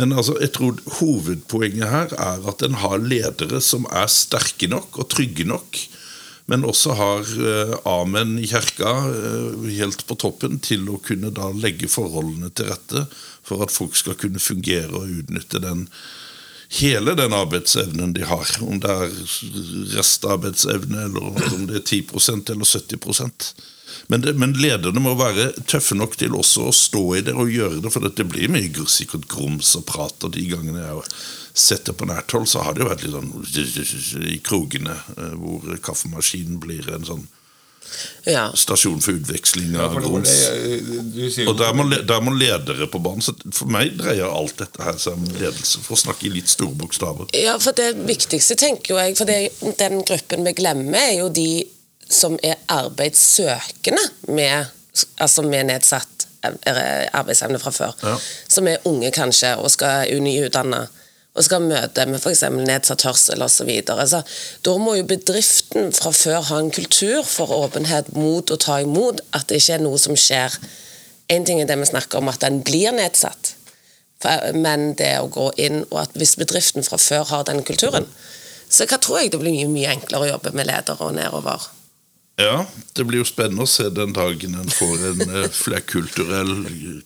Men 0.00 0.16
altså, 0.16 0.38
jeg 0.40 0.54
tror 0.56 0.80
hovedpoenget 0.96 1.92
her 1.92 2.14
er 2.16 2.48
at 2.48 2.64
en 2.64 2.78
har 2.86 3.04
ledere 3.04 3.60
som 3.60 3.84
er 3.92 4.08
sterke 4.08 4.70
nok 4.72 4.96
og 4.96 5.10
trygge 5.12 5.44
nok. 5.44 5.82
Men 6.48 6.64
også 6.66 6.96
har 6.98 7.28
eh, 7.36 7.74
amen 7.86 8.38
i 8.40 8.48
kirka 8.50 8.94
eh, 9.12 9.68
helt 9.76 10.06
på 10.08 10.16
toppen 10.18 10.56
til 10.64 10.88
å 10.88 10.96
kunne 11.04 11.30
da 11.36 11.52
legge 11.52 11.90
forholdene 11.92 12.48
til 12.56 12.72
rette 12.72 13.04
for 13.46 13.60
at 13.62 13.76
folk 13.76 13.92
skal 13.98 14.16
kunne 14.18 14.42
fungere 14.42 14.90
og 14.96 15.20
utnytte 15.20 15.60
den 15.62 15.84
hele 16.70 17.14
den 17.18 17.34
arbeidsevnen 17.34 18.12
de 18.14 18.24
har. 18.30 18.46
Om 18.62 18.80
det 18.82 18.90
er 18.90 19.14
restarbeidsevne, 19.96 21.04
eller 21.08 21.54
om 21.54 21.66
det 21.66 21.82
er 21.82 21.86
10% 22.02 22.52
eller 22.54 22.64
70 22.64 23.54
men, 24.06 24.20
det, 24.20 24.34
men 24.38 24.52
lederne 24.58 25.00
må 25.02 25.14
være 25.18 25.50
tøffe 25.70 25.96
nok 25.98 26.16
til 26.18 26.34
også 26.38 26.68
å 26.68 26.74
stå 26.74 27.02
i 27.18 27.22
det 27.26 27.34
og 27.34 27.50
gjøre 27.50 27.82
det. 27.82 27.90
For 27.94 28.06
det 28.06 28.26
blir 28.30 28.50
mye 28.52 28.86
sikkert 28.90 29.28
grums 29.30 29.74
og 29.78 29.86
prat. 29.90 30.26
Og 30.26 30.34
de 30.34 30.46
gangene 30.50 30.82
jeg 30.82 30.96
har 30.96 31.10
sett 31.54 31.86
det 31.86 31.96
på 31.98 32.08
nært 32.10 32.34
hold, 32.34 32.48
så 32.50 32.64
har 32.64 32.74
det 32.74 32.84
jo 32.84 32.90
vært 32.90 33.04
litt 33.04 33.16
sånn 33.16 34.24
i 34.30 34.38
krogene, 34.46 34.96
eh, 35.16 35.34
hvor 35.38 35.78
kaffemaskinen 35.82 36.60
blir 36.62 36.86
en 36.94 37.06
sånn 37.06 37.26
ja. 38.28 38.46
Stasjon 38.56 39.00
for 39.02 39.18
utveksling 39.18 39.74
av 39.76 39.96
ja, 39.96 40.02
grums. 40.02 40.34
Og 41.46 41.54
der 41.58 41.74
må, 41.76 41.86
der 41.88 42.22
må, 42.24 42.34
ledere 42.36 42.88
på 42.90 43.00
banen. 43.02 43.24
Så 43.24 43.34
for 43.56 43.70
meg 43.72 43.96
dreier 43.98 44.30
alt 44.30 44.58
dette 44.60 44.84
her 44.84 44.98
seg 45.00 45.18
om 45.18 45.26
ledelse, 45.40 45.82
for 45.84 45.96
å 45.96 46.00
snakke 46.04 46.28
i 46.28 46.34
litt 46.34 46.50
store 46.52 46.76
bokstaver. 46.80 47.30
Ja, 47.36 47.56
for 47.62 47.76
det 47.76 47.92
viktigste, 48.08 48.58
tenker 48.60 48.94
jo 48.94 49.00
jeg, 49.00 49.18
for 49.18 49.30
det, 49.30 49.40
den 49.80 50.04
gruppen 50.06 50.46
vi 50.46 50.56
glemmer, 50.60 51.00
er 51.00 51.18
jo 51.22 51.28
de 51.34 51.50
som 52.10 52.34
er 52.42 52.58
arbeidssøkende 52.70 54.02
med, 54.34 54.72
altså 55.22 55.46
med 55.46 55.70
nedsatt 55.70 56.26
arbeidsevne 56.42 57.60
fra 57.60 57.72
før. 57.74 57.98
Ja. 58.02 58.16
Som 58.48 58.68
er 58.70 58.80
unge, 58.88 59.10
kanskje, 59.14 59.54
og 59.60 59.70
skal 59.72 60.08
nyutdanne 60.24 60.86
og 61.40 61.46
skal 61.46 61.64
møte 61.64 62.04
med 62.08 62.20
f.eks. 62.20 62.44
nedsatt 62.52 63.06
hørsel 63.08 63.40
osv. 63.44 63.70
Altså, 63.94 64.20
da 64.66 64.74
må 64.76 64.98
jo 64.98 65.06
bedriften 65.08 65.88
fra 65.96 66.12
før 66.12 66.44
ha 66.50 66.58
en 66.60 66.72
kultur 66.74 67.24
for 67.24 67.54
åpenhet 67.62 68.12
mot 68.16 68.52
å 68.52 68.58
ta 68.60 68.80
imot 68.84 69.22
at 69.36 69.48
det 69.48 69.62
ikke 69.62 69.78
er 69.78 69.86
noe 69.86 70.00
som 70.02 70.18
skjer. 70.18 70.58
Én 71.32 71.46
ting 71.48 71.62
er 71.62 71.70
det 71.70 71.78
vi 71.80 71.88
snakker 71.88 72.20
om, 72.20 72.28
at 72.28 72.44
den 72.44 72.60
blir 72.66 72.92
nedsatt. 72.92 73.54
Men 74.52 74.92
det 75.00 75.14
å 75.22 75.30
gå 75.32 75.48
inn, 75.64 75.86
og 75.88 76.02
at 76.02 76.16
hvis 76.20 76.36
bedriften 76.36 76.84
fra 76.84 77.00
før 77.00 77.24
har 77.32 77.48
den 77.48 77.64
kulturen, 77.64 78.08
så 78.70 78.84
hva 78.86 79.00
tror 79.00 79.22
jeg 79.22 79.32
det 79.32 79.40
blir 79.40 79.56
mye, 79.56 79.70
mye 79.72 79.94
enklere 79.96 80.26
å 80.26 80.32
jobbe 80.34 80.52
med 80.54 80.68
ledere 80.68 81.06
og 81.08 81.16
nedover. 81.16 81.70
Ja, 82.40 82.66
det 82.96 83.04
blir 83.08 83.20
jo 83.20 83.26
spennende 83.28 83.66
å 83.66 83.70
se 83.70 83.88
den 83.94 84.14
dagen 84.16 84.56
en 84.58 84.70
får 84.72 85.06
en 85.10 85.32
uh, 85.32 85.46
flerkulturell 85.54 86.52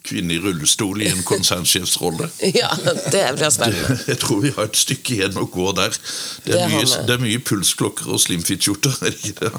kvinne 0.07 0.37
i 0.37 0.41
rullestol 0.43 1.03
i 1.03 1.11
en 1.11 1.25
konsernsjefsrolle. 1.27 2.31
Ja, 2.55 2.71
det 3.11 3.25
blir 3.39 3.51
spennende. 3.55 3.97
Det, 3.97 4.13
jeg 4.15 4.21
tror 4.23 4.45
vi 4.45 4.53
har 4.55 4.69
et 4.69 4.79
stykke 4.79 5.17
igjen 5.17 5.41
å 5.41 5.49
gå 5.51 5.73
der. 5.77 5.97
Det 6.45 6.55
er, 6.55 6.61
det 6.61 6.69
mye, 6.75 7.01
det 7.09 7.17
er 7.17 7.25
mye, 7.25 7.41
pulsklokker 7.45 8.13
og 8.15 8.23
slimfit-skjorter, 8.23 8.95
er 9.01 9.15
det 9.15 9.33
ikke 9.33 9.49
det? 9.49 9.53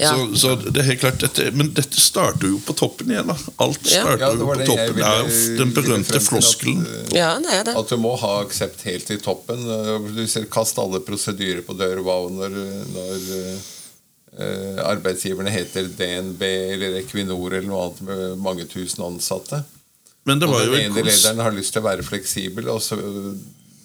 Ja. 0.00 0.14
Så, 0.16 0.36
så, 0.40 0.54
det 0.56 0.80
er 0.80 0.86
helt 0.88 1.02
klart 1.02 1.20
dette, 1.20 1.50
Men 1.54 1.68
dette 1.76 2.00
starter 2.00 2.48
jo 2.48 2.56
på 2.64 2.74
toppen 2.74 3.12
igjen. 3.12 3.28
da 3.28 3.36
Alt 3.62 3.84
starter 3.84 4.24
ja, 4.24 4.30
jo 4.34 4.48
på 4.48 4.56
toppen. 4.64 4.96
Ville, 4.96 5.10
er 5.20 5.58
den 5.60 5.74
berømte 5.76 6.22
floskelen. 6.24 6.80
At, 6.88 7.12
ja, 7.14 7.28
det 7.44 7.52
er 7.58 7.68
det. 7.68 7.76
At 7.78 7.92
du 7.92 8.00
må 8.00 8.16
ha 8.18 8.32
aksept 8.40 8.82
helt 8.88 9.12
i 9.12 9.20
toppen. 9.22 9.62
Du 10.16 10.24
ser, 10.26 10.48
Kast 10.50 10.80
alle 10.82 11.02
prosedyrer 11.04 11.62
på 11.66 11.76
dør 11.78 12.02
når, 12.02 12.58
når 12.96 13.30
Eh, 13.52 13.60
arbeidsgiverne 14.32 15.52
heter 15.52 15.90
DNB 15.92 16.42
eller 16.42 16.94
Equinor 17.02 17.52
eller 17.52 17.68
noe 17.68 17.82
annet 17.84 18.02
med 18.06 18.38
mange 18.40 18.64
tusen 18.70 19.04
ansatte. 19.04 19.60
Men 20.24 20.40
det 20.40 20.48
var 20.48 20.62
og 20.64 20.72
den 20.72 20.86
ene 20.86 21.04
lederen 21.04 21.42
har 21.42 21.54
lyst 21.54 21.74
til 21.74 21.82
å 21.82 21.88
være 21.88 22.06
fleksibel, 22.06 22.68
også, 22.70 22.96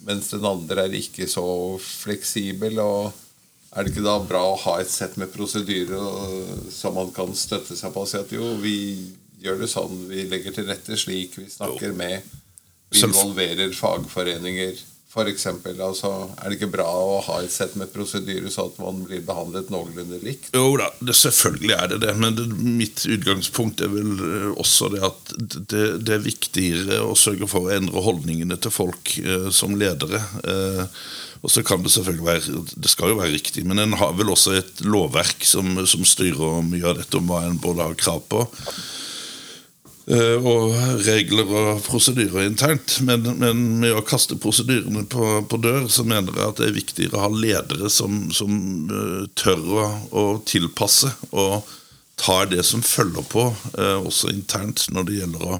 mens 0.07 0.29
den 0.31 0.45
andre 0.47 0.85
er 0.85 0.97
ikke 0.99 1.27
så 1.29 1.45
fleksibel. 1.81 2.79
og 2.79 3.11
Er 3.73 3.83
det 3.83 3.91
ikke 3.91 4.05
da 4.05 4.17
bra 4.23 4.43
å 4.53 4.59
ha 4.67 4.77
et 4.81 4.91
sett 4.91 5.17
med 5.17 5.33
prosedyrer 5.33 6.71
som 6.73 6.95
man 6.95 7.09
kan 7.15 7.33
støtte 7.35 7.75
seg 7.75 7.93
på 7.93 8.05
og 8.05 8.11
si 8.11 8.21
at 8.21 8.31
jo, 8.31 8.53
vi 8.61 8.77
gjør 9.41 9.63
det 9.63 9.71
sånn, 9.71 10.05
vi 10.09 10.27
legger 10.29 10.55
til 10.55 10.69
rette 10.69 10.97
slik, 10.97 11.35
vi 11.41 11.49
snakker 11.51 11.91
med, 11.97 12.21
vi 12.93 13.03
involverer 13.03 13.73
fagforeninger 13.75 14.79
eksempel, 15.25 15.79
altså, 15.81 16.11
er 16.37 16.51
det 16.51 16.59
ikke 16.59 16.69
bra 16.75 16.85
å 16.85 17.17
ha 17.25 17.39
et 17.41 17.53
sett 17.53 17.73
med 17.79 17.89
prosedyrer, 17.93 18.49
så 18.53 18.67
at 18.69 18.77
man 18.77 19.01
blir 19.07 19.23
behandlet 19.25 19.71
noenlunde 19.73 20.19
likt? 20.21 20.51
Jo 20.53 20.75
da, 20.77 20.91
det, 21.01 21.15
selvfølgelig 21.17 21.73
er 21.73 21.91
det 21.93 21.99
det. 22.05 22.13
Men 22.21 22.37
det, 22.37 22.45
mitt 22.53 23.05
utgangspunkt 23.09 23.81
er 23.81 23.89
vel 23.93 24.11
eh, 24.27 24.49
også 24.53 24.91
det 24.93 25.01
at 25.07 25.33
det, 25.39 25.85
det, 26.05 26.13
er 26.13 26.25
viktigere 26.27 27.01
å 27.01 27.15
sørge 27.17 27.49
for 27.49 27.65
å 27.65 27.73
endre 27.73 28.03
holdningene 28.05 28.59
til 28.61 28.73
folk 28.75 29.15
eh, 29.23 29.49
som 29.55 29.73
ledere. 29.79 30.21
Eh, 30.43 30.83
og 31.41 31.53
så 31.53 31.61
kan 31.63 31.83
Det 31.83 31.91
selvfølgelig 31.93 32.25
være, 32.25 32.61
det 32.75 32.89
skal 32.91 33.13
jo 33.13 33.19
være 33.19 33.33
riktig, 33.33 33.65
men 33.65 33.79
en 33.79 33.97
har 33.97 34.13
vel 34.17 34.33
også 34.33 34.55
et 34.57 34.85
lovverk 34.85 35.45
som, 35.45 35.77
som 35.87 36.05
styrer 36.05 36.61
mye 36.65 36.85
av 36.85 37.01
dette, 37.01 37.17
om 37.17 37.29
hva 37.29 37.43
en 37.45 37.59
både 37.61 37.85
har 37.85 37.99
krav 37.99 38.23
på. 38.29 38.45
Eh, 40.07 40.39
og 40.39 40.71
regler 41.03 41.49
og 41.51 41.81
prosedyrer 41.83 42.45
internt. 42.47 42.99
Men, 43.03 43.25
men, 43.41 43.63
med 43.81 43.91
å 43.91 44.05
kaste 44.07 44.37
prosedyrene 44.39 45.03
på, 45.11 45.25
på, 45.51 45.59
dør, 45.59 45.89
så 45.91 46.05
mener 46.07 46.31
jeg 46.31 46.47
at 46.47 46.61
det 46.61 46.69
er 46.69 46.77
viktigere 46.77 47.19
å 47.19 47.25
ha 47.25 47.31
ledere 47.33 47.91
som, 47.91 48.29
som 48.31 48.53
uh, 48.87 49.25
tør 49.35 49.65
å, 49.67 49.87
å, 50.15 50.23
tilpasse 50.47 51.11
og 51.33 51.67
tar 52.17 52.47
det 52.53 52.63
som 52.65 52.85
følger 52.85 53.27
på, 53.27 53.49
uh, 53.75 53.99
også 53.99 54.31
internt, 54.31 54.85
når 54.95 55.09
det 55.09 55.19
gjelder 55.19 55.43
å 55.43 55.59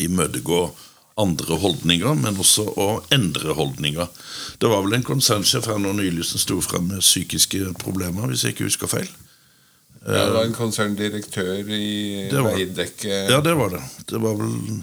imøtegå 0.00 0.62
andre 1.20 1.58
holdninger, 1.60 2.16
men 2.16 2.40
også 2.40 2.64
å 2.72 2.88
endre 3.12 3.52
holdninger. 3.58 4.08
Det 4.64 4.70
var 4.72 4.80
vel 4.86 4.96
en 4.96 5.04
konsernsjef 5.04 5.68
her 5.68 5.76
nå 5.76 5.92
nylig 5.98 6.24
som 6.30 6.40
sto 6.40 6.56
frem 6.64 6.88
med 6.88 7.04
psykiske 7.04 7.74
problemer, 7.84 8.32
hvis 8.32 8.46
jeg 8.46 8.56
ikke 8.56 8.70
husker 8.70 8.94
feil. 8.94 9.12
Ja, 10.02 10.24
det 10.26 10.32
var 10.34 10.48
en 10.48 10.56
konserndirektør 10.56 11.68
i 11.70 12.28
Veidekke. 12.32 13.20
Ja, 13.30 13.38
det 13.44 13.54
var 13.54 13.70
det. 13.76 13.82
Det 14.10 14.18
var 14.22 14.34
vel 14.40 14.82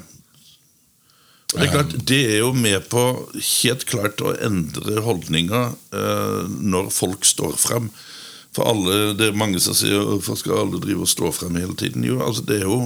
og 1.49 1.57
det 1.57 1.65
er 1.65 1.71
klart, 1.73 1.93
det 2.05 2.17
er 2.29 2.37
jo 2.43 2.51
med 2.53 2.83
på 2.91 3.03
helt 3.33 3.85
klart 3.89 4.21
å 4.21 4.35
endre 4.45 5.01
holdninger 5.01 5.71
eh, 5.97 6.43
når 6.45 6.91
folk 6.93 7.25
står 7.25 7.55
frem. 7.57 7.87
For 8.53 8.69
alle, 8.69 9.15
Det 9.17 9.29
er 9.29 9.37
mange 9.37 9.61
som 9.61 9.73
sier 9.77 9.97
hvorfor 9.97 10.37
skal 10.37 10.61
alle 10.61 10.81
drive 10.81 11.07
og 11.07 11.09
stå 11.09 11.31
frem 11.33 11.57
hele 11.57 11.73
tiden? 11.77 12.05
Jo, 12.05 12.19
altså 12.25 12.45
det 12.45 12.61
er 12.61 12.69
jo 12.69 12.79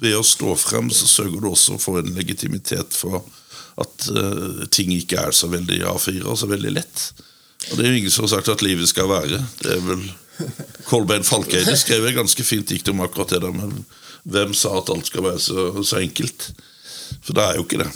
Ved 0.00 0.14
å 0.16 0.24
stå 0.24 0.54
frem 0.56 0.86
så 0.96 1.04
sørger 1.04 1.42
du 1.42 1.50
også 1.50 1.74
for 1.76 2.00
en 2.00 2.14
legitimitet 2.16 2.94
for 2.96 3.20
at 3.80 4.06
eh, 4.08 4.62
ting 4.72 4.94
ikke 4.94 5.18
er 5.28 5.34
så 5.36 5.50
veldig 5.52 5.76
A4 5.90 6.22
og 6.24 6.38
så 6.40 6.48
veldig 6.48 6.72
lett. 6.72 7.02
Og 7.68 7.74
det 7.76 7.84
er 7.84 7.92
jo 7.92 7.98
ingen 7.98 8.14
som 8.14 8.24
har 8.24 8.32
sagt 8.32 8.48
at 8.48 8.64
livet 8.64 8.88
skal 8.88 9.10
være. 9.10 9.42
Det 9.60 9.74
er 9.74 9.82
vel 9.84 10.06
Kolbein 10.90 11.26
Falkeide 11.26 11.76
skrev 11.78 12.06
et 12.08 12.16
ganske 12.16 12.44
fint 12.46 12.68
dikt 12.70 12.88
om 12.92 13.02
akkurat 13.04 13.34
det 13.34 13.42
der, 13.44 13.54
men 13.54 13.84
hvem 14.30 14.54
sa 14.56 14.76
at 14.78 14.90
alt 14.92 15.08
skal 15.08 15.24
være 15.24 15.40
så, 15.42 15.70
så 15.86 16.00
enkelt? 16.02 16.50
For 17.24 17.36
det 17.36 17.44
er 17.44 17.58
jo 17.58 17.66
ikke 17.66 17.82
det. 17.82 17.90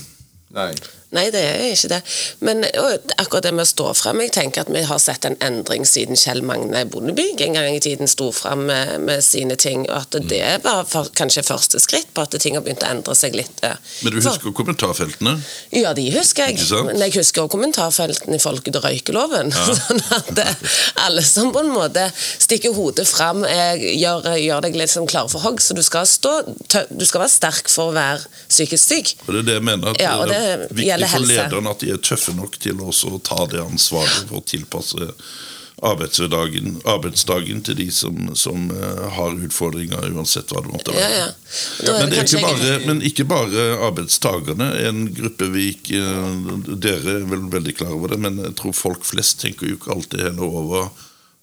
Nei. 0.54 0.70
Nei, 1.14 1.28
det 1.34 1.40
er 1.46 1.64
ikke 1.70 1.90
det. 1.92 2.00
Men 2.44 2.64
akkurat 3.20 3.44
det 3.46 3.52
med 3.54 3.64
å 3.66 3.68
stå 3.70 3.90
frem 3.96 4.20
Jeg 4.24 4.32
tenker 4.34 4.64
at 4.64 4.70
vi 4.72 4.82
har 4.86 5.00
sett 5.02 5.26
en 5.28 5.36
endring 5.44 5.84
siden 5.88 6.18
Kjell 6.18 6.42
Magne 6.46 6.84
Bondebygg 6.90 7.40
en 7.46 7.56
gang 7.58 7.76
i 7.76 7.82
tiden 7.82 8.10
sto 8.10 8.30
frem 8.34 8.64
med, 8.68 8.94
med 9.06 9.22
sine 9.24 9.56
ting, 9.60 9.84
og 9.90 9.96
at 10.02 10.18
det 10.30 10.42
var 10.64 10.84
for, 10.90 11.10
kanskje 11.16 11.44
første 11.46 11.80
skritt 11.82 12.10
på 12.14 12.24
at 12.24 12.34
ting 12.42 12.56
har 12.58 12.64
begynt 12.66 12.82
å 12.84 12.90
endre 12.90 13.14
seg 13.18 13.36
litt. 13.38 13.62
eh. 13.62 13.76
Men 14.04 14.16
du 14.16 14.20
husker 14.20 14.54
kommentarfeltene? 14.56 15.36
Ja, 15.74 15.92
de 15.96 16.06
husker 16.14 16.50
jeg. 16.50 16.58
Men 16.88 17.02
jeg 17.04 17.14
husker 17.18 17.44
også 17.44 17.54
kommentarfeltene 17.54 18.38
i 18.38 18.42
Folket 18.42 18.78
og 18.80 18.86
røykeloven. 18.88 19.52
sånn 19.80 20.02
at 20.14 20.30
det, 20.36 20.48
alle 21.04 21.22
som 21.26 21.52
på 21.54 21.62
en 21.64 21.72
måte 21.74 22.08
stikker 22.18 22.74
hodet 22.76 23.06
fram, 23.08 23.44
eh, 23.48 23.86
gjør, 24.00 24.32
gjør 24.40 24.66
deg 24.66 24.78
liksom 24.82 25.08
klar 25.10 25.30
for 25.32 25.44
hogg. 25.46 25.62
Så 25.64 25.76
du 25.78 25.82
skal, 25.86 26.08
stå, 26.08 26.34
du 26.90 27.04
skal 27.06 27.24
være 27.24 27.34
sterk 27.34 27.70
for 27.72 27.92
å 27.92 27.96
være 27.96 28.24
psykisk 28.48 28.82
syk. 28.84 29.14
Og 29.26 29.32
det 29.36 29.44
er 29.44 29.48
det 29.50 29.58
jeg 29.58 29.66
mener 29.70 29.94
at 29.94 30.02
Ja, 30.02 30.16
og 30.20 30.30
det 30.32 30.40
er 30.42 30.66
det 31.03 31.03
for 31.08 31.20
helse. 31.20 31.32
lederne 31.32 31.74
at 31.74 31.82
de 31.84 31.90
er 31.94 32.04
tøffe 32.10 32.36
nok 32.36 32.58
til 32.60 32.80
også 32.84 33.16
å 33.16 33.20
ta 33.24 33.44
det 33.50 33.62
ansvaret 33.64 34.28
for 34.28 34.40
å 34.40 34.46
tilpasse 34.46 35.12
arbeidsdagen, 35.84 36.78
arbeidsdagen 36.88 37.62
til 37.66 37.76
de 37.76 37.86
som, 37.92 38.28
som 38.38 38.68
eh, 38.72 39.00
har 39.16 39.34
utfordringer, 39.46 40.06
uansett 40.14 40.52
hva 40.52 40.62
det 40.64 40.72
måtte 40.72 40.94
være. 40.94 41.18
ja. 41.18 41.26
Da 41.84 41.96
Men, 41.98 42.12
det 42.12 42.22
ikke 42.24 42.42
bare, 42.44 42.76
men 42.86 43.02
ikke 43.04 43.26
bare 43.28 43.64
arbeidstagerne. 43.88 44.70
En 44.88 45.04
gruppe 45.14 45.50
vi 45.54 45.68
ikke 45.74 46.00
Dere 46.80 47.18
er 47.18 47.26
vel 47.28 47.48
veldig 47.52 47.74
klar 47.76 47.92
over 47.96 48.14
det, 48.14 48.20
men 48.24 48.40
jeg 48.46 48.54
tror 48.60 48.76
folk 48.76 49.04
flest 49.06 49.42
tenker 49.42 49.68
jo 49.68 49.78
ikke 49.78 49.92
alltid 49.96 50.24
heller 50.28 50.58
over 50.62 50.88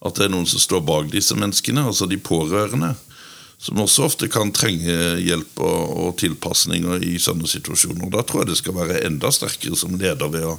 at 0.02 0.18
det 0.18 0.26
er 0.26 0.34
noen 0.34 0.48
som 0.50 0.62
står 0.62 0.82
bak 0.88 1.12
disse 1.14 1.36
menneskene, 1.38 1.84
altså 1.92 2.08
de 2.10 2.18
pårørende. 2.18 2.96
Som 3.62 3.78
også 3.84 4.08
ofte 4.08 4.28
kan 4.34 4.50
trenge 4.58 4.94
hjelp 5.22 5.60
og, 5.62 5.92
og 6.06 6.16
tilpasninger 6.22 7.04
i 7.06 7.18
sånne 7.22 7.46
situasjoner. 7.50 8.10
Da 8.10 8.24
tror 8.26 8.42
jeg 8.42 8.50
det 8.56 8.62
skal 8.64 8.78
være 8.80 9.04
enda 9.06 9.30
sterkere 9.34 9.78
som 9.78 10.00
leder 10.02 10.32
ved 10.34 10.48
å 10.50 10.56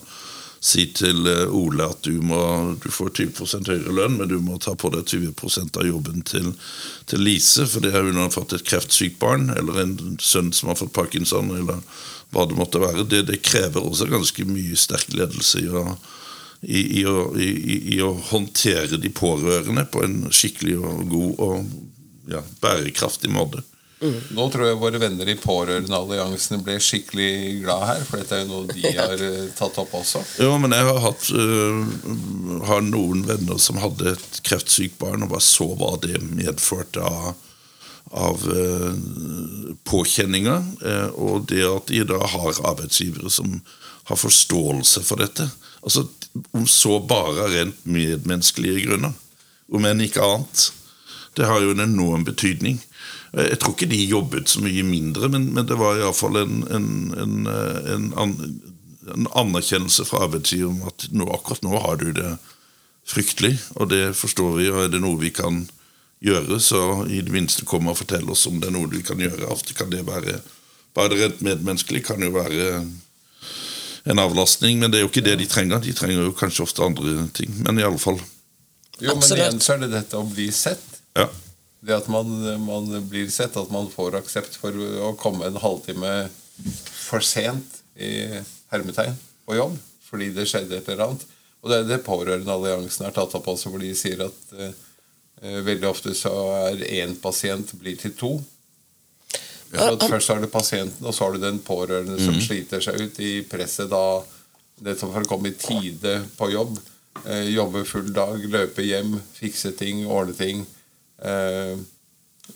si 0.63 0.85
til 0.95 1.27
eh, 1.27 1.51
Ole 1.59 1.89
at 1.91 2.05
du, 2.07 2.21
må, 2.23 2.39
du 2.79 2.87
får 2.95 3.11
20 3.19 3.67
høyere 3.67 3.95
lønn, 3.99 4.15
men 4.21 4.31
du 4.31 4.37
må 4.39 4.61
ta 4.63 4.77
på 4.79 4.93
deg 4.95 5.09
20% 5.11 5.81
av 5.83 5.89
jobben 5.89 6.23
til, 6.31 6.53
til 7.11 7.25
Lise, 7.27 7.67
fordi 7.67 7.91
hun 7.97 8.21
har 8.23 8.31
fått 8.31 8.55
et 8.55 8.63
kreftsykt 8.71 9.19
barn, 9.19 9.49
eller 9.59 9.81
en 9.83 9.97
sønn 10.23 10.53
som 10.55 10.71
har 10.71 10.79
fått 10.79 10.95
parkinson, 10.95 11.51
eller 11.59 11.83
hva 12.33 12.47
det 12.47 12.55
måtte 12.61 12.79
være. 12.81 13.03
Det, 13.11 13.25
det 13.33 13.41
krever 13.43 13.83
også 13.83 14.07
ganske 14.13 14.47
mye 14.47 14.79
sterk 14.79 15.11
ledelse 15.19 15.65
i, 15.67 15.67
å, 15.67 15.83
i, 16.63 16.85
i- 17.03 17.83
i 17.97 17.99
å 18.07 18.13
håndtere 18.31 19.03
de 19.03 19.11
pårørende 19.11 19.83
på 19.91 20.07
en 20.07 20.21
skikkelig 20.31 20.79
og 20.79 21.03
god 21.11 21.43
og 21.49 21.73
ja, 22.31 22.43
bærekraftig 22.63 23.31
måte. 23.33 23.63
Nå 24.03 24.49
tror 24.51 24.67
jeg 24.67 24.79
våre 24.81 24.99
venner 24.99 25.29
i 25.31 25.37
Pårørendealliansen 25.39 26.65
ble 26.67 26.75
skikkelig 26.83 27.61
glad 27.63 27.85
her, 27.87 28.01
for 28.09 28.19
dette 28.19 28.35
er 28.35 28.43
jo 28.43 28.49
noe 28.51 28.75
de 28.75 28.91
har 28.99 29.23
eh, 29.23 29.53
tatt 29.59 29.79
opp 29.79 29.95
også. 30.01 30.25
Jo, 30.43 30.57
men 30.63 30.75
jeg 30.75 30.89
har 30.89 30.99
hatt 31.05 31.29
uh, 31.31 32.65
har 32.67 32.83
noen 32.87 33.23
venner 33.29 33.61
som 33.63 33.79
hadde 33.83 34.17
et 34.17 34.43
kreftsykt 34.47 34.99
barn, 35.03 35.23
og 35.23 35.35
bare 35.37 35.47
så 35.47 35.69
hva 35.79 35.95
det 36.03 36.19
medførte 36.33 37.05
av, 37.07 37.31
av 38.11 38.43
uh, 38.51 38.91
påkjenninger. 39.87 40.67
Uh, 40.83 41.09
og 41.15 41.47
det 41.53 41.63
at 41.69 41.95
de 41.95 42.03
da 42.11 42.19
har 42.35 42.63
arbeidsgivere 42.73 43.31
som 43.31 43.61
har 44.11 44.19
forståelse 44.19 45.07
for 45.07 45.23
dette. 45.23 45.47
Altså, 45.87 46.09
Om 46.57 46.67
så 46.67 46.97
bare 47.05 47.51
rent 47.53 47.83
medmenneskelige 47.85 48.87
grunner, 48.87 49.13
om 49.69 49.85
enn 49.87 50.01
ikke 50.01 50.25
annet. 50.25 50.71
Det 51.37 51.49
har 51.49 51.63
jo 51.65 51.73
en 51.73 51.85
enorm 51.85 52.25
betydning. 52.29 52.81
Jeg 53.33 53.59
tror 53.61 53.73
ikke 53.73 53.89
de 53.89 54.01
jobbet 54.05 54.51
så 54.53 54.61
mye 54.61 54.85
mindre, 54.85 55.31
men, 55.33 55.49
men 55.57 55.69
det 55.69 55.79
var 55.81 55.97
iallfall 55.97 56.37
en, 56.43 56.59
en, 56.69 56.89
en, 57.17 57.37
en, 57.95 58.09
an, 58.21 58.35
en 59.15 59.29
anerkjennelse 59.41 60.05
fra 60.09 60.27
arbeidsgiver 60.27 60.69
om 60.69 60.83
at 60.91 61.07
nå, 61.11 61.29
akkurat 61.33 61.65
nå 61.65 61.79
har 61.81 62.03
du 62.03 62.11
det 62.19 62.35
fryktelig, 63.09 63.57
og 63.81 63.89
det 63.91 64.13
forstår 64.19 64.59
vi, 64.59 64.69
og 64.71 64.85
er 64.85 64.93
det 64.93 65.01
noe 65.03 65.21
vi 65.21 65.33
kan 65.35 65.65
gjøre, 66.23 66.61
så 66.63 66.83
i 67.11 67.23
det 67.25 67.33
minste 67.35 67.65
kom 67.67 67.89
og 67.91 67.99
fortell 67.99 68.29
oss 68.31 68.45
om 68.47 68.61
det 68.61 68.69
er 68.69 68.77
noe 68.77 68.91
vi 68.93 69.03
kan 69.07 69.21
gjøre. 69.21 69.49
Ofte 69.51 69.75
kan 69.75 69.91
det 69.91 70.05
være 70.07 70.39
bare 70.95 71.17
rent 71.17 71.41
medmenneskelig 71.41 72.05
kan 72.05 72.21
jo 72.23 72.35
være 72.35 72.83
en 74.05 74.19
avlastning, 74.21 74.81
men 74.81 74.93
det 74.93 75.01
er 75.01 75.07
jo 75.07 75.11
ikke 75.11 75.25
det 75.25 75.39
de 75.41 75.49
trenger. 75.49 75.81
De 75.81 75.95
trenger 75.97 76.27
jo 76.27 76.35
kanskje 76.37 76.67
ofte 76.67 76.85
andre 76.85 77.29
ting, 77.35 77.53
men 77.65 77.79
i 77.81 77.87
alle 77.87 78.01
fall. 78.03 78.19
Jo, 78.99 79.15
men 79.15 79.17
Absolutt. 79.17 79.41
igjen 79.41 79.63
så 79.63 79.77
er 79.77 79.85
det 79.85 79.93
dette 79.95 80.19
å 80.19 80.27
bli 80.29 80.51
sett. 80.53 80.85
Ja. 81.19 81.29
Det 81.83 81.97
at 81.97 82.09
man, 82.13 82.31
man 82.63 82.91
blir 83.11 83.31
sett, 83.31 83.57
at 83.59 83.73
man 83.75 83.91
får 83.91 84.21
aksept 84.21 84.57
for 84.61 84.77
å 84.77 85.13
komme 85.19 85.49
en 85.49 85.59
halvtime 85.61 86.13
for 86.87 87.25
sent 87.27 87.81
i 87.99 88.43
hermetegn 88.73 89.17
på 89.47 89.59
jobb 89.59 89.81
fordi 90.13 90.29
det 90.37 90.45
skjedde 90.45 90.77
et 90.77 90.89
eller 90.93 91.07
annet. 91.07 91.23
Og 91.63 91.71
det 91.71 91.77
er 91.79 91.87
det 91.89 92.03
Pårørendealliansen 92.05 93.07
har 93.07 93.15
tatt 93.17 93.33
opp 93.39 93.47
også, 93.49 93.71
hvor 93.73 93.81
de 93.81 93.95
sier 93.97 94.21
at 94.27 94.41
eh, 94.59 94.75
veldig 95.65 95.89
ofte 95.89 96.13
så 96.19 96.33
er 96.67 96.83
én 97.01 97.15
pasient 97.23 97.73
blir 97.81 97.97
til 97.97 98.13
to. 98.19 98.33
Ja. 99.73 99.89
først 99.97 100.29
har 100.29 100.43
du 100.43 100.51
pasienten, 100.53 101.07
og 101.07 101.15
så 101.17 101.25
har 101.25 101.33
du 101.33 101.41
den 101.41 101.63
pårørende 101.65 102.19
som 102.21 102.37
sliter 102.45 102.83
seg 102.85 102.99
ut 103.01 103.21
i 103.25 103.39
presset 103.49 103.89
da 103.89 104.21
nettopp 104.85 105.15
for 105.15 105.25
å 105.25 105.31
komme 105.31 105.49
i 105.49 105.57
tide 105.57 106.19
på 106.37 106.51
jobb. 106.53 106.77
Eh, 107.25 107.49
jobbe 107.55 107.87
full 107.89 108.13
dag, 108.13 108.43
løpe 108.53 108.85
hjem, 108.85 109.17
fikse 109.39 109.73
ting, 109.79 110.05
ordne 110.05 110.37
ting. 110.37 110.67
Eh, 111.23 111.73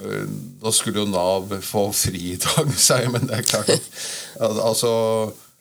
eh, 0.02 0.28
nå 0.62 0.72
skulle 0.74 1.04
jo 1.04 1.10
Nav 1.10 1.52
få 1.62 1.88
fri 1.94 2.32
i 2.34 2.38
dag, 2.42 2.72
sa 2.74 3.00
jeg, 3.02 3.12
men 3.14 3.28
det 3.28 3.38
er 3.38 3.46
klart 3.46 3.90
altså, 4.42 4.92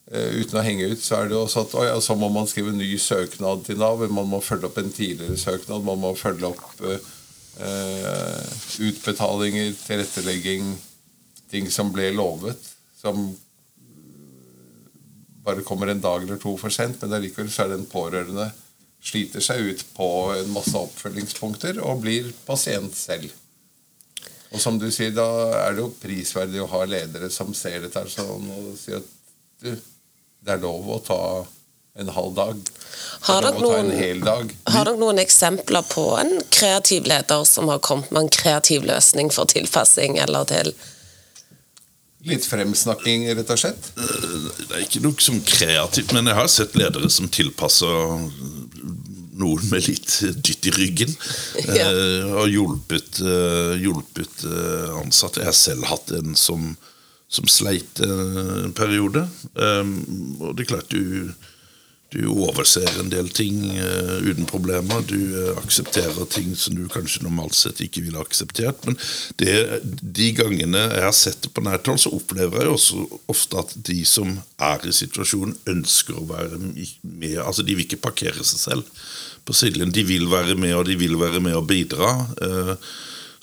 eh, 0.09 0.41
Uten 0.41 0.59
å 0.59 0.65
henge 0.65 0.89
ut, 0.93 1.03
så 1.03 1.19
er 1.19 1.29
det 1.29 1.37
jo 1.37 1.43
også 1.45 1.65
at 1.67 1.75
å 1.77 1.85
ja, 1.85 1.99
så 2.01 2.17
må 2.17 2.31
man 2.33 2.49
skrive 2.49 2.73
ny 2.73 2.89
søknad 3.01 3.65
til 3.67 3.79
Nav. 3.81 4.01
Man 4.09 4.31
må 4.31 4.41
følge 4.43 4.69
opp 4.69 4.81
en 4.81 4.93
tidligere 4.93 5.37
søknad. 5.37 5.85
Man 5.85 6.01
må 6.01 6.15
følge 6.17 6.49
opp 6.49 6.85
eh, 6.89 8.43
utbetalinger, 8.89 9.73
tilrettelegging, 9.85 10.75
ting 11.51 11.69
som 11.71 11.93
ble 11.93 12.09
lovet. 12.17 12.71
Som 12.97 13.29
bare 15.45 15.61
kommer 15.61 15.91
en 15.93 16.01
dag 16.01 16.23
eller 16.23 16.41
to 16.41 16.55
for 16.57 16.73
sent, 16.73 16.97
men 17.03 17.13
allikevel 17.19 17.51
så 17.53 17.67
er 17.67 17.75
den 17.75 17.85
pårørende 17.85 18.49
sliter 19.05 19.43
seg 19.43 19.61
ut 19.69 19.83
på 19.95 20.07
en 20.33 20.53
masse 20.53 20.75
oppfølgingspunkter 20.77 21.81
og 21.83 22.01
blir 22.05 22.31
pasient 22.47 22.95
selv. 22.97 23.29
Og 24.53 24.61
som 24.61 24.79
du 24.79 24.87
sier, 24.93 25.11
da 25.13 25.27
er 25.65 25.75
det 25.75 25.83
jo 25.83 25.91
prisverdig 25.99 26.61
å 26.63 26.69
ha 26.71 26.85
ledere 26.87 27.29
som 27.33 27.53
ser 27.57 27.83
dette 27.83 28.01
her 28.01 28.11
sånn 28.11 28.47
og 28.55 28.71
sier 28.79 29.01
at 29.01 29.11
du, 29.61 29.75
det 30.45 30.55
er 30.55 30.63
lov 30.63 30.89
å 30.95 31.01
ta 31.03 31.21
en 31.99 32.11
halv 32.11 32.33
dag. 32.35 32.59
Har 33.27 33.41
dere 33.41 33.55
er 33.55 33.61
noen- 33.61 34.23
dag. 34.23 34.55
Har 34.67 34.85
dere 34.85 34.99
noen 34.99 35.19
eksempler 35.19 35.85
på 35.87 36.17
en 36.19 36.41
kreativ 36.49 37.07
leder 37.07 37.43
som 37.45 37.67
har 37.71 37.79
kommet 37.79 38.11
med 38.11 38.23
en 38.23 38.29
kreativ 38.29 38.83
løsning 38.83 39.31
for 39.31 39.45
tilpassing 39.45 40.17
eller 40.19 40.45
til 40.45 40.73
Litt 42.25 42.45
fremsnakking, 42.49 43.27
rett 43.37 43.51
og 43.53 43.59
slett. 43.61 43.91
Det 43.93 44.73
er 44.73 44.81
ikke 44.81 45.01
noe 45.03 45.21
som 45.21 45.35
kreativt, 45.45 46.09
men 46.15 46.25
jeg 46.25 46.33
har 46.33 46.47
sett 46.49 46.73
ledere 46.73 47.09
som 47.13 47.27
tilpasser 47.29 48.15
noen 49.39 49.69
med 49.71 49.87
litt 49.89 50.19
dytt 50.45 50.69
i 50.71 50.75
ryggen. 50.75 51.15
Ja. 51.65 51.87
eh, 51.89 52.33
og 52.35 52.51
hjulpet, 52.51 53.19
eh, 53.25 53.73
hjulpet 53.81 54.43
eh, 54.47 54.91
ansatte. 54.99 55.41
Jeg 55.41 55.49
har 55.49 55.57
selv 55.57 55.87
hatt 55.89 56.11
en 56.15 56.35
som, 56.37 56.75
som 57.31 57.47
sleit 57.49 57.99
en 58.05 58.73
periode. 58.77 59.25
Um, 59.55 59.95
og 60.39 60.55
det 60.55 60.65
er 60.65 60.71
klart 60.75 60.93
du 60.93 61.33
du 62.15 62.27
overser 62.31 62.85
en 63.01 63.09
del 63.11 63.27
ting 63.33 63.57
uh, 63.75 64.21
uten 64.23 64.45
problemer. 64.47 65.01
Du 65.09 65.17
uh, 65.17 65.57
aksepterer 65.59 66.27
ting 66.31 66.53
som 66.55 66.77
du 66.77 66.85
kanskje 66.91 67.25
normalt 67.25 67.57
sett 67.57 67.81
ikke 67.83 68.05
ville 68.05 68.21
akseptert. 68.21 68.85
Men 68.87 68.95
det, 69.41 69.55
de 69.99 70.29
gangene 70.37 70.85
jeg 70.85 71.03
har 71.03 71.17
sett 71.17 71.41
det 71.43 71.51
på 71.55 71.65
nært 71.65 71.89
hold, 71.89 71.99
så 72.05 72.13
opplever 72.15 72.63
jeg 72.63 72.75
også 72.77 73.03
ofte 73.31 73.59
at 73.59 73.75
de 73.89 73.99
som 74.07 74.37
er 74.63 74.87
i 74.87 74.95
situasjonen, 74.95 75.57
ønsker 75.75 76.21
å 76.21 76.27
være 76.29 76.61
med. 76.61 77.39
Altså, 77.43 77.65
De 77.65 77.75
vil 77.75 77.87
ikke 77.87 78.03
parkere 78.05 78.45
seg 78.47 78.63
selv 78.63 79.03
på 79.45 79.55
sidelinjen. 79.55 79.93
De 79.95 80.05
vil 80.07 80.29
være 80.31 80.57
med, 80.59 80.75
og 80.75 80.85
de 80.89 80.97
vil 80.99 81.19
være 81.21 81.41
med 81.43 81.57
og 81.57 81.67
bidra. 81.69 82.13
Uh, 82.41 82.75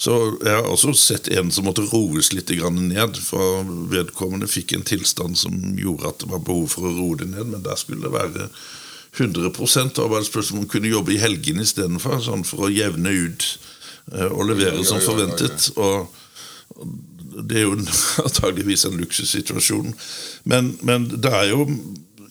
så 0.02 0.36
Jeg 0.42 0.50
har 0.50 0.66
også 0.66 0.92
sett 0.98 1.28
en 1.30 1.50
som 1.54 1.68
måtte 1.68 1.84
roes 1.86 2.32
litt 2.32 2.50
ned. 2.50 3.18
For 3.22 3.62
vedkommende 3.92 4.48
fikk 4.50 4.72
en 4.74 4.82
tilstand 4.82 5.38
som 5.38 5.76
gjorde 5.78 6.08
at 6.08 6.18
det 6.24 6.30
var 6.32 6.42
behov 6.42 6.68
for 6.74 6.88
å 6.88 6.94
roe 6.96 7.18
det 7.20 7.28
ned. 7.30 7.46
Men 7.52 7.62
der 7.62 7.76
skulle 7.76 8.02
det 8.02 8.12
være 8.12 8.48
100 9.14 10.00
og 10.02 10.10
bare 10.10 10.24
spørsmål 10.24 10.58
om 10.58 10.64
hun 10.64 10.72
kunne 10.72 10.88
jobbe 10.90 11.14
i 11.14 11.20
helgene 11.22 11.62
istedenfor. 11.62 12.18
Sånn 12.24 12.44
for 12.48 12.66
å 12.66 12.72
jevne 12.72 13.12
ut 13.12 13.46
eh, 14.12 14.26
og 14.26 14.46
levere 14.48 14.82
som 14.88 15.00
forventet. 15.04 15.70
Og 15.76 16.08
det 17.46 17.60
er 17.60 17.66
jo 17.68 17.78
antageligvis 18.26 18.86
en 18.88 18.98
luksussituasjon. 18.98 19.94
Men, 20.44 20.74
men 20.82 21.10
det 21.14 21.30
er 21.30 21.52
jo 21.52 21.68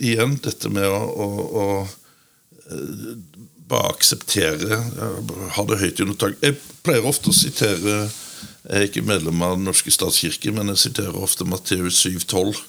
igjen 0.02 0.40
dette 0.44 0.72
med 0.74 0.90
å, 0.90 1.02
å, 1.06 1.30
å 1.62 1.66
eh, 2.68 3.12
bare 3.72 3.94
akseptere, 3.96 4.82
ha 5.56 5.66
det 5.70 5.80
høyt 5.82 6.04
under 6.04 6.20
tak. 6.20 6.38
Jeg 6.44 6.60
pleier 6.86 7.08
ofte 7.08 7.32
å 7.32 7.36
sitere 7.36 8.04
Jeg 8.62 8.78
er 8.78 8.84
ikke 8.86 9.02
medlem 9.02 9.42
av 9.42 9.56
Den 9.58 9.66
norske 9.66 9.90
statskirke, 9.94 10.52
men 10.54 10.70
jeg 10.74 10.84
siterer 10.84 11.18
ofte 11.18 11.48
Matteus 11.50 12.04
7,12. 12.06 12.60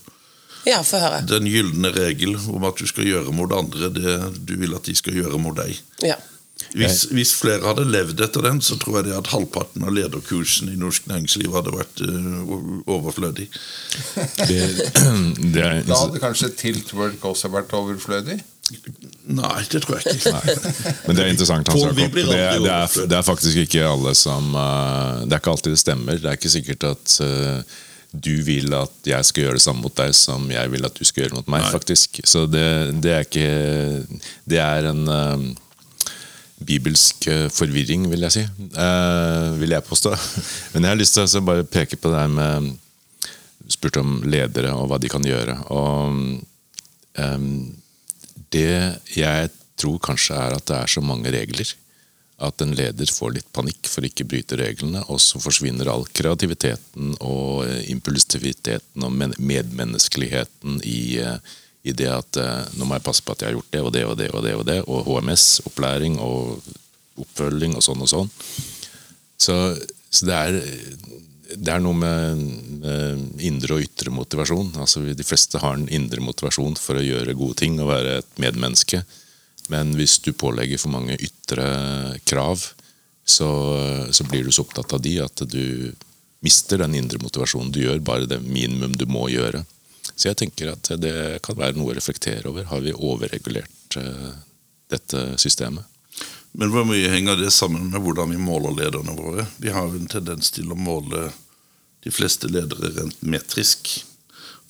Ja, 0.65 0.79
få 0.87 1.01
høre. 1.03 1.21
Den 1.29 1.49
gylne 1.51 1.91
regel 1.93 2.37
om 2.49 2.65
at 2.65 2.79
du 2.79 2.87
skal 2.89 3.09
gjøre 3.09 3.35
mot 3.35 3.53
andre 3.53 3.91
det 3.93 4.15
du 4.47 4.55
vil 4.61 4.77
at 4.79 4.87
de 4.87 4.95
skal 4.97 5.19
gjøre 5.19 5.41
mot 5.43 5.57
deg. 5.59 5.75
Ja. 6.07 6.17
Hvis, 6.71 7.03
hvis, 7.11 7.33
flere 7.37 7.67
hadde 7.67 7.85
levd 7.89 8.23
etter 8.25 8.45
den, 8.47 8.61
så 8.65 8.79
tror 8.81 9.01
jeg 9.01 9.11
det 9.11 9.17
at 9.19 9.33
halvparten 9.33 9.85
av 9.85 9.93
lederkursen 9.93 10.71
i 10.73 10.79
norsk 10.81 11.09
næringsliv 11.11 11.53
hadde 11.57 11.75
vært 11.75 12.03
uh, 12.07 12.53
overflødig. 12.87 13.49
Det, 14.49 14.61
det 15.55 15.65
er, 15.67 15.83
da 15.89 15.99
hadde 16.05 16.23
kanskje 16.23 16.53
Tiltwork 16.63 17.25
også 17.29 17.51
vært 17.53 17.75
overflødig? 17.77 18.39
Nei, 19.33 19.63
det 19.71 19.83
tror 19.83 19.99
jeg 19.99 20.19
ikke. 20.19 20.33
Nei. 20.33 20.55
Men 21.07 21.17
det 21.17 21.25
er 21.25 21.31
interessant. 21.33 21.71
Hans 21.73 21.83
Jakob. 21.83 21.99
Det, 21.99 22.27
det, 22.31 22.37
er, 22.39 22.61
det, 22.63 23.17
er, 23.17 23.25
faktisk 23.27 23.65
ikke 23.65 23.83
alle 23.87 24.15
som 24.19 24.53
uh, 24.55 25.23
Det 25.27 25.35
er 25.35 25.43
ikke 25.43 25.55
alltid 25.55 25.75
det 25.75 25.81
stemmer. 25.83 26.21
Det 26.21 26.31
er 26.31 26.39
ikke 26.39 26.53
sikkert 26.53 26.87
at 26.93 27.17
uh, 27.25 27.81
du 28.13 28.33
vil 28.45 28.75
at 28.77 29.09
jeg 29.09 29.29
skal 29.29 29.47
gjøre 29.47 29.59
det 29.59 29.65
samme 29.65 29.83
mot 29.85 29.97
deg 29.97 30.15
som 30.17 30.45
jeg 30.53 30.73
vil 30.73 30.87
at 30.87 30.99
du 30.99 31.03
skal 31.09 31.25
gjøre 31.25 31.41
mot 31.41 31.51
meg. 31.51 31.65
Nei. 31.65 31.73
faktisk. 31.75 32.23
Så 32.29 32.45
det, 32.51 32.69
det, 33.03 33.17
er 33.17 33.27
ikke 33.27 33.51
Det 34.55 34.63
er 34.63 34.91
en 34.93 35.03
uh, 35.11 36.15
bibelsk 36.63 37.27
forvirring, 37.51 38.07
vil 38.13 38.29
jeg 38.29 38.37
si. 38.37 38.47
vil 39.59 39.75
jeg 39.75 39.89
påstå. 39.89 40.15
Men 40.75 40.87
jeg 40.87 40.95
har 40.95 41.01
lyst 41.01 41.19
til 41.19 41.27
å 41.27 41.47
bare 41.51 41.67
peke 41.67 41.99
på 41.99 42.13
det 42.13 42.23
her 42.23 42.31
med 42.31 42.73
spurt 43.73 43.99
om 43.99 44.21
ledere 44.29 44.71
og 44.77 44.91
hva 44.91 44.99
de 45.03 45.11
kan 45.11 45.25
gjøre. 45.27 45.57
Og 45.75 46.15
um, 47.19 47.57
det 48.53 48.73
jeg 49.17 49.53
tror 49.81 50.03
kanskje 50.05 50.37
er 50.37 50.57
at 50.57 50.67
det 50.69 50.77
er 50.79 50.93
så 50.93 51.03
mange 51.05 51.33
regler 51.33 51.73
at 52.43 52.63
en 52.65 52.75
leder 52.75 53.11
får 53.13 53.37
litt 53.37 53.49
panikk 53.55 53.89
for 53.91 54.07
ikke 54.07 54.27
bryte 54.29 54.59
reglene, 54.59 55.03
og 55.13 55.21
så 55.23 55.41
forsvinner 55.43 55.91
all 55.91 56.05
kreativiteten 56.11 57.15
og 57.23 57.65
eh, 57.69 57.91
impulsiviteten 57.93 59.07
og 59.07 59.15
medmenneskeligheten 59.39 60.81
i, 60.89 61.21
eh, 61.23 61.37
i, 61.87 61.95
det 61.95 62.11
at 62.11 62.41
eh, 62.43 62.65
nå 62.79 62.89
må 62.89 62.99
jeg 62.99 63.07
passe 63.07 63.25
på 63.25 63.35
at 63.35 63.45
jeg 63.45 63.53
har 63.53 63.59
gjort 63.61 63.75
det 63.77 63.83
og 63.83 63.93
det 63.95 64.05
og 64.09 64.17
det 64.19 64.31
og 64.33 64.45
det, 64.47 64.55
og 64.59 64.67
det, 64.71 64.79
og 64.89 65.07
HMS, 65.11 65.47
opplæring 65.71 66.19
og 66.23 66.73
oppfølging 67.23 67.77
og 67.79 67.87
sånn 67.87 68.03
og 68.03 68.11
sånn. 68.11 68.33
Så, 69.43 69.57
så 70.11 70.27
det 70.27 70.39
er 70.39 70.59
det 71.57 71.73
er 71.73 71.83
noe 71.83 71.97
med, 71.97 72.45
med 72.83 73.43
indre 73.45 73.77
og 73.77 73.85
ytre 73.85 74.13
motivasjon. 74.15 74.73
Altså, 74.81 75.03
de 75.05 75.27
fleste 75.27 75.61
har 75.63 75.77
en 75.77 75.89
indre 75.93 76.23
motivasjon 76.25 76.77
for 76.81 76.99
å 76.99 77.05
gjøre 77.05 77.37
gode 77.39 77.61
ting 77.63 77.81
og 77.81 77.91
være 77.93 78.21
et 78.21 78.39
medmenneske. 78.43 79.03
Men 79.73 79.95
hvis 79.99 80.19
du 80.25 80.33
pålegger 80.37 80.81
for 80.81 80.95
mange 80.95 81.19
ytre 81.23 81.67
krav, 82.29 82.65
så, 83.25 83.51
så 84.11 84.27
blir 84.27 84.45
du 84.45 84.53
så 84.53 84.65
opptatt 84.67 84.97
av 84.97 85.03
de 85.05 85.17
at 85.23 85.45
du 85.49 85.93
mister 86.43 86.83
den 86.83 86.97
indre 86.99 87.21
motivasjonen. 87.23 87.71
Du 87.73 87.83
gjør 87.85 88.03
bare 88.03 88.27
det 88.31 88.43
minimum 88.43 88.97
du 88.99 89.07
må 89.07 89.29
gjøre. 89.31 89.63
Så 90.15 90.29
jeg 90.31 90.41
tenker 90.41 90.73
at 90.73 90.91
det 91.01 91.43
kan 91.47 91.59
være 91.59 91.79
noe 91.79 91.93
å 91.93 91.97
reflektere 91.97 92.51
over. 92.51 92.67
Har 92.71 92.83
vi 92.83 92.95
overregulert 92.95 93.99
uh, 94.01 94.33
dette 94.91 95.23
systemet? 95.41 95.87
Men 96.53 96.73
hvor 96.73 96.85
mye 96.85 97.09
henger 97.09 97.39
det 97.41 97.51
sammen 97.55 97.89
med 97.91 98.03
hvordan 98.05 98.31
vi 98.35 98.41
måler 98.41 98.75
lederne 98.77 99.15
våre? 99.17 99.47
Vi 99.57 99.73
har 99.73 99.89
jo 99.89 100.01
en 100.01 100.11
tendens 100.11 100.53
til 100.53 100.73
å 100.73 100.77
måle 100.77 101.31
de 102.05 102.13
fleste 102.13 102.51
ledere 102.51 102.93
rent 102.97 103.23
metrisk. 103.25 104.03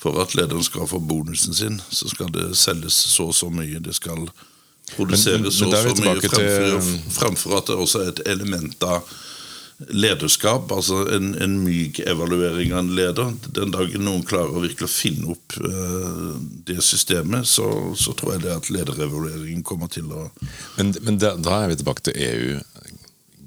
For 0.03 0.19
at 0.23 0.35
lederen 0.35 0.65
skal 0.67 0.87
få 0.91 0.99
bonusen 1.03 1.55
sin, 1.55 1.81
så 1.91 2.11
skal 2.11 2.31
det 2.35 2.53
selges 2.59 2.95
så 2.95 3.29
og 3.31 3.37
så 3.39 3.51
mye. 3.51 3.83
Det 3.83 3.95
skal 3.99 4.29
produseres 4.97 5.59
så 5.59 5.69
og 5.71 5.77
så 5.79 5.95
mye, 6.03 6.23
fremfor, 6.23 6.89
fremfor 7.19 7.59
at 7.59 7.71
det 7.71 7.79
også 7.85 8.03
er 8.03 8.13
et 8.13 8.25
element 8.31 8.87
av 8.87 9.07
lederskap, 9.89 10.71
altså 10.73 11.03
en, 11.15 11.33
en 11.43 11.55
myk 11.65 12.01
evaluering 12.07 12.73
av 12.73 12.83
en 12.83 12.91
leder. 12.97 13.35
Den 13.57 13.73
dagen 13.75 14.05
noen 14.07 14.25
klarer 14.27 14.55
å 14.55 14.63
virkelig 14.65 14.91
finne 14.93 15.33
opp 15.35 15.57
uh, 15.63 16.35
det 16.69 16.79
systemet, 16.85 17.49
så, 17.49 17.67
så, 17.99 18.15
tror 18.19 18.37
jeg 18.37 18.45
det 18.47 18.57
at 18.57 18.71
lederevalueringen 18.73 19.65
kommer 19.67 19.91
til 19.93 20.11
å 20.13 20.29
Men, 20.79 20.95
men 21.03 21.21
da, 21.21 21.35
da, 21.37 21.63
er 21.63 21.73
vi 21.73 21.81
tilbake 21.81 22.07
til 22.09 22.19
EU. 22.27 22.59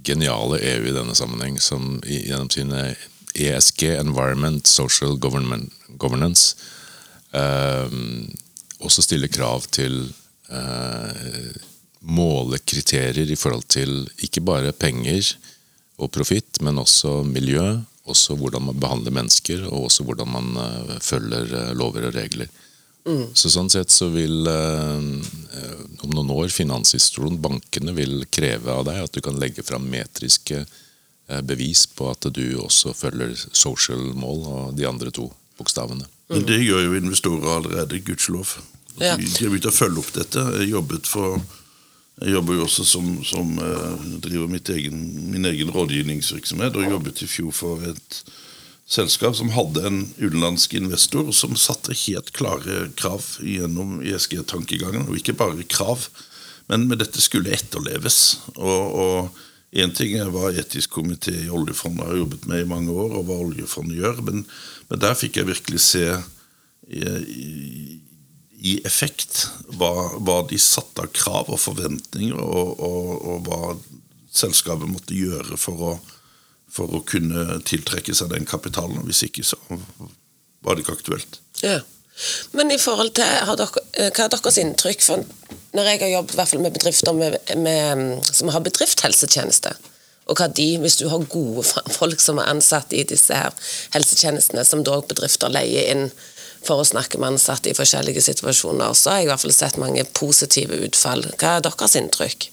Geniale 0.06 0.60
EU 0.62 0.86
i 0.86 0.94
denne 0.94 1.16
sammenheng, 1.18 1.60
som 1.62 2.00
gjennom 2.06 2.52
sine 2.54 2.92
ESG, 3.36 3.88
Environment 3.98 4.68
Social 4.70 5.18
Governance, 5.18 6.56
uh, 7.34 7.90
også 8.86 9.06
stiller 9.06 9.32
krav 9.32 9.66
til 9.74 10.04
uh, 10.54 11.56
målekriterier 12.06 13.32
i 13.32 13.40
forhold 13.40 13.66
til 13.74 14.06
ikke 14.24 14.44
bare 14.46 14.76
penger, 14.78 15.34
og 15.98 16.12
profitt, 16.12 16.62
men 16.66 16.80
også 16.82 17.22
miljø. 17.28 17.64
Også 18.06 18.36
hvordan 18.38 18.68
man 18.68 18.78
behandler 18.78 19.16
mennesker, 19.16 19.64
og 19.66 19.88
også 19.88 20.06
hvordan 20.06 20.30
man 20.30 20.50
uh, 20.60 20.96
følger 21.02 21.50
uh, 21.50 21.72
lover 21.78 22.10
og 22.12 22.18
regler. 22.18 22.52
Mm. 23.06 23.32
Så 23.38 23.50
Sånn 23.54 23.70
sett 23.74 23.94
så 23.94 24.12
vil 24.14 24.46
uh, 24.46 25.02
om 26.06 26.14
noen 26.14 26.34
år 26.36 26.54
finanshistorien, 26.54 27.40
bankene, 27.42 27.96
vil 27.98 28.28
kreve 28.30 28.74
av 28.74 28.86
deg 28.86 29.02
at 29.08 29.16
du 29.16 29.24
kan 29.26 29.40
legge 29.42 29.66
fram 29.66 29.88
metriske 29.90 30.66
bevis 31.42 31.88
på 31.90 32.06
at 32.12 32.28
du 32.30 32.44
også 32.62 32.92
følger 32.94 33.32
social 33.50 34.12
mål 34.14 34.44
og 34.46 34.76
de 34.78 34.86
andre 34.86 35.10
to 35.10 35.24
bokstavene. 35.58 36.06
Men 36.30 36.46
det 36.46 36.60
gjør 36.62 36.84
jo 36.86 37.00
investorer 37.00 37.48
allerede, 37.56 37.98
gudskjelov. 38.06 38.52
Ja. 39.00 39.16
De 39.18 39.26
har 39.26 39.50
begynt 39.50 39.66
å 39.72 39.74
følge 39.74 40.04
opp 40.04 40.12
dette. 40.14 40.44
Jeg 40.60 40.70
jobbet 40.76 41.10
for 41.10 41.42
jeg 42.22 42.32
jobber 42.32 42.56
jo 42.56 42.66
også 42.66 42.86
som, 42.88 43.08
som 43.28 43.58
uh, 43.60 44.04
driver 44.24 44.52
egen, 44.72 45.00
min 45.34 45.46
egen 45.50 45.72
rådgivningsvirksomhet, 45.76 46.78
og 46.80 46.92
jobbet 46.92 47.24
i 47.26 47.28
fjor 47.28 47.52
for 47.52 47.84
et 47.90 48.22
selskap 48.88 49.36
som 49.36 49.52
hadde 49.52 49.84
en 49.88 50.00
utenlandsk 50.22 50.78
investor 50.78 51.32
som 51.36 51.58
satte 51.60 51.96
helt 52.06 52.32
klare 52.38 52.86
krav 52.96 53.26
gjennom 53.44 53.98
ESG-tankegangen. 54.06 55.10
Og 55.10 55.20
ikke 55.20 55.36
bare 55.36 55.68
krav, 55.68 56.08
men 56.72 56.88
med 56.88 57.04
dette 57.04 57.24
skulle 57.24 57.54
etterleves. 57.56 58.40
Og, 58.56 59.34
Én 59.76 59.92
ting 59.92 60.14
er 60.16 60.30
hva 60.32 60.54
etisk 60.56 60.94
komité 60.96 61.34
i 61.36 61.52
oljefondet 61.52 62.08
har 62.08 62.16
jobbet 62.16 62.46
med 62.48 62.62
i 62.64 62.68
mange 62.70 62.94
år, 62.96 63.18
og 63.18 63.26
hva 63.28 63.36
oljefondet 63.44 63.98
gjør, 64.00 64.22
men, 64.24 64.46
men 64.88 65.02
der 65.04 65.18
fikk 65.20 65.42
jeg 65.42 65.50
virkelig 65.50 65.82
se 65.84 66.06
i, 66.88 67.02
i, 67.02 67.95
i 68.66 68.80
effekt 68.88 69.46
hva, 69.78 69.92
hva, 70.18 70.40
de 70.50 70.58
satte 70.62 71.06
av 71.06 71.12
krav 71.14 71.52
og 71.54 71.62
forventninger, 71.62 72.40
og, 72.42 72.80
og, 72.82 73.10
og 73.30 73.48
hva 73.50 73.76
selskapet 74.36 74.90
måtte 74.90 75.18
gjøre 75.18 75.58
for 75.60 75.84
å, 75.92 75.92
for 76.72 76.98
å, 76.98 77.04
kunne 77.08 77.60
tiltrekke 77.68 78.16
seg 78.18 78.34
den 78.34 78.48
kapitalen. 78.50 79.04
Hvis 79.06 79.26
ikke, 79.30 79.46
så 79.46 79.60
var 80.66 80.76
det 80.76 80.86
ikke 80.86 80.98
aktuelt. 80.98 81.40
Ja. 81.62 81.80
Men 82.56 82.72
i 82.72 82.80
forhold 82.80 83.14
til, 83.18 83.28
dere, 83.28 83.86
eh, 84.00 84.10
hva 84.10 84.26
er 84.26 84.34
deres 84.34 84.60
inntrykk? 84.62 85.04
For 85.04 85.26
når 85.76 85.92
jeg 85.92 86.02
har 86.06 86.14
jobbet 86.16 86.38
hvert 86.40 86.54
fall 86.54 86.64
med 86.64 86.78
bedrifter 86.78 87.18
med, 87.18 87.38
med, 87.60 88.32
som 88.32 88.50
har 88.56 88.64
bedriftshelsetjeneste, 88.66 89.76
og 90.26 90.40
hva 90.40 90.48
de, 90.50 90.70
hvis 90.82 90.98
du 90.98 91.06
har 91.12 91.28
gode 91.30 91.68
folk 92.00 92.24
som 92.24 92.42
er 92.42 92.50
ansatt 92.50 92.96
i 92.98 93.06
disse 93.06 93.36
her 93.36 93.54
helsetjenestene, 93.94 94.66
som 94.66 94.82
da 94.88 94.98
bedrifter 95.06 95.54
leier 95.54 95.92
inn 95.94 96.08
for 96.68 96.82
å 96.82 96.88
snakke 96.88 97.20
med 97.22 97.36
ansatte 97.36 97.72
i 97.72 97.78
forskjellige 97.78 98.24
situasjoner, 98.26 98.94
så 98.94 99.12
har 99.12 99.22
jeg 99.22 99.28
i 99.28 99.32
hvert 99.32 99.44
fall 99.46 99.56
sett 99.56 99.82
mange 99.82 100.06
positive 100.18 100.80
utfall. 100.88 101.26
Hva 101.40 101.58
er 101.58 101.66
deres 101.66 101.98
inntrykk? 102.00 102.50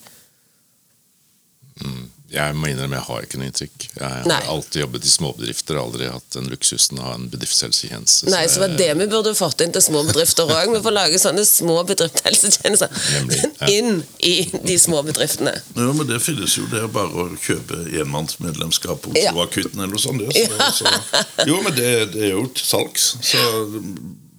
Mm. 1.82 2.08
Jeg 2.32 2.54
må 2.56 2.70
innrømme 2.70 2.96
jeg 2.96 3.04
har 3.06 3.24
ikke 3.26 3.38
noe 3.40 3.48
inntrykk. 3.50 3.84
Jeg 3.98 4.24
Nei. 4.30 4.36
har 4.40 4.48
alltid 4.54 4.80
jobbet 4.82 5.04
i 5.04 5.10
småbedrifter 5.12 5.78
aldri 5.80 6.08
hatt 6.08 6.28
den 6.36 6.48
luksusen 6.52 7.00
å 7.00 7.04
ha 7.04 7.12
en 7.18 7.26
bedriftshelsetjeneste. 7.32 8.30
Nei, 8.32 8.42
så 8.48 8.62
var 8.62 8.72
det 8.78 8.88
vi 9.02 9.08
burde 9.12 9.34
fått 9.36 9.60
inn 9.64 9.74
til 9.74 9.84
små 9.84 10.02
bedrifter 10.08 10.48
òg. 10.48 10.72
Vi 10.72 10.80
får 10.86 10.96
lage 10.96 11.20
sånne 11.20 11.44
små 11.48 11.76
bedriftshelsetjenester 11.90 12.88
Nemlig, 13.18 13.42
ja. 13.60 13.68
inn 13.76 14.00
i 14.24 14.34
de 14.64 14.78
små 14.80 15.02
bedriftene. 15.06 15.54
Ja, 15.76 15.90
men 15.92 16.08
det 16.08 16.22
finnes 16.24 16.56
jo. 16.56 16.64
Det 16.72 16.80
er 16.86 16.90
bare 16.92 17.12
å 17.12 17.28
kjøpe 17.36 17.84
enmannsmedlemskap 18.02 19.10
hos 19.10 19.20
Ja. 19.20 19.32
Oslo 19.34 19.44
Akutten 19.44 19.80
eller 19.84 19.92
noe 19.92 20.02
sånt. 20.02 20.24
Det, 20.24 20.48
så, 20.72 20.88
så, 20.88 21.46
jo, 21.48 21.60
men 21.64 21.76
det, 21.76 21.90
det 22.16 22.26
er 22.30 22.34
jo 22.36 22.46
til 22.56 22.64
salgs. 22.66 23.12
Så 23.22 23.42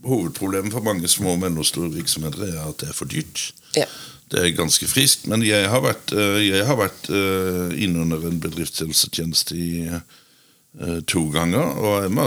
hovedproblemet 0.03 0.73
for 0.73 0.83
mange 0.83 1.07
små 1.07 1.35
og 1.37 1.43
mellomstore 1.45 1.91
virksomheter 1.93 2.47
er 2.49 2.57
at 2.65 2.81
det 2.81 2.89
er 2.91 2.97
for 2.97 3.09
dyrt. 3.11 3.51
Ja. 3.77 3.85
Det 4.33 4.41
er 4.41 4.55
ganske 4.57 4.87
friskt. 4.89 5.27
Men 5.29 5.45
jeg 5.45 5.69
har 5.69 5.83
vært, 5.85 6.11
eh, 6.11 6.41
jeg 6.47 6.65
har 6.65 6.79
vært 6.79 7.09
eh, 7.13 7.73
innunder 7.85 8.25
en 8.25 8.39
bedriftshelsetjeneste 8.41 9.57
i 9.57 9.73
eh, 9.85 11.01
to 11.05 11.27
ganger, 11.33 11.77
og 11.77 12.07
jeg 12.07 12.13
må 12.17 12.25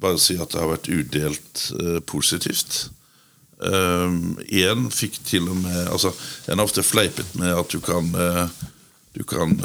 bare 0.00 0.20
si 0.22 0.38
at 0.40 0.54
det 0.54 0.62
har 0.62 0.72
vært 0.72 0.88
udelt 0.88 1.64
positivt. 2.08 2.86
Én 3.58 4.84
fikk 4.94 5.16
til 5.26 5.48
og 5.50 5.56
med 5.58 5.88
altså, 5.90 6.12
En 6.46 6.60
har 6.60 6.68
ofte 6.68 6.84
fleipet 6.86 7.32
med 7.34 7.50
at 7.50 7.72
du 7.74 7.80
kan 7.82 8.12
Du 9.18 9.24
kan 9.26 9.56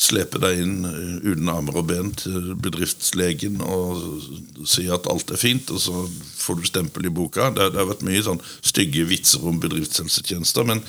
slepe 0.00 0.40
deg 0.42 0.60
inn 0.62 0.86
eh, 0.88 1.16
uten 1.24 1.50
armer 1.52 1.78
og 1.80 1.88
ben 1.90 2.10
til 2.18 2.54
bedriftslegen 2.60 3.60
og 3.62 4.66
si 4.68 4.86
at 4.92 5.08
alt 5.10 5.30
er 5.34 5.40
fint, 5.40 5.70
og 5.70 5.82
så 5.82 6.04
får 6.10 6.58
du 6.58 6.68
stempel 6.68 7.06
i 7.06 7.12
boka. 7.14 7.50
Det, 7.54 7.70
det 7.74 7.82
har 7.82 7.90
vært 7.90 8.06
mye 8.06 8.24
sånn 8.26 8.42
stygge 8.60 9.06
vitser 9.10 9.44
om 9.46 9.60
bedriftshelsetjenester, 9.62 10.66
men, 10.68 10.82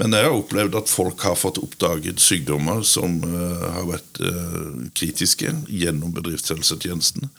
men 0.00 0.16
jeg 0.16 0.26
har 0.26 0.36
opplevd 0.36 0.78
at 0.80 0.92
folk 0.92 1.22
har 1.26 1.38
fått 1.38 1.60
oppdaget 1.62 2.22
sykdommer 2.22 2.82
som 2.86 3.20
uh, 3.24 3.66
har 3.76 3.86
vært 3.90 4.22
uh, 4.24 4.86
kritiske 4.96 5.52
gjennom 5.68 6.14
bedriftshelsetjenesten. 6.16 7.30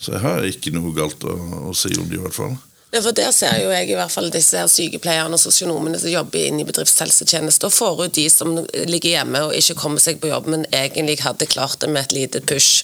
Så 0.00 0.16
jeg 0.16 0.24
har 0.24 0.46
ikke 0.48 0.72
noe 0.72 0.92
galt 0.96 1.24
å, 1.28 1.36
å 1.70 1.76
si 1.76 1.92
om 2.00 2.08
det, 2.08 2.18
i 2.18 2.24
hvert 2.24 2.36
fall. 2.36 2.56
Ja, 2.90 3.02
for 3.02 3.14
Der 3.14 3.30
ser 3.30 3.54
jo 3.62 3.70
jeg 3.70 3.86
i 3.92 3.94
hvert 3.94 4.10
fall 4.10 4.32
disse 4.34 4.58
her 4.58 4.66
sykepleierne 4.70 5.36
og 5.36 5.40
sosionomene 5.40 5.98
som 6.02 6.10
jobber 6.10 6.42
inn 6.42 6.58
i 6.58 6.66
bedriftshelsetjeneste, 6.66 7.68
og 7.68 7.74
får 7.74 8.00
ut 8.02 8.16
de 8.18 8.24
som 8.32 8.56
ligger 8.90 9.12
hjemme 9.12 9.44
og 9.46 9.54
ikke 9.54 9.78
kommer 9.78 10.02
seg 10.02 10.18
på 10.18 10.32
jobb, 10.32 10.48
men 10.50 10.66
egentlig 10.74 11.20
hadde 11.22 11.46
klart 11.50 11.78
det 11.84 11.90
med 11.92 12.08
et 12.08 12.16
lite 12.16 12.42
push. 12.42 12.82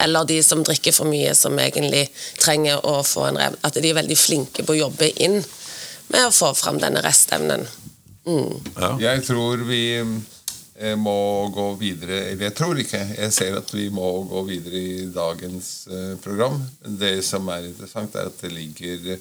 Eller 0.00 0.24
de 0.24 0.38
som 0.42 0.64
drikker 0.64 0.96
for 0.96 1.10
mye, 1.10 1.34
som 1.36 1.58
egentlig 1.60 2.06
trenger 2.40 2.80
å 2.88 3.02
få 3.04 3.26
en 3.28 3.40
rev... 3.42 3.58
At 3.60 3.76
de 3.76 3.90
er 3.90 3.98
veldig 4.00 4.16
flinke 4.16 4.64
på 4.64 4.72
å 4.72 4.80
jobbe 4.86 5.10
inn 5.20 5.42
med 6.12 6.24
å 6.26 6.32
få 6.32 6.54
fram 6.56 6.80
denne 6.80 7.02
restevnen. 7.04 7.66
Mm. 8.24 8.56
Ja. 8.78 8.94
Jeg 9.02 9.24
tror 9.26 9.66
vi 9.68 9.84
eh, 9.98 10.94
må 10.94 11.48
gå 11.50 11.64
videre 11.74 12.20
Eller 12.28 12.44
jeg 12.46 12.54
tror 12.54 12.78
ikke. 12.78 13.00
Jeg 13.18 13.34
ser 13.34 13.56
at 13.58 13.72
vi 13.74 13.88
må 13.90 14.06
gå 14.30 14.44
videre 14.46 14.78
i 14.78 15.06
dagens 15.12 15.72
eh, 15.90 16.14
program. 16.22 16.60
Det 16.80 17.16
som 17.26 17.50
er 17.52 17.68
interessant, 17.72 18.14
er 18.16 18.30
at 18.30 18.40
det 18.40 18.52
ligger 18.54 19.18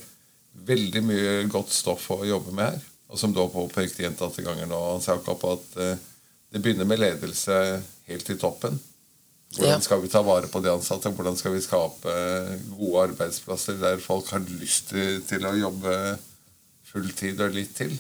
veldig 0.68 1.04
mye 1.06 1.34
godt 1.52 1.74
stoff 1.74 2.10
å 2.14 2.22
jobbe 2.28 2.54
med 2.56 2.70
her. 2.70 2.88
Og 3.12 3.20
som 3.20 3.34
du 3.34 3.42
har 3.42 3.52
påpekt 3.52 4.00
gjentatte 4.00 4.44
ganger 4.46 4.70
nå, 4.70 4.80
Hans 4.94 5.10
Jakob, 5.10 5.44
at 5.52 5.82
eh, 5.84 6.00
det 6.52 6.62
begynner 6.64 6.88
med 6.88 7.02
ledelse 7.02 7.58
helt 8.08 8.30
i 8.32 8.38
toppen. 8.40 8.80
Hvordan 9.58 9.84
skal 9.84 10.00
vi 10.00 10.08
ta 10.12 10.22
vare 10.24 10.48
på 10.48 10.62
de 10.64 10.72
ansatte? 10.72 11.12
Hvordan 11.12 11.36
skal 11.36 11.52
vi 11.52 11.64
skape 11.64 12.14
gode 12.72 13.02
arbeidsplasser 13.10 13.82
der 13.82 14.00
folk 14.00 14.30
har 14.32 14.46
lyst 14.62 14.94
til, 14.94 15.44
å 15.44 15.58
jobbe 15.60 15.96
fulltid 16.88 17.42
og 17.44 17.58
litt 17.58 17.74
til? 17.76 17.98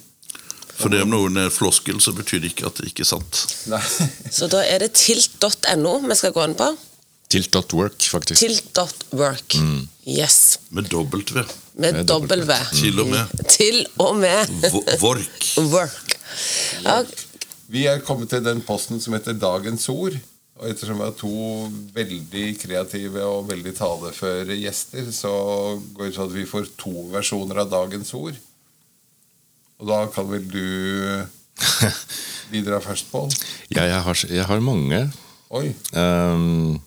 For 0.77 0.91
det 0.93 1.01
om 1.03 1.11
noen 1.11 1.41
er 1.43 1.51
floskel, 1.51 1.99
så 2.01 2.13
betyr 2.15 2.39
det 2.41 2.53
ikke 2.53 2.69
at 2.71 2.79
det 2.79 2.93
ikke 2.93 3.03
er 3.03 3.11
sant. 3.11 3.41
Nei. 3.69 3.81
Så 4.37 4.47
da 4.51 4.63
er 4.63 4.79
det 4.81 4.93
tilt.no 4.95 5.97
vi 6.07 6.17
skal 6.17 6.33
gå 6.35 6.47
inn 6.47 6.55
på. 6.57 6.71
Tilt.work, 7.31 7.99
faktisk. 8.15 8.39
Tilt.work. 8.39 9.59
Yes. 10.07 10.57
Med 10.71 10.87
dobbelt 10.91 11.35
V. 11.35 11.43
Med 11.73 11.93
Med 11.93 12.07
dobbel 12.07 12.43
Til 12.73 12.99
og 12.99 13.07
med. 13.07 13.45
Til 13.49 13.85
og 13.99 14.15
med 14.15 14.47
Vork. 14.99 15.45
work. 15.71 16.17
Ja, 16.83 17.03
Vi 17.71 17.85
er 17.87 17.99
kommet 18.03 18.29
til 18.29 18.43
den 18.43 18.61
posten 18.61 18.99
som 18.99 19.13
heter 19.13 19.33
Dagens 19.33 19.87
ord. 19.89 20.17
Og 20.59 20.69
ettersom 20.69 20.99
vi 20.99 21.05
har 21.07 21.15
to 21.17 21.69
veldig 21.95 22.45
kreative 22.61 23.23
og 23.25 23.47
veldig 23.49 23.71
taleføre 23.77 24.57
gjester, 24.59 25.07
så 25.15 25.31
går 25.95 26.05
det 26.09 26.15
sånn 26.17 26.29
at 26.29 26.35
vi 26.35 26.45
får 26.45 26.67
to 26.77 27.07
versjoner 27.09 27.63
av 27.63 27.71
Dagens 27.71 28.11
ord. 28.13 28.35
Og 29.81 29.87
da 29.89 30.03
kan 30.13 30.29
vel 30.29 30.45
du 30.51 31.25
bidra 32.51 32.77
først, 32.83 33.09
Pål? 33.09 33.31
Ja, 33.73 33.87
jeg, 33.87 34.01
har, 34.05 34.23
jeg 34.29 34.45
har 34.51 34.61
mange. 34.61 35.01
Oi. 35.49 35.71
Um, 35.97 36.77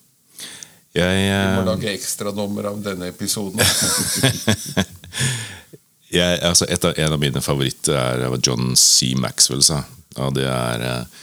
jeg, 0.94 1.26
Vi 1.26 1.54
må 1.56 1.62
eh, 1.62 1.66
lage 1.66 1.90
ekstranummer 1.90 2.68
av 2.70 2.78
denne 2.84 3.08
episoden. 3.10 3.58
jeg, 6.14 6.38
altså 6.38 6.68
et 6.70 6.86
av, 6.86 6.94
En 7.02 7.16
av 7.16 7.22
mine 7.22 7.42
favoritter 7.42 7.98
er 7.98 8.26
hva 8.30 8.38
John 8.38 8.76
C. 8.78 9.10
Maxwell 9.18 9.64
sa. 9.66 9.82
Ja, 10.14 10.30
det 10.34 10.46
er 10.46 10.86
eh, 10.86 11.22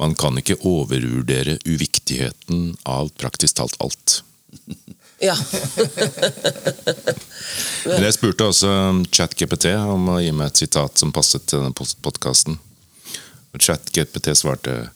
Man 0.00 0.14
kan 0.20 0.36
ikke 0.40 0.58
overvurdere 0.68 1.58
uviktigheten 1.64 2.74
av 2.88 3.08
praktisk 3.20 3.56
talt 3.60 3.76
alt. 3.80 4.20
ja. 5.28 5.36
Men 7.88 8.04
jeg 8.04 8.16
spurte 8.16 8.48
også 8.52 8.70
ChatGPT 9.12 9.72
om 9.76 10.08
å 10.12 10.20
gi 10.20 10.32
meg 10.36 10.52
et 10.52 10.64
sitat 10.64 11.00
som 11.00 11.12
passet 11.12 11.48
til 11.48 11.64
denne 11.64 11.92
podkasten. 12.04 12.60
ChatGPT 13.56 14.34
svarte 14.36 14.90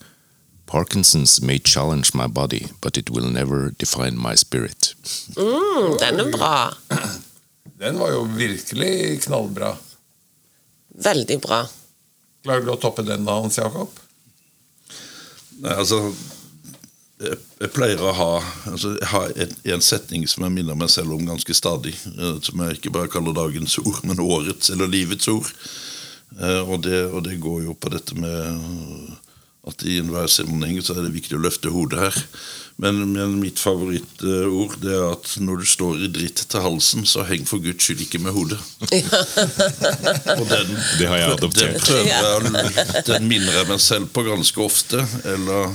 Parkinson's 0.66 1.40
may 1.42 1.58
challenge 1.58 2.14
my 2.14 2.26
body, 2.26 2.66
but 2.80 2.96
it 2.96 3.10
will 3.10 3.30
never 3.30 3.70
define 3.78 4.16
my 4.16 4.34
spirit. 4.36 4.94
Mm, 5.36 5.98
den 6.00 6.20
er 6.20 6.30
bra. 6.32 6.54
Den 7.78 7.98
var 7.98 8.12
jo 8.14 8.22
virkelig 8.38 9.20
knallbra. 9.24 9.72
Veldig 11.04 11.36
bra. 11.42 11.58
Klarer 12.46 12.62
du 12.64 12.70
å 12.72 12.76
toppe 12.80 13.02
den 13.04 13.26
da, 13.26 13.34
Hans 13.42 13.58
Jakob? 13.58 13.90
Nei, 15.58 15.74
altså 15.74 15.98
jeg, 17.20 17.36
jeg 17.60 17.70
pleier 17.74 18.00
å 18.02 18.12
ha 18.14 18.28
altså, 18.70 18.94
Jeg 18.98 19.08
har 19.10 19.34
en, 19.44 19.52
en 19.74 19.84
setning 19.84 20.24
som 20.30 20.46
jeg 20.46 20.54
minner 20.54 20.78
meg 20.78 20.90
selv 20.92 21.12
om 21.16 21.26
ganske 21.28 21.54
stadig. 21.56 21.92
eh, 22.14 22.38
Som 22.46 22.62
jeg 22.64 22.78
ikke 22.78 22.94
bare 22.94 23.10
kaller 23.12 23.36
dagens 23.36 23.76
ord, 23.82 24.00
men 24.06 24.22
årets 24.22 24.70
eller 24.74 24.88
livets 24.94 25.28
ord. 25.34 25.50
Eh, 26.38 26.62
Og 26.62 26.78
det, 26.86 27.04
og 27.10 27.24
det 27.26 27.40
går 27.42 27.64
jo 27.68 27.74
på 27.74 27.92
dette 27.92 28.16
med 28.16 29.18
at 29.70 29.84
i 29.88 29.98
enhver 30.02 30.28
sammenheng 30.28 30.82
så 30.84 30.92
er 30.98 31.06
det 31.06 31.14
viktig 31.14 31.38
å 31.38 31.42
løfte 31.44 31.72
hodet 31.72 32.02
her. 32.02 32.18
Men, 32.82 32.98
men 33.14 33.36
mitt 33.38 33.60
favorittord 33.62 34.74
det 34.82 34.90
er 34.96 35.04
at 35.12 35.28
når 35.38 35.60
du 35.62 35.66
står 35.70 36.00
i 36.02 36.08
dritt 36.10 36.40
til 36.50 36.64
halsen, 36.64 37.04
så 37.06 37.22
heng 37.28 37.44
for 37.46 37.62
guds 37.62 37.86
skyld 37.86 38.02
ikke 38.02 38.18
med 38.24 38.34
hodet. 38.34 38.58
Og 40.40 40.44
den, 40.50 40.74
Det 40.98 41.06
har 41.06 41.16
jeg 41.20 41.28
Den, 41.28 41.38
adoptert. 41.38 41.80
prøver 41.86 43.04
den 43.12 43.28
minner 43.30 43.60
jeg 43.60 43.70
meg 43.70 43.80
selv 43.84 44.10
på 44.14 44.26
ganske 44.26 44.60
ofte. 44.64 45.04
Eller, 45.36 45.70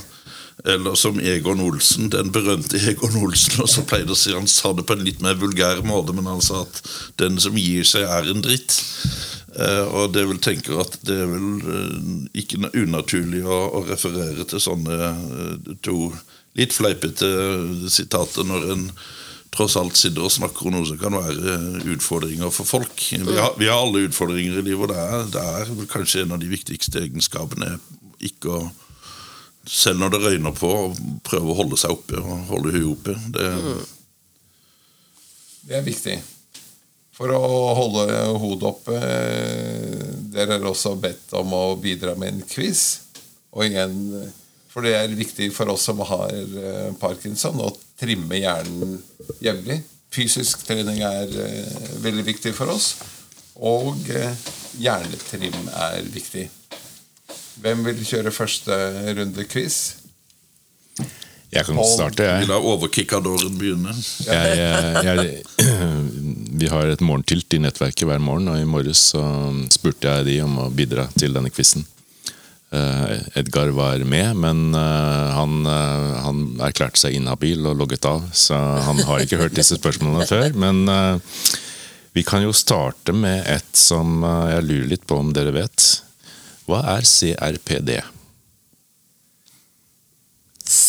eller 0.76 1.00
som 1.00 1.20
Egon 1.24 1.64
Olsen, 1.64 2.12
den 2.12 2.34
berømte 2.36 2.82
Egon 2.92 3.16
Olsen. 3.24 3.62
Og 3.64 3.72
så 3.72 3.86
pleide 3.88 4.12
å 4.12 4.20
si 4.20 4.36
Han 4.36 4.48
sa 4.52 4.74
det 4.76 4.84
på 4.90 4.98
en 5.00 5.06
litt 5.08 5.24
mer 5.24 5.40
vulgær 5.40 5.80
måte, 5.88 6.12
men 6.16 6.28
han 6.30 6.44
sa 6.44 6.66
at 6.68 6.84
den 7.24 7.40
som 7.40 7.56
gir 7.58 7.88
seg, 7.88 8.04
er 8.12 8.28
en 8.34 8.44
dritt. 8.44 8.76
Eh, 9.60 9.86
og 9.92 10.14
det 10.16 10.24
vil 10.30 10.40
tenke 10.44 10.76
at 10.80 11.00
det 11.08 11.18
er 11.20 11.30
vel 11.30 11.48
eh, 11.74 11.96
ikke 12.44 12.70
unaturlig 12.80 13.42
å, 13.44 13.60
å 13.80 13.86
referere 13.88 14.46
til 14.48 14.62
sånne 14.64 15.00
eh, 15.00 15.72
to 15.84 16.12
litt 16.58 16.76
fleipete 16.76 17.28
sitater 17.92 18.48
når 18.48 18.70
en 18.74 18.86
tross 19.54 19.76
alt 19.80 19.98
sitter 19.98 20.28
og 20.28 20.34
snakker 20.34 20.70
om 20.70 20.78
noe 20.78 20.88
som 20.88 21.00
kan 21.02 21.16
være 21.18 21.58
utfordringer 21.96 22.52
for 22.54 22.70
folk. 22.70 23.02
Vi 23.12 23.38
har, 23.38 23.56
vi 23.58 23.68
har 23.68 23.82
alle 23.82 24.06
utfordringer 24.08 24.60
i 24.60 24.66
livet, 24.70 24.86
og 24.86 24.94
det 24.94 25.00
er, 25.02 25.26
det 25.34 25.46
er 25.62 25.90
kanskje 25.90 26.24
en 26.24 26.36
av 26.38 26.44
de 26.44 26.52
viktigste 26.52 27.02
egenskapene 27.02 27.78
ikke 28.30 28.54
å 28.54 28.62
selv 29.70 30.02
når 30.02 30.14
det 30.16 30.20
røyner 30.24 30.54
på, 30.56 30.70
prøve 31.28 31.52
å 31.52 31.58
holde 31.60 31.78
seg 31.78 31.94
oppe 31.94 32.18
og 32.18 32.48
holde 32.50 32.72
huet 32.74 32.88
oppe. 32.90 33.14
Det, 33.36 33.50
Det 35.70 35.78
er 35.78 35.84
viktig. 35.86 36.16
For 37.20 37.36
å 37.36 37.40
holde 37.76 38.06
hodet 38.40 38.68
oppe 38.70 38.96
eh, 38.96 40.04
Dere 40.32 40.56
er 40.56 40.68
også 40.70 40.94
bedt 40.96 41.34
om 41.36 41.52
å 41.52 41.64
bidra 41.76 42.14
med 42.16 42.32
en 42.32 42.46
quiz. 42.48 43.12
Og 43.52 43.66
igjen, 43.66 43.98
for 44.72 44.88
det 44.88 44.94
er 44.96 45.18
viktig 45.18 45.50
for 45.52 45.74
oss 45.74 45.90
som 45.90 46.00
har 46.08 46.32
eh, 46.32 46.94
parkinson, 47.02 47.60
å 47.60 47.74
trimme 48.00 48.40
hjernen 48.40 49.02
jevnlig. 49.44 49.82
Fysisk 50.16 50.64
trening 50.70 51.02
er 51.04 51.34
eh, 51.44 51.90
veldig 52.06 52.24
viktig 52.30 52.56
for 52.56 52.72
oss. 52.72 52.94
Og 53.60 54.00
hjernetrim 54.80 55.58
er 55.76 56.06
viktig. 56.08 56.46
Hvem 57.60 57.84
vil 57.90 58.06
kjøre 58.08 58.32
første 58.32 58.78
runde 59.18 59.44
quiz? 59.52 59.99
Jeg 61.50 61.66
kan 61.66 61.80
godt 61.80 61.94
starte, 61.96 62.26
vi 62.26 62.44
jeg. 62.44 62.50
lar 62.52 62.66
overkickadoren 62.72 63.56
begynne. 63.58 63.94
jeg, 64.28 65.06
jeg 65.08 65.40
vi 66.60 66.68
har 66.70 66.92
et 66.92 67.02
morgentilt 67.02 67.56
i 67.56 67.62
nettverket 67.64 68.06
hver 68.06 68.22
morgen, 68.22 68.52
og 68.52 68.60
i 68.60 68.68
morges 68.70 69.02
så 69.14 69.24
spurte 69.74 70.12
jeg 70.12 70.28
de 70.28 70.36
om 70.46 70.60
å 70.66 70.68
bidra 70.74 71.08
til 71.18 71.34
denne 71.34 71.50
quizen. 71.54 71.88
Eh, 72.72 73.40
Edgar 73.40 73.72
var 73.74 74.04
med, 74.06 74.36
men 74.36 74.76
eh, 74.76 75.30
han, 75.34 75.66
eh, 75.66 76.20
han 76.22 76.44
erklærte 76.62 77.02
seg 77.02 77.18
inhabil 77.18 77.66
og 77.66 77.80
logget 77.82 78.06
av. 78.06 78.28
Så 78.34 78.58
han 78.58 79.02
har 79.08 79.24
ikke 79.24 79.42
hørt 79.42 79.58
disse 79.58 79.80
spørsmålene 79.80 80.28
før. 80.30 80.54
Men 80.54 80.84
vi 82.14 82.26
kan 82.26 82.44
jo 82.46 82.54
starte 82.54 83.16
med 83.16 83.48
et 83.50 83.74
som 83.78 84.22
jeg 84.52 84.66
lurer 84.68 84.88
litt 84.94 85.08
på 85.10 85.18
om 85.24 85.34
dere 85.34 85.54
vet. 85.56 85.90
Hva 86.70 86.84
er 86.98 87.08
CRPD? 87.08 87.96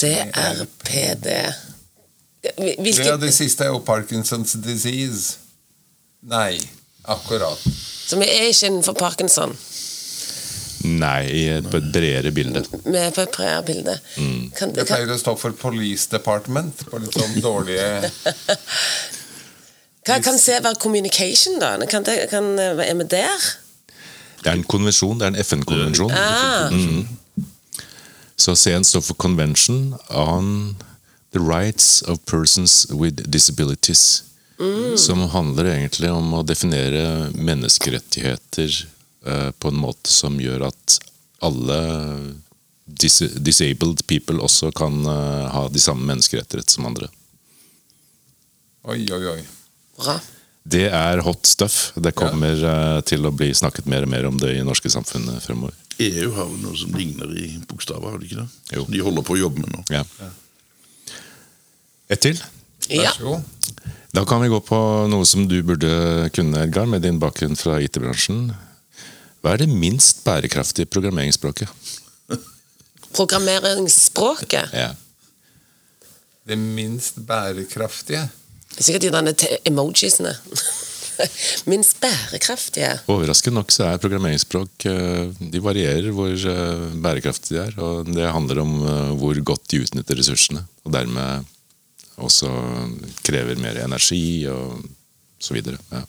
CRPD 0.00 1.28
Hvil- 1.28 1.50
Ja, 2.40 2.54
Hvilke 2.80 3.16
det 3.20 3.34
siste 3.36 3.66
er 3.66 3.74
jo 3.74 3.82
Parkinsons 3.84 4.54
disease. 4.64 5.36
Nei, 6.24 6.56
akkurat. 7.04 7.60
Så 8.08 8.16
vi 8.16 8.24
er 8.24 8.48
ikke 8.48 8.66
innenfor 8.70 8.96
parkinson. 8.96 9.52
Nei, 10.88 11.26
i 11.28 11.42
et, 11.52 11.66
bredere 11.68 12.32
bilde. 12.32 12.62
Vi 12.86 12.96
er 12.96 13.10
på 13.12 13.20
et 13.26 13.32
prærbilde. 13.34 13.98
Kan, 14.56 14.72
Det 14.72 14.86
kan, 14.86 14.96
pleier 14.96 15.12
å 15.12 15.18
stå 15.20 15.34
for 15.38 15.52
Police 15.52 16.08
Department 16.12 16.86
på 16.88 17.00
litt 17.02 17.16
sånn 17.16 17.36
dårlige 17.44 18.08
hva 20.08 20.16
kan 20.24 20.38
se 20.40 20.56
være 20.64 20.80
communication, 20.80 21.58
da? 21.60 21.74
Kan 21.90 22.06
det, 22.08 22.16
kan, 22.32 22.54
er 22.58 22.94
vi 22.96 23.06
der? 23.12 23.48
Det 24.40 24.48
er 24.48 24.56
en 24.56 24.64
konvensjon, 24.64 25.18
det 25.20 25.28
er 25.28 25.34
en 25.34 25.42
FN-konvensjon. 25.44 26.14
Ah, 26.16 26.72
Så 28.40 28.56
C-en 28.56 28.84
står 28.84 29.02
for 29.04 29.14
Convention 29.20 29.94
on 30.08 30.76
the 31.32 31.38
Rights 31.38 32.02
of 32.02 32.18
Persons 32.24 32.86
with 32.90 33.22
Disabilities. 33.28 34.24
Som 34.96 35.20
handler 35.32 35.64
egentlig 35.64 36.10
om 36.12 36.34
å 36.36 36.42
definere 36.44 37.30
menneskerettigheter 37.32 38.74
eh, 39.26 39.50
på 39.56 39.68
en 39.72 39.78
måte 39.80 40.12
som 40.12 40.36
gjør 40.40 40.66
at 40.68 40.96
alle 41.44 41.78
dis 42.84 43.22
disabled 43.40 44.04
people 44.10 44.40
også 44.44 44.68
kan 44.76 45.00
eh, 45.04 45.46
ha 45.52 45.64
de 45.72 45.80
samme 45.80 46.04
menneskerettigheter 46.08 46.76
som 46.76 46.90
andre. 46.90 47.08
Oi, 48.84 49.04
oi, 49.12 49.22
oi. 49.36 49.40
bra. 50.00 50.18
Det 50.70 50.86
er 50.92 51.24
hot 51.24 51.48
stuff. 51.48 51.92
Det 51.96 52.12
kommer 52.16 52.64
eh, 52.72 52.98
til 53.08 53.24
å 53.24 53.32
bli 53.32 53.52
snakket 53.56 53.88
mer 53.88 54.04
og 54.04 54.12
mer 54.12 54.28
om 54.28 54.40
det 54.40 54.58
i 54.58 54.66
norske 54.66 54.92
samfunnet 54.92 55.40
fremover. 55.44 55.76
EU 56.00 56.30
har 56.36 56.48
jo 56.48 56.56
noe 56.62 56.76
som 56.80 56.94
ligner 56.96 57.30
i 57.36 57.50
bokstaver, 57.68 58.10
har 58.14 58.18
de 58.22 58.28
ikke 58.28 58.40
det? 58.40 58.76
Jo. 58.78 58.86
De 58.88 59.02
holder 59.04 59.26
på 59.26 59.34
å 59.36 59.40
jobbe 59.40 59.60
med 59.64 59.74
nå. 59.74 59.82
Ja. 59.92 60.04
Ett 62.10 62.22
til. 62.24 62.40
Vær 62.88 63.04
Ja. 63.04 63.12
så 63.12 63.22
god. 63.22 63.42
Da 64.12 64.24
kan 64.26 64.40
vi 64.42 64.48
gå 64.50 64.58
på 64.66 64.78
noe 65.12 65.26
som 65.28 65.44
du 65.46 65.60
burde 65.62 66.30
kunne, 66.34 66.64
Edgar, 66.64 66.86
med 66.90 67.02
din 67.02 67.20
bakgrunn 67.22 67.54
fra 67.58 67.76
IT-bransjen. 67.78 68.48
Hva 69.40 69.52
er 69.54 69.62
det 69.62 69.68
minst 69.70 70.24
bærekraftige 70.24 70.88
programmeringsspråket? 70.90 71.68
Programmeringsspråket. 73.18 74.72
Ja. 74.74 74.90
Det 76.46 76.56
minst 76.58 77.20
bærekraftige. 77.26 78.26
Det 78.70 78.80
er 78.80 78.86
sikkert 78.88 79.02
de 79.06 79.10
derne 79.14 79.34
emojisene. 79.68 80.34
Minst 81.70 82.00
bærekraftige. 82.02 82.92
Overraskende 83.10 83.58
nok 83.60 83.70
så 83.74 83.84
er 83.90 84.00
programmeringsspråk 84.02 84.86
eh, 84.90 85.30
De 85.52 85.60
varierer 85.64 86.10
hvor 86.16 86.30
eh, 86.32 86.84
bærekraftige 87.04 87.56
de 87.58 87.62
er. 87.66 87.80
Og 87.82 88.10
det 88.14 88.28
handler 88.32 88.62
om 88.64 88.74
eh, 88.84 89.10
hvor 89.20 89.40
godt 89.52 89.68
de 89.72 89.82
utnytter 89.84 90.18
ressursene. 90.20 90.64
Og 90.84 90.92
dermed 90.94 91.44
også 92.20 92.50
krever 93.24 93.56
mer 93.60 93.78
energi 93.84 94.46
og 94.52 94.80
så 95.40 95.54
videre. 95.56 95.78
Ja. 95.92 96.02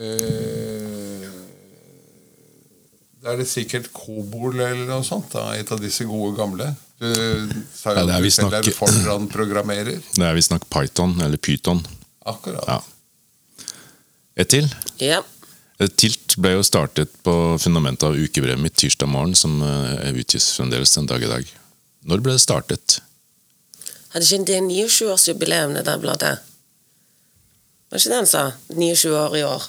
Eh, 0.00 1.28
Da 3.20 3.34
er 3.34 3.36
det 3.42 3.50
sikkert 3.50 3.90
Kobol 3.92 4.54
eller 4.64 4.86
noe 4.88 5.04
sånt. 5.04 5.28
da, 5.34 5.50
Et 5.60 5.68
av 5.70 5.80
disse 5.82 6.06
gode 6.08 6.32
gamle. 6.38 6.70
Du 7.00 7.06
sa 7.76 7.92
jo 7.92 8.06
det 8.08 8.14
at 8.16 8.22
du 8.24 8.30
selv 8.30 8.50
nok- 8.54 8.70
foran 8.76 9.26
programmerer 9.28 10.00
Det 10.16 10.24
er 10.24 10.34
visstnok 10.36 10.64
Python, 10.72 11.14
eller 11.20 11.36
Python. 11.36 11.82
Akkurat. 12.26 12.64
Ja. 12.66 12.80
Et 14.40 14.48
til. 14.48 14.68
Ja. 15.02 15.20
Tilt 16.00 16.36
ble 16.40 16.54
jo 16.58 16.64
startet 16.64 17.12
på 17.24 17.34
fundamentet 17.60 18.06
av 18.08 18.16
ukebrevet 18.16 18.60
mitt 18.60 18.76
tirsdag 18.80 19.08
morgen, 19.08 19.34
som 19.36 19.60
eh, 19.64 20.10
utgis 20.16 20.50
fremdeles 20.56 20.92
en 21.00 21.08
dag 21.08 21.24
i 21.24 21.30
dag. 21.30 21.50
Når 22.08 22.22
ble 22.24 22.36
det 22.36 22.42
startet? 22.44 23.00
Hadde 24.12 24.26
ikke 24.26 24.46
det 24.48 24.60
29-årsjubileum, 24.66 25.76
det 25.76 25.84
der 25.88 26.00
bladet? 26.02 26.38
Var 27.90 28.00
ikke 28.00 28.12
det 28.12 28.18
han 28.20 28.30
sa? 28.30 28.44
29 28.72 29.12
år 29.16 29.36
i 29.38 29.44
år. 29.46 29.68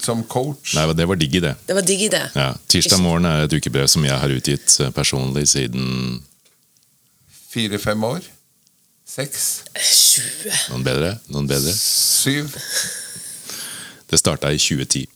Som 0.00 0.22
coach. 0.24 0.72
Nei, 0.76 0.86
det 0.96 1.06
var 1.08 1.20
digg 1.20 1.36
i 1.36 1.42
det. 1.44 1.52
Det 1.68 1.76
var 1.76 1.84
digg 1.84 2.06
i 2.06 2.12
det. 2.12 2.22
Ja, 2.38 2.52
Tirsdag 2.72 3.02
morgen 3.04 3.28
er 3.28 3.44
et 3.44 3.52
ukebrev 3.52 3.90
som 3.92 4.04
jeg 4.08 4.16
har 4.24 4.32
utgitt 4.32 4.78
eh, 4.80 4.92
personlig 4.96 5.48
siden 5.52 6.22
Fire-fem 7.52 8.04
år. 8.08 8.24
Seks. 9.04 9.48
20. 9.76 10.52
Noen 10.72 10.84
bedre? 10.86 11.14
Noen 11.28 11.50
bedre? 11.50 11.74
Syv. 11.76 12.56
Det 14.12 14.20
starta 14.20 14.50
i 14.52 14.60
2010. 14.60 15.06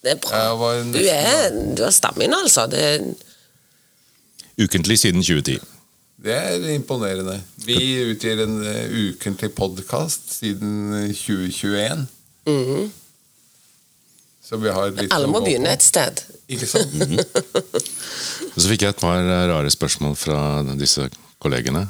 Det 0.00 0.14
er 0.14 0.20
bra. 0.22 0.70
Du, 0.86 0.98
er, 1.02 1.50
du 1.76 1.82
har 1.82 1.90
stammen, 1.90 2.34
altså. 2.34 2.68
Det 2.70 2.84
er 2.86 3.02
Ukentlig 4.60 4.98
siden 5.00 5.22
2010. 5.24 5.58
Det 6.20 6.34
er 6.36 6.74
imponerende. 6.74 7.38
Vi 7.64 7.76
utgir 8.12 8.42
en 8.44 8.58
eh, 8.66 8.92
ukentlig 8.92 9.50
podkast 9.56 10.34
siden 10.38 10.92
eh, 10.94 11.14
2021. 11.14 12.06
-hmm. 12.46 12.90
Så 14.44 14.56
vi 14.56 14.68
har 14.68 14.90
litt 14.90 15.12
Alle 15.12 15.26
må 15.26 15.40
begynne 15.40 15.72
et 15.72 15.82
sted. 15.82 16.22
Ikke 16.48 16.66
sant? 16.66 16.94
Og 18.54 18.58
så 18.60 18.68
fikk 18.68 18.82
jeg 18.82 18.88
et 18.90 19.00
par 19.00 19.18
eh, 19.22 19.46
rare 19.50 19.70
spørsmål 19.70 20.16
fra 20.16 20.62
disse 20.74 21.08
kollegene. 21.38 21.88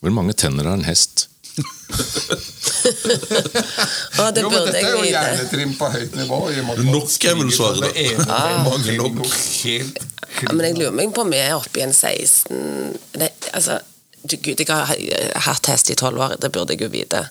Hvor 0.00 0.10
mange 0.10 0.32
tenner 0.32 0.64
har 0.64 0.78
en 0.78 0.84
hest? 0.84 1.28
Å, 4.18 4.30
det 4.34 4.42
jo, 4.42 4.50
men 4.50 4.66
dette 4.68 4.80
er 4.80 4.92
jo 4.92 5.04
hjernetrim 5.06 5.72
på 5.78 5.88
høyt 5.94 6.14
nivå. 6.18 6.38
Nok 6.86 7.26
er 7.30 7.38
vel 7.38 7.50
svaret, 7.54 7.80
da. 7.84 7.88
Ah. 8.28 8.62
Mange 8.66 8.94
nok. 8.98 9.22
helt 9.64 9.98
Ja, 10.42 10.52
men 10.52 10.64
jeg 10.68 10.76
lurer 10.78 10.94
meg 10.94 11.14
på 11.16 11.24
om 11.24 11.32
vi 11.32 11.40
er 11.40 11.56
oppe 11.56 11.80
i 11.80 11.86
en 11.86 11.94
16 11.94 12.94
det, 13.18 13.32
Altså, 13.56 13.80
gud, 14.28 14.60
jeg 14.60 14.68
har 14.68 14.92
hatt 15.48 15.70
hest 15.72 15.90
i 15.90 15.98
tolv 15.98 16.20
år. 16.22 16.36
Det 16.40 16.52
burde 16.54 16.76
jeg 16.76 16.86
jo 16.86 16.92
vite. 16.92 17.24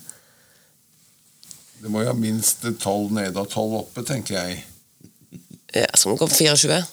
Det 1.77 1.93
må 1.93 2.01
jo 2.03 2.09
ha 2.09 2.17
minst 2.17 2.65
tolv 2.81 3.13
nede 3.15 3.37
og 3.39 3.49
tolv 3.53 3.83
oppe, 3.83 4.03
tenker 4.07 4.39
jeg. 4.39 4.51
Ja, 5.75 5.87
vi 5.93 6.15
gå 6.17 6.27
på 6.27 6.35
24? 6.35 6.83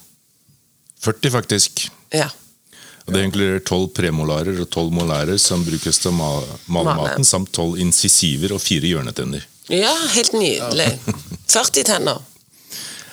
40, 1.05 1.31
faktisk. 1.31 1.87
Ja. 2.13 2.29
Og 3.07 3.13
Det 3.13 3.23
inkluderer 3.27 3.61
tolv 3.69 3.91
premolarer 3.93 4.61
og 4.63 4.71
tolv 4.73 4.93
molærer 4.97 5.37
som 5.39 5.65
brukes 5.67 5.99
til 6.01 6.11
å 6.11 6.15
male 6.73 6.95
maten, 6.97 7.25
samt 7.25 7.51
tolv 7.53 7.77
insisiver 7.79 8.55
og 8.57 8.63
fire 8.65 8.89
hjørnetenner. 8.89 9.45
ja, 9.69 9.93
helt 10.15 10.33
nydelig. 10.33 10.89
40 11.53 11.85
tenner. 11.85 12.23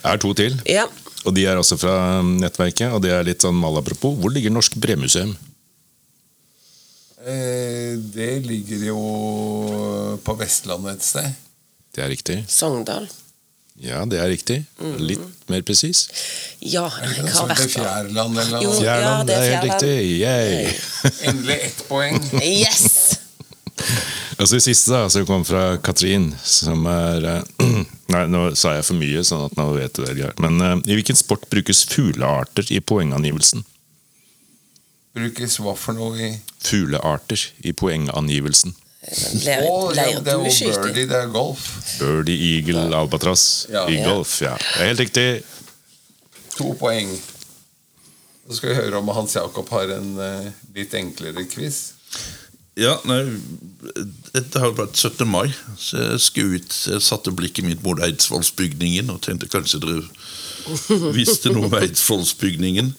Jeg 0.02 0.10
har 0.10 0.18
to 0.18 0.34
til, 0.34 0.56
Ja. 0.66 0.88
og 1.26 1.36
de 1.36 1.46
er 1.46 1.56
også 1.60 1.78
fra 1.78 2.22
nettverket. 2.24 2.92
Og 2.94 3.02
det 3.04 3.12
er 3.12 3.24
litt 3.24 3.42
sånn 3.44 3.54
malapropos. 3.60 4.16
Hvor 4.18 4.32
ligger 4.34 4.50
Norsk 4.52 4.76
Bremuseum? 4.76 5.36
Eh, 7.26 7.98
det 8.16 8.46
ligger 8.48 8.86
jo 8.88 10.18
på 10.24 10.38
Vestlandet 10.39 10.96
et 10.96 11.04
sted. 11.06 11.36
Det 11.94 12.04
er 12.04 12.10
riktig. 12.10 12.38
Sogndal. 12.50 13.08
Ja, 13.82 14.04
det 14.06 14.20
er 14.22 14.30
riktig. 14.30 14.60
Litt 15.02 15.50
mer 15.50 15.64
presis. 15.66 16.04
Ja, 16.62 16.84
hva 16.86 17.10
jeg 17.10 17.34
har 17.34 17.48
vært 17.50 17.64
der. 17.64 17.72
Fjærland 17.74 18.38
eller 18.38 18.52
noe? 18.54 18.62
Ja, 18.62 18.76
Fjærland, 18.78 19.28
det 19.28 19.34
det 19.34 19.42
er 19.42 19.56
helt 19.56 19.68
riktig. 19.72 19.96
Yay! 20.22 20.76
Endelig 21.32 21.58
ett 21.66 21.82
poeng. 21.90 22.22
Yes! 22.46 23.18
Og 24.38 24.48
så 24.48 24.58
det 24.58 24.64
siste, 24.66 24.94
da, 24.94 25.10
som 25.10 25.26
kom 25.26 25.44
fra 25.46 25.78
Katrin, 25.82 26.32
som 26.46 26.86
er 26.90 27.28
eh, 27.30 27.82
Nei, 28.14 28.26
nå 28.28 28.50
sa 28.60 28.76
jeg 28.76 28.84
for 28.84 29.00
mye, 29.00 29.22
sånn 29.24 29.46
at 29.48 29.54
nå 29.56 29.70
vet 29.78 29.96
du 29.96 30.04
det. 30.04 30.34
Men 30.44 30.58
uh, 30.60 30.74
i 30.84 30.98
hvilken 30.98 31.16
sport 31.16 31.46
brukes 31.54 31.86
fuglearter 31.88 32.68
i 32.76 32.82
poengangivelsen? 32.84 33.64
Brukes 35.16 35.58
hva 35.64 35.78
for 35.80 35.96
noe 35.96 36.18
i 36.20 36.32
Fuglearter 36.62 37.46
i 37.64 37.72
poengangivelsen. 37.78 38.76
Ja, 39.02 39.30
det 39.41 39.54
er 39.58 39.64
jo 40.14 40.22
birdie, 40.22 41.08
det 41.10 41.18
er 41.18 41.30
golf. 41.34 41.64
Birdie, 41.97 42.38
eagle, 42.58 42.84
albatross. 42.95 43.66
Ja. 43.72 43.88
I 43.89 43.97
Ja. 43.97 44.06
golf, 44.12 44.36
ja. 44.41 44.54
Det 44.58 44.82
er 44.82 44.91
helt 44.91 44.99
riktig. 44.99 45.43
To 46.58 46.74
poeng. 46.78 47.10
Så 48.47 48.56
skal 48.60 48.70
vi 48.70 48.76
høre 48.76 48.97
om 48.99 49.08
Hans 49.16 49.34
Jakob 49.36 49.70
har 49.70 49.89
en 49.95 50.12
uh, 50.20 50.52
litt 50.76 50.93
enklere 50.93 51.45
quiz. 51.49 51.93
Ja, 52.80 52.93
nei 53.04 53.26
Dette 54.32 54.60
har 54.64 54.72
vært 54.78 54.95
17. 54.95 55.26
mai, 55.28 55.49
så 55.78 55.97
jeg 56.14 56.22
skulle 56.24 56.60
ut 56.62 56.76
Jeg 56.88 57.02
satte 57.04 57.34
blikket 57.36 57.66
mitt 57.68 57.82
mot 57.84 57.99
Eidsvollsbygningen 57.99 59.10
og 59.12 59.20
tenkte 59.26 59.49
kanskje 59.52 59.82
dere 59.84 60.06
visste 61.18 61.52
noe 61.52 61.68
om 61.68 61.74
Eidsvollsbygningen. 61.82 62.93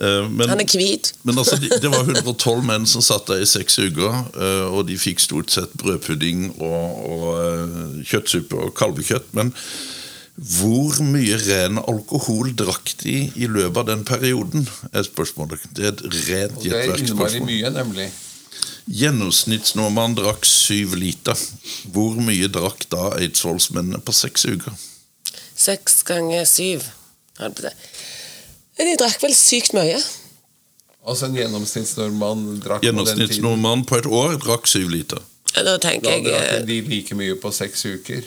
Eh, 0.00 0.28
Men, 0.30 0.48
Han 0.48 0.60
er 0.60 0.68
hvit. 0.70 1.12
men 1.24 1.38
altså, 1.38 1.56
de, 1.60 1.68
det 1.80 1.90
var 1.92 2.04
112 2.04 2.62
menn 2.66 2.86
som 2.86 3.02
satt 3.02 3.26
der 3.30 3.40
i 3.42 3.46
seks 3.48 3.78
uker, 3.78 4.12
eh, 4.36 4.66
og 4.72 4.86
de 4.88 4.96
fikk 4.98 5.20
stort 5.20 5.50
sett 5.54 5.72
brødpudding 5.80 6.50
og, 6.60 7.04
og 7.10 7.28
eh, 7.40 8.02
kjøttsuppe 8.10 8.56
og 8.66 8.74
kalvekjøtt. 8.78 9.32
Men 9.38 9.52
Hvor 10.36 10.98
mye 11.00 11.38
ren 11.46 11.78
alkohol 11.80 12.50
drakk 12.58 12.92
de 13.00 13.30
i 13.40 13.46
løpet 13.48 13.78
av 13.80 13.86
den 13.88 14.04
perioden? 14.04 14.66
er 14.92 15.02
spørsmålet. 15.06 15.62
Det 15.72 15.84
er 15.84 15.94
et 15.94 16.02
rent 16.28 16.56
Og 16.58 16.62
det 16.66 16.72
er 16.72 16.82
innmari 16.82 17.00
gjettverksspørsmål. 17.00 17.46
mye, 17.48 17.70
nemlig. 17.78 18.08
Gjennomsnittsnordmann 18.86 20.14
drakk 20.14 20.44
syv 20.46 20.92
liter. 21.00 21.38
Hvor 21.92 22.14
mye 22.22 22.46
drakk 22.52 22.84
da 22.92 23.08
eidsvollsmennene 23.18 23.98
på 24.04 24.12
seks 24.14 24.44
uker? 24.46 24.76
Seks 25.56 26.02
ganger 26.06 26.44
syv. 26.46 26.84
holdt 27.40 27.56
på 27.58 27.64
å 27.66 27.72
si. 27.72 27.90
De 28.76 28.96
drakk 29.00 29.22
vel 29.22 29.34
sykt 29.34 29.72
mye. 29.76 29.98
Altså 31.06 31.28
en 31.28 31.36
gjennomsnittsnordmann 31.38 32.60
drakk 32.64 32.82
Gjennomsnittsnordmann 32.84 33.84
på 33.88 34.00
et 34.00 34.06
år 34.10 34.36
drakk 34.42 34.66
syv 34.68 34.90
liter. 34.92 35.22
Da 35.54 35.76
tenker 35.80 36.10
Da 36.10 36.16
jeg 36.16 36.24
drakk 36.26 36.48
eh, 36.58 36.64
de 36.68 36.80
like 36.90 37.14
mye 37.16 37.36
på 37.40 37.52
seks 37.54 37.86
uker. 37.86 38.24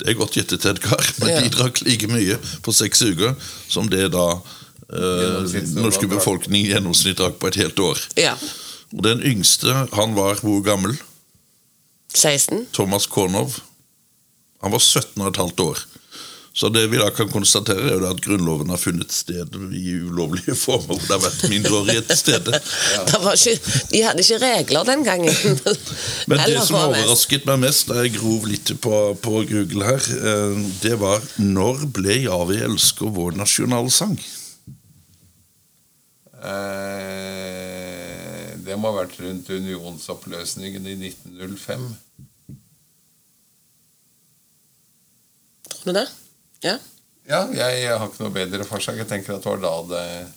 Det 0.00 0.08
er 0.10 0.16
godt 0.18 0.34
gjettet, 0.34 0.64
Edgar, 0.66 1.04
men 1.20 1.28
Ja. 1.30 1.40
de 1.44 1.50
drakk 1.54 1.82
like 1.86 2.08
mye 2.10 2.38
på 2.64 2.72
seks 2.74 3.02
uker 3.06 3.36
som 3.70 3.86
det 3.92 4.08
da 4.16 4.24
eh, 4.34 5.60
norske 5.78 6.08
befolkning 6.10 6.64
i 6.66 6.72
gjennomsnitt 6.72 7.20
drakk 7.20 7.38
på 7.38 7.52
et 7.52 7.60
helt 7.62 7.78
år. 7.78 8.00
Ja. 8.18 8.34
Og 8.94 9.02
Den 9.06 9.22
yngste, 9.22 9.70
han 9.92 10.14
var 10.18 10.40
hvor 10.42 10.62
gammel? 10.66 10.96
16. 12.14 12.66
Thomas 12.72 13.06
Kornov. 13.06 13.60
Han 14.62 14.72
var 14.72 14.78
17 14.80 15.20
og 15.22 15.28
et 15.28 15.36
halvt 15.36 15.60
år. 15.60 15.78
Så 16.54 16.68
det 16.70 16.84
vi 16.86 17.00
da 17.00 17.08
kan 17.10 17.26
konstatere, 17.32 17.88
er 17.90 17.98
jo 17.98 18.06
at 18.06 18.20
Grunnloven 18.22 18.68
har 18.70 18.78
funnet 18.78 19.10
sted 19.10 19.56
i 19.74 19.96
ulovlige 20.06 20.54
former 20.54 20.94
hvor 20.94 21.00
det 21.02 21.10
har 21.10 21.22
vært 21.24 21.50
mindreårige 21.50 22.04
til 22.10 22.20
stede. 22.20 22.52
Ja. 22.94 23.02
ikke, 23.32 23.54
de 23.90 24.02
hadde 24.04 24.22
ikke 24.22 24.38
regler 24.42 24.86
den 24.86 25.02
gangen. 25.06 25.34
Men 26.30 26.38
det 26.46 26.62
som 26.62 26.78
overrasket 26.78 27.46
meg 27.48 27.58
mest 27.64 27.90
da 27.90 27.94
jeg 28.04 28.14
grov 28.20 28.46
litt 28.46 28.70
på, 28.84 28.94
på 29.18 29.42
Google 29.50 29.84
her, 29.88 30.02
eh, 30.14 30.54
det 30.84 30.94
var 31.02 31.18
når 31.42 31.86
ble 31.96 32.14
'Ja, 32.22 32.38
vi 32.46 32.62
elsker' 32.62 33.10
vår 33.18 33.32
nasjonalsang? 33.40 34.14
Eh, 36.38 37.74
det 38.62 38.78
må 38.78 38.92
ha 38.92 39.00
vært 39.02 39.18
rundt 39.24 39.50
unionsoppløsningen 39.50 40.86
i 40.86 40.94
1905. 41.10 41.88
Tror 45.82 45.90
du 45.90 45.98
det? 45.98 46.08
Ja. 46.64 46.78
Ja, 47.28 47.42
jeg 47.56 47.88
har 47.98 48.08
ikke 48.08 48.24
noe 48.26 48.34
bedre 48.34 48.64
forslag. 48.68 48.98
Jeg 49.00 49.08
tenker 49.08 49.36
at 49.38 49.44
det 49.44 49.52
var 49.54 49.62
da 49.62 49.74
det 49.88 50.32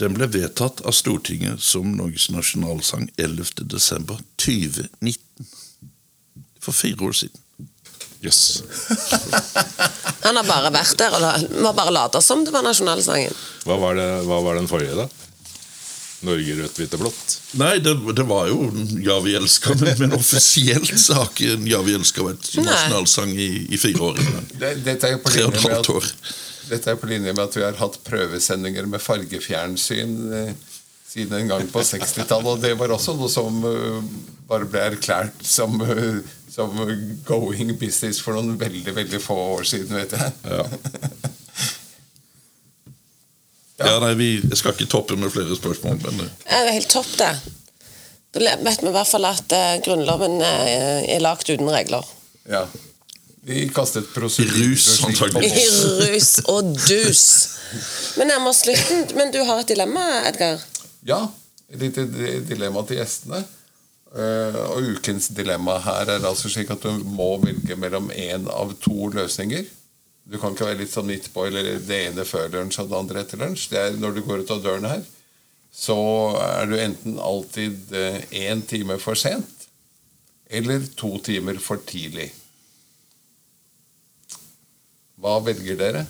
Den 0.00 0.14
ble 0.16 0.26
vedtatt 0.32 0.80
av 0.88 0.94
Stortinget 0.96 1.60
som 1.60 1.90
Norges 1.98 2.30
nasjonalsang 2.32 3.10
11. 3.20 3.66
desember 3.68 4.20
2019. 4.40 5.48
For 6.62 6.72
fire 6.72 7.08
år 7.08 7.12
siden. 7.18 7.40
Jøss. 8.22 8.62
Han 10.22 10.36
har 10.38 10.46
bare 10.46 10.70
vært 10.72 10.96
der 11.00 11.16
og 11.16 11.20
la- 11.24 11.62
må 11.64 11.72
bare 11.74 11.90
late 11.92 12.20
som 12.22 12.44
det 12.46 12.52
var 12.54 12.62
nasjonalsangen. 12.62 13.34
Hva, 13.66 13.76
var 13.82 13.94
det- 13.98 14.22
hva 14.28 14.38
var 14.46 14.54
den 14.60 14.68
forrige, 14.70 14.94
da? 14.96 15.08
Norge 16.26 16.54
rødt, 16.58 16.78
hvitt 16.78 16.94
og 16.96 17.02
blått? 17.04 17.34
Nei, 17.60 17.74
det, 17.82 17.94
det 18.16 18.24
var 18.28 18.48
jo 18.50 18.70
'Ja, 19.02 19.18
vi 19.24 19.34
elsker', 19.38 19.76
men, 19.80 19.94
men 19.98 20.16
offisielt 20.18 20.92
så 21.00 21.18
har 21.18 21.30
ikke 21.32 21.56
'Ja, 21.68 21.82
vi 21.82 21.96
elsker' 21.98 22.28
vært 22.30 22.50
nasjonalsang 22.58 23.34
i, 23.36 23.50
i 23.74 23.80
fire 23.80 24.12
år. 24.12 24.20
det, 24.54 24.74
Dette 24.84 25.10
er 25.10 25.22
på 25.22 25.32
Tre 25.34 25.46
og 25.46 25.52
linje 25.52 25.58
et 25.58 25.64
med 25.64 25.76
halvt 25.76 25.88
at 25.88 25.96
år. 25.96 26.10
Dette 26.72 26.92
er 26.92 27.00
på 27.00 27.10
linje 27.10 27.32
med 27.34 27.42
at 27.44 27.56
vi 27.56 27.64
har 27.66 27.80
hatt 27.80 27.98
prøvesendinger 28.06 28.86
med 28.88 29.02
fargefjernsyn 29.02 30.14
eh, 30.32 30.52
siden 31.12 31.34
en 31.36 31.50
gang 31.50 31.66
på 31.68 31.82
60-tallet. 31.84 32.48
Og 32.54 32.62
det 32.62 32.72
var 32.80 32.94
også 32.94 33.16
noe 33.18 33.28
som 33.32 33.58
eh, 33.68 33.98
bare 34.48 34.68
ble 34.70 34.86
erklært 34.92 35.42
som, 35.44 35.76
eh, 35.84 36.22
som 36.52 36.72
going 37.28 37.74
business 37.80 38.22
for 38.22 38.38
noen 38.38 38.56
veldig 38.60 38.94
veldig 38.96 39.20
få 39.20 39.36
år 39.58 39.68
siden, 39.68 39.96
vet 39.98 40.16
jeg. 40.16 40.32
Ja. 40.48 40.66
Ja, 43.86 43.98
nei, 44.02 44.12
vi 44.18 44.30
jeg 44.38 44.58
skal 44.58 44.74
ikke 44.76 44.90
toppe 44.90 45.16
med 45.18 45.32
flere 45.34 45.56
spørsmål, 45.58 45.98
men 46.04 46.24
eh, 46.24 46.30
Ja, 46.46 46.62
Det 46.62 46.70
er 46.70 46.78
helt 46.78 46.92
topp, 46.92 47.10
det. 47.18 47.32
Da 48.32 48.56
vet 48.64 48.80
vi 48.80 48.88
i 48.88 48.94
hvert 48.94 49.10
fall 49.10 49.28
at 49.28 49.52
uh, 49.52 49.74
Grunnloven 49.84 50.38
eh, 50.40 51.02
er 51.16 51.20
lagt 51.20 51.50
uten 51.50 51.68
regler. 51.68 52.06
Ja. 52.48 52.64
Vi 53.44 53.66
kastet 53.74 54.06
I 54.06 54.12
prosedyrer 54.14 54.70
rus. 54.70 54.86
I 55.42 55.66
rus 56.14 56.30
og 56.48 56.70
dus. 56.78 57.24
Men 58.16 58.30
nærmer 58.30 58.52
oss 58.52 58.62
slutten. 58.62 59.04
Men 59.18 59.34
du 59.34 59.40
har 59.44 59.60
et 59.60 59.72
dilemma, 59.74 60.04
Edgar. 60.28 60.62
Ja, 61.04 61.26
et 61.68 61.82
lite 61.82 62.06
dilemma 62.48 62.86
til 62.86 63.02
gjestene. 63.02 63.42
Uh, 64.12 64.56
og 64.76 64.88
ukens 64.94 65.30
dilemma 65.32 65.78
her 65.82 66.14
er 66.14 66.24
altså 66.28 66.50
slik 66.52 66.70
at 66.72 66.84
du 66.84 67.04
må 67.16 67.34
velge 67.42 67.76
mellom 67.80 68.10
én 68.12 68.48
av 68.52 68.72
to 68.80 69.08
løsninger. 69.12 69.68
Du 70.24 70.38
kan 70.38 70.54
ikke 70.54 70.68
være 70.68 70.80
litt 70.82 70.92
sånn 70.92 71.08
midt 71.08 71.30
på, 71.34 71.48
eller 71.48 71.80
det 71.82 71.98
ene 72.08 72.26
før 72.28 72.52
lunsj 72.52 72.82
og 72.84 72.92
det 72.92 72.98
andre 73.00 73.24
etter 73.24 73.40
lunsj. 73.42 73.66
Det 73.72 73.80
er 73.80 73.98
når 73.98 74.14
du 74.16 74.22
går 74.26 74.44
ut 74.44 74.52
av 74.54 74.62
døren 74.62 74.86
her, 74.86 75.02
så 75.72 75.96
er 76.38 76.68
du 76.68 76.76
enten 76.78 77.18
alltid 77.18 77.94
én 78.30 78.62
time 78.68 78.98
for 79.02 79.18
sent 79.18 79.62
eller 80.52 80.84
to 81.00 81.16
timer 81.24 81.56
for 81.64 81.80
tidlig. 81.88 82.28
Hva 85.16 85.38
velger 85.46 85.78
dere? 85.80 86.02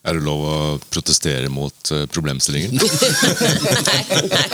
Er 0.00 0.16
det 0.16 0.24
lov 0.24 0.44
å 0.48 0.58
protestere 0.88 1.50
mot 1.52 1.90
eh, 1.92 2.06
problemstillingen? 2.08 2.72
nei, 3.84 4.02
nei. 4.32 4.46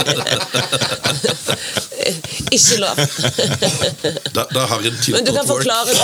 Ikke 2.57 2.79
lov. 2.83 2.99
da, 4.35 4.47
da 4.51 4.65
har 4.71 4.83
en 4.91 4.99
Men 5.15 5.27
du 5.27 5.33
kan, 5.35 5.47
forklare, 5.47 5.95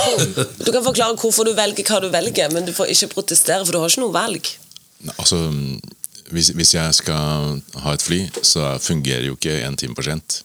du 0.63 0.71
kan 0.71 0.85
forklare 0.85 1.19
hvorfor 1.19 1.47
du 1.47 1.53
velger 1.59 1.87
hva 1.87 1.99
du 2.03 2.09
velger, 2.13 2.55
men 2.55 2.67
du 2.67 2.73
får 2.77 2.95
ikke 2.95 3.11
protestere, 3.17 3.65
for 3.67 3.75
du 3.75 3.83
har 3.83 3.91
ikke 3.91 4.05
noe 4.05 4.15
valg. 4.15 4.53
Altså, 5.17 5.43
hvis, 6.31 6.53
hvis 6.55 6.75
jeg 6.77 6.95
skal 7.03 7.61
ha 7.83 7.95
et 7.95 8.03
fly, 8.07 8.23
så 8.47 8.77
fungerer 8.83 9.27
jo 9.27 9.39
ikke 9.39 9.59
en 9.67 9.79
time 9.79 9.99
for 9.99 10.07
sent. 10.07 10.43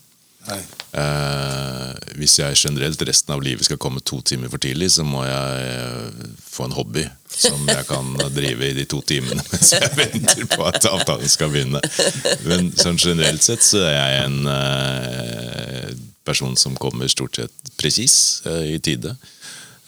Eh, 0.48 1.94
hvis 2.18 2.38
jeg 2.40 2.58
generelt 2.58 3.02
resten 3.06 3.34
av 3.36 3.44
livet 3.44 3.68
skal 3.68 3.80
komme 3.82 4.02
to 4.02 4.22
timer 4.26 4.52
for 4.52 4.62
tidlig, 4.64 4.90
så 4.96 5.06
må 5.06 5.24
jeg 5.28 5.66
eh, 5.68 6.28
få 6.42 6.68
en 6.68 6.76
hobby 6.78 7.04
som 7.30 7.68
jeg 7.68 7.86
kan 7.90 8.14
drive 8.38 8.70
i 8.70 8.76
de 8.78 8.86
to 8.90 9.02
timene 9.06 9.44
mens 9.52 9.74
jeg 9.76 9.92
venter 9.98 10.48
på 10.54 10.68
at 10.70 10.88
avtalen 10.90 11.32
skal 11.32 11.52
begynne. 11.54 11.82
Men 12.48 12.72
sånn 12.80 13.00
generelt 13.02 13.44
sett 13.46 13.66
så 13.66 13.84
er 13.86 13.98
jeg 13.98 14.22
en 14.28 14.54
eh, 14.54 15.92
person 16.28 16.56
som 16.60 16.78
kommer 16.80 17.12
stort 17.12 17.40
sett 17.40 17.76
presis 17.80 18.42
eh, 18.48 18.76
i 18.76 18.80
tide. 18.84 19.16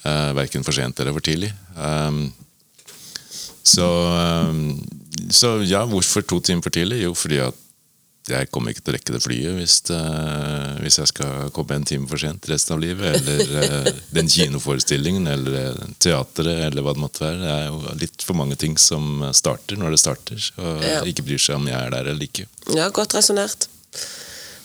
Eh, 0.04 0.30
verken 0.36 0.64
for 0.64 0.76
sent 0.76 1.00
eller 1.00 1.16
for 1.16 1.24
tidlig. 1.24 1.50
Um, 1.76 2.30
så, 3.62 3.86
um, 4.48 4.80
så 5.30 5.58
ja, 5.68 5.82
hvorfor 5.88 6.24
to 6.24 6.40
timer 6.40 6.64
for 6.64 6.72
tidlig? 6.72 7.02
Jo, 7.04 7.12
fordi 7.14 7.42
at 7.44 7.66
jeg 8.28 8.50
kommer 8.52 8.70
ikke 8.74 8.82
til 8.84 8.92
å 8.92 8.96
rekke 8.98 9.14
det 9.16 9.22
flyet 9.24 9.54
hvis, 9.56 9.76
det- 9.88 10.82
hvis 10.84 10.98
jeg 11.00 11.08
skal 11.08 11.50
komme 11.56 11.74
en 11.74 11.84
time 11.88 12.06
for 12.06 12.20
sent 12.20 12.46
resten 12.50 12.74
av 12.76 12.80
livet. 12.82 13.16
Eller 13.16 13.62
eh, 13.86 13.92
den 14.16 14.28
kinoforestillingen, 14.28 15.26
eller 15.26 15.56
eh, 15.60 15.80
teatret, 15.98 16.66
eller 16.68 16.82
hva 16.86 16.92
det 16.94 17.02
måtte 17.02 17.24
være. 17.24 17.40
Det 17.42 17.50
er 17.56 17.66
jo 17.70 17.96
litt 18.04 18.22
for 18.26 18.34
mange 18.38 18.56
ting 18.60 18.76
som 18.78 19.24
starter 19.34 19.80
når 19.80 19.96
det 19.96 20.02
starter, 20.04 20.50
og 20.60 20.84
Ja. 20.84 21.00
ikke 21.02 21.24
bryr 21.26 21.40
seg 21.42 21.56
om 21.56 21.66
jeg 21.70 21.80
er 21.80 21.90
der 21.96 22.12
eller 22.12 22.26
ikke. 22.28 22.46
Ja, 22.76 22.88
Godt 22.90 23.14
resonnert. 23.18 23.66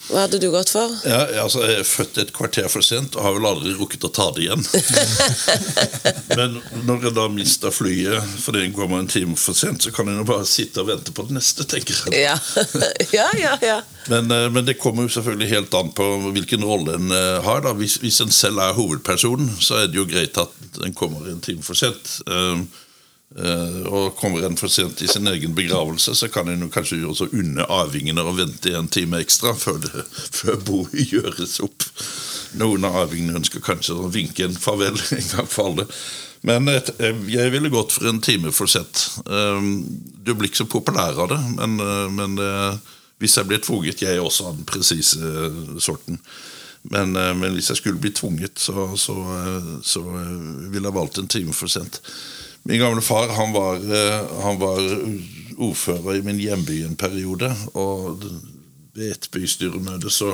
Hva 0.06 0.22
hadde 0.22 0.38
du 0.38 0.46
gått 0.54 0.70
for? 0.70 0.92
Ja, 1.08 1.24
altså, 1.42 1.64
Jeg 1.66 1.80
er 1.80 1.88
født 1.88 2.20
et 2.22 2.32
kvarter 2.34 2.68
for 2.70 2.84
sent 2.86 3.16
og 3.18 3.24
har 3.26 3.34
vel 3.34 3.48
aldri 3.48 3.72
rukket 3.74 4.06
å 4.06 4.10
ta 4.14 4.28
det 4.36 4.44
igjen. 4.44 4.62
Men 6.38 6.60
når 6.86 7.08
jeg 7.08 7.16
da 7.16 7.26
mister 7.32 7.74
flyet 7.74 8.36
fordi 8.44 8.62
en 8.62 8.76
kommer 8.76 9.02
en 9.02 9.10
time 9.10 9.34
for 9.40 9.58
sent, 9.58 9.82
så 9.82 9.92
kan 9.94 10.06
jeg 10.10 10.20
jo 10.20 10.28
bare 10.28 10.46
sitte 10.46 10.84
og 10.84 10.92
vente 10.92 11.14
på 11.16 11.26
det 11.26 11.38
neste, 11.40 11.66
tenker 11.66 11.98
jeg. 12.06 12.22
Ja, 12.28 12.36
ja, 13.18 13.26
ja. 13.40 13.56
ja. 13.64 13.80
Men, 14.12 14.30
eh, 14.30 14.46
men 14.54 14.66
det 14.68 14.78
kommer 14.78 15.06
jo 15.06 15.14
selvfølgelig 15.16 15.50
helt 15.50 15.74
an 15.74 15.90
på 15.96 16.06
hvilken 16.30 16.62
rolle 16.66 16.94
en 17.00 17.10
eh, 17.10 17.42
har. 17.42 17.64
da. 17.66 17.74
Hvis, 17.74 17.98
hvis 18.04 18.22
en 18.22 18.30
selv 18.34 18.62
er 18.62 18.76
hovedpersonen, 18.78 19.50
så 19.58 19.82
er 19.82 19.90
det 19.90 19.98
jo 19.98 20.06
greit 20.06 20.38
at 20.38 20.82
en 20.86 20.94
kommer 20.94 21.26
en 21.26 21.42
time 21.42 21.66
for 21.66 21.78
sent. 21.78 22.20
Eh, 22.30 22.62
og 23.36 24.14
kommer 24.20 24.44
en 24.46 24.54
for 24.56 24.70
sent 24.70 25.00
i 25.02 25.08
sin 25.10 25.26
egen 25.28 25.54
begravelse, 25.56 26.14
så 26.14 26.28
kan 26.32 26.48
en 26.48 26.68
kanskje 26.72 27.00
også 27.04 27.26
unne 27.34 27.66
arvingene 27.74 28.22
å 28.22 28.34
vente 28.36 28.70
en 28.78 28.86
time 28.88 29.18
ekstra 29.20 29.50
før, 29.58 29.80
det, 29.82 30.04
før 30.38 30.60
boet 30.64 30.94
gjøres 31.12 31.58
opp. 31.66 31.88
Noen 32.56 32.86
av 32.86 33.00
arvingene 33.02 33.40
ønsker 33.40 33.64
kanskje 33.66 33.98
å 33.98 34.08
vinke 34.14 34.46
en 34.46 34.56
farvel 34.56 34.94
en 35.18 35.28
gang 35.32 35.50
for 35.50 35.72
alle. 35.72 35.88
Men 36.46 36.70
et, 36.70 36.92
eh, 37.02 37.16
jeg 37.32 37.50
ville 37.50 37.72
gått 37.72 37.96
for 37.96 38.06
en 38.08 38.22
time 38.22 38.52
for 38.54 38.70
sent. 38.70 39.08
Eh, 39.26 39.70
Du 40.22 40.34
blir 40.34 40.48
ikke 40.48 40.62
så 40.62 40.70
populær 40.70 41.18
av 41.24 41.32
det, 41.34 41.40
men, 41.58 41.80
eh, 41.82 42.06
men 42.14 42.38
eh, 42.38 42.78
hvis 43.18 43.36
jeg 43.38 43.48
blir 43.48 43.58
tvunget 43.64 44.02
Jeg 44.02 44.16
er 44.16 44.22
også 44.22 44.50
av 44.50 44.56
den 44.58 44.68
presise 44.68 45.18
eh, 45.18 45.78
sorten. 45.82 46.20
Men, 46.90 47.16
eh, 47.16 47.34
men 47.34 47.54
hvis 47.56 47.72
jeg 47.72 47.80
skulle 47.80 47.98
bli 48.00 48.12
tvunget, 48.14 48.58
så, 48.62 48.92
så, 48.96 49.16
eh, 49.34 49.70
så 49.82 50.00
eh, 50.06 50.70
ville 50.70 50.86
jeg 50.86 50.94
valgt 50.94 51.18
en 51.18 51.28
time 51.28 51.52
for 51.56 51.66
sent. 51.72 52.00
Min 52.66 52.80
gamle 52.82 53.02
far 53.02 53.28
han 53.28 53.52
var, 53.54 53.76
eh, 53.76 54.42
han 54.42 54.58
var 54.58 54.80
ordfører 55.56 56.16
i 56.18 56.22
min 56.26 56.40
hjemby 56.42 56.80
en 56.82 56.96
periode. 56.98 57.52
Og 57.78 58.24
ved 58.96 59.12
et 59.12 59.28
bystyremøte 59.30 60.10
så 60.10 60.32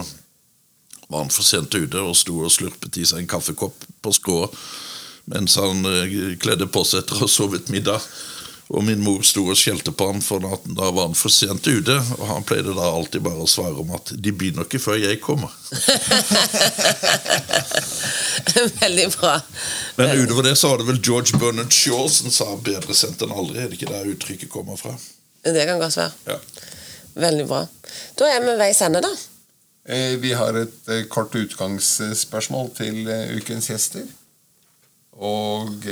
var 1.08 1.18
han 1.26 1.32
for 1.34 1.44
sent 1.44 1.74
ute 1.74 2.00
og 2.00 2.16
sto 2.16 2.38
og 2.40 2.52
slurpet 2.54 2.96
i 2.96 3.04
seg 3.04 3.20
en 3.20 3.28
kaffekopp 3.28 3.84
på 4.02 4.14
skrå 4.16 4.46
mens 5.30 5.58
han 5.60 5.84
eh, 5.86 6.14
kledde 6.40 6.66
på 6.72 6.82
seg 6.88 7.02
etter 7.02 7.20
å 7.20 7.26
ha 7.26 7.30
sovet 7.30 7.68
middag. 7.70 8.00
Og 8.72 8.84
min 8.84 9.02
mor 9.04 9.20
sto 9.26 9.42
og 9.52 9.56
skjelte 9.60 9.92
på 9.92 10.06
ham, 10.08 10.20
for 10.24 10.40
at 10.48 10.64
da 10.64 10.88
var 10.96 11.10
han 11.10 11.16
for 11.18 11.28
sent 11.32 11.66
ute. 11.68 11.96
Og 12.16 12.22
han 12.30 12.44
pleide 12.48 12.72
da 12.72 12.86
alltid 12.88 13.20
bare 13.24 13.44
å 13.44 13.48
svare 13.50 13.76
om 13.82 13.90
at 13.92 14.14
'de 14.16 14.32
begynner 14.32 14.64
ikke 14.64 14.80
før 14.80 14.96
jeg 14.96 15.20
kommer'. 15.20 15.52
Veldig 18.80 19.08
bra. 19.18 19.34
Men 19.96 20.16
utover 20.22 20.42
det 20.48 20.56
så 20.56 20.68
var 20.72 20.78
det 20.80 20.88
vel 20.88 21.00
George 21.04 21.38
Bernard 21.38 21.72
Shaw 21.72 22.08
som 22.08 22.30
sa 22.32 22.56
'bedre 22.56 22.94
sendt 22.96 23.22
enn 23.22 23.34
aldri'. 23.34 23.60
Er 23.60 23.68
det 23.68 23.76
ikke 23.80 23.92
der 23.92 24.08
uttrykket 24.14 24.50
kommer 24.50 24.76
fra? 24.80 24.96
Det 25.44 25.66
kan 25.66 25.78
godt 25.78 25.96
være. 25.96 26.12
Ja. 26.26 26.38
Veldig 27.14 27.46
bra. 27.48 27.66
Da 28.18 28.24
er 28.30 28.40
vi 28.40 28.56
veis 28.56 28.80
ende, 28.80 29.02
da. 29.04 29.12
Eh, 29.84 30.16
Vi 30.22 30.32
har 30.32 30.56
et 30.56 30.88
eh, 30.88 31.04
kort 31.10 31.34
utgangsspørsmål 31.34 32.70
til 32.76 33.08
eh, 33.08 33.36
ukens 33.36 33.68
gjester. 33.68 34.06
Og 35.12 35.84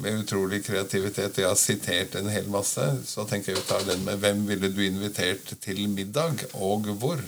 med 0.00 0.22
utrolig 0.22 0.62
kreativitet 0.64 1.40
Jeg 1.42 1.48
har 1.48 1.58
sitert 1.58 2.14
en 2.16 2.30
hel 2.32 2.46
masse, 2.48 2.84
så 3.04 3.26
tenker 3.28 3.52
jeg 3.52 3.60
vi 3.60 3.66
tar 3.68 3.84
den 3.84 4.04
med 4.06 4.22
'Hvem 4.22 4.46
ville 4.48 4.70
du 4.72 4.80
invitert 4.86 5.52
til 5.60 5.88
middag, 5.88 6.46
og 6.54 6.88
hvor?' 6.96 7.24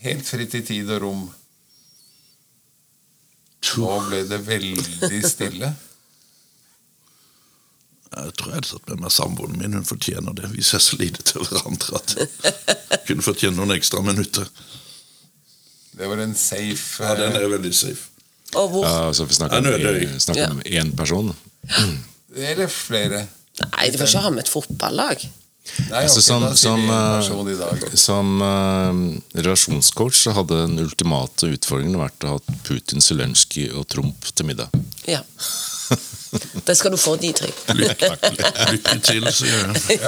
Helt 0.00 0.26
fritt 0.26 0.54
i 0.54 0.62
tid 0.64 0.90
og 0.90 1.02
rom. 1.02 1.22
Nå 3.76 3.94
ble 4.08 4.24
det 4.28 4.40
veldig 4.46 5.20
stille. 5.28 5.70
Jeg 8.10 8.32
tror 8.34 8.50
jeg 8.50 8.58
hadde 8.58 8.70
tatt 8.72 8.88
med 8.90 9.02
meg 9.04 9.12
samboeren 9.14 9.58
min. 9.60 9.76
Hun 9.78 9.86
fortjener 9.86 10.34
det. 10.34 10.50
Vi 10.56 10.64
ser 10.66 10.82
så 10.82 10.96
lite 10.98 11.22
til 11.22 11.44
hverandre 11.46 12.00
at 12.00 12.16
hun 12.16 12.32
kunne 13.06 13.26
fortjene 13.26 13.56
noen 13.58 13.76
ekstra 13.76 14.02
minutter. 14.02 14.48
Det 15.94 16.08
var 16.08 16.22
en 16.22 16.34
safe 16.34 17.04
Ja, 17.04 17.14
Den 17.18 17.36
eh, 17.36 17.44
er 17.44 17.52
veldig 17.52 17.74
safe. 17.76 18.09
Og 18.58 18.70
hvor? 18.72 18.86
Ja, 18.86 19.06
altså 19.10 19.26
Vi 19.28 19.36
snakker 19.36 19.60
Ja, 19.60 19.76
om, 19.76 19.86
er 19.86 20.18
snakker 20.18 20.50
om 20.50 20.62
én 20.64 20.94
person. 20.96 21.34
Eller 22.36 22.66
flere. 22.66 23.26
Nei, 23.60 23.90
du 23.90 23.98
får 24.00 24.08
ikke 24.08 24.24
ha 24.24 24.32
med 24.34 24.44
et 24.44 24.50
fotballag. 24.50 25.28
Nei, 25.90 26.02
Altså, 26.02 26.22
som 26.24 26.46
som, 26.56 26.82
uh, 26.90 27.20
eh, 27.20 27.94
som 27.94 28.42
uh, 28.42 28.94
relasjonscoach 29.36 30.16
så 30.24 30.32
hadde 30.34 30.56
den 30.64 30.80
ultimate 30.82 31.50
utfordringen 31.52 32.00
vært 32.00 32.24
å 32.26 32.34
ha 32.34 32.56
Putin, 32.66 33.04
Zelenskyj 33.04 33.68
og 33.76 33.86
Trump 33.92 34.30
til 34.34 34.48
middag. 34.48 34.72
Ja. 35.06 35.20
Det 36.64 36.74
skal 36.78 36.94
du 36.94 36.98
få, 37.00 37.16
Didrik. 37.20 37.54
Lykke, 37.74 38.10
lykke 38.72 38.98
til, 39.04 39.26
sier 39.34 39.66
jeg. 39.66 40.02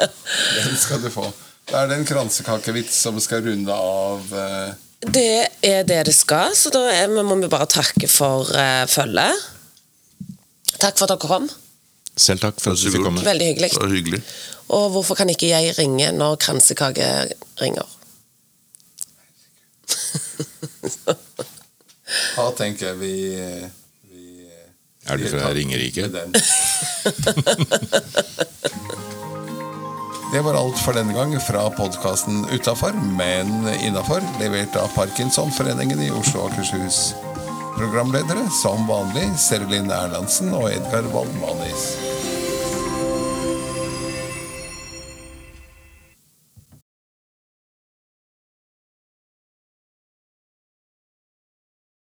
Den 0.00 0.78
skal 0.80 1.02
du 1.04 1.10
få. 1.12 1.28
Da 1.66 1.82
er 1.82 1.90
det 1.90 2.00
en 2.00 2.08
kransekakevits 2.08 2.96
som 3.06 3.18
skal 3.22 3.42
runde 3.44 3.74
av 3.74 4.34
eh, 4.38 4.74
Det 5.02 5.48
er 5.62 5.82
det 5.84 5.98
det 6.08 6.14
skal, 6.16 6.54
så 6.56 6.70
da 6.72 6.86
er, 6.92 7.08
vi- 7.12 7.22
må 7.26 7.36
vi 7.40 7.48
bare 7.52 7.66
takke 7.68 8.08
for 8.08 8.48
uh, 8.48 8.86
følget. 8.88 9.34
Takk 10.80 10.96
for 10.98 11.04
at 11.04 11.12
dere 11.14 11.28
kom. 11.28 11.50
Selv 12.16 12.40
takk 12.40 12.60
for 12.60 12.72
at 12.72 12.80
du 12.80 12.90
fikk 12.90 13.04
komme. 13.04 13.20
Veldig 13.24 13.46
hyggelig. 13.52 13.70
Hyggelig. 13.92 14.22
Og 14.72 14.88
hvorfor 14.90 15.14
kan 15.14 15.28
ikke 15.30 15.48
jeg 15.52 15.76
ringe 15.78 16.08
når 16.16 16.36
kransekake 16.42 17.06
ringer? 17.60 17.86
Da 22.36 22.50
tenker 22.56 22.88
jeg 22.92 22.98
vi, 23.00 23.12
vi 24.10 24.48
Er 25.06 25.16
du 25.20 25.28
fra 25.30 25.52
Ringerike? 25.54 26.08
Det 30.32 30.40
var 30.40 30.54
alt 30.54 30.78
for 30.82 30.96
denne 30.96 31.14
gang 31.14 31.36
fra 31.40 31.68
podkasten 31.70 32.46
Utafor, 32.50 32.96
men 33.14 33.68
innafor, 33.78 34.24
levert 34.40 34.74
av 34.76 34.90
Parkinsonforeningen 34.96 36.02
i 36.02 36.10
Oslo 36.10 36.42
og 36.42 36.50
Akershus. 36.50 37.14
Programledere 37.76 38.48
som 38.50 38.88
vanlig 38.90 39.28
Serlin 39.38 39.92
Erlandsen 39.94 40.50
og 40.56 40.66
Edgar 40.72 41.06
Waldmanis. 41.14 41.92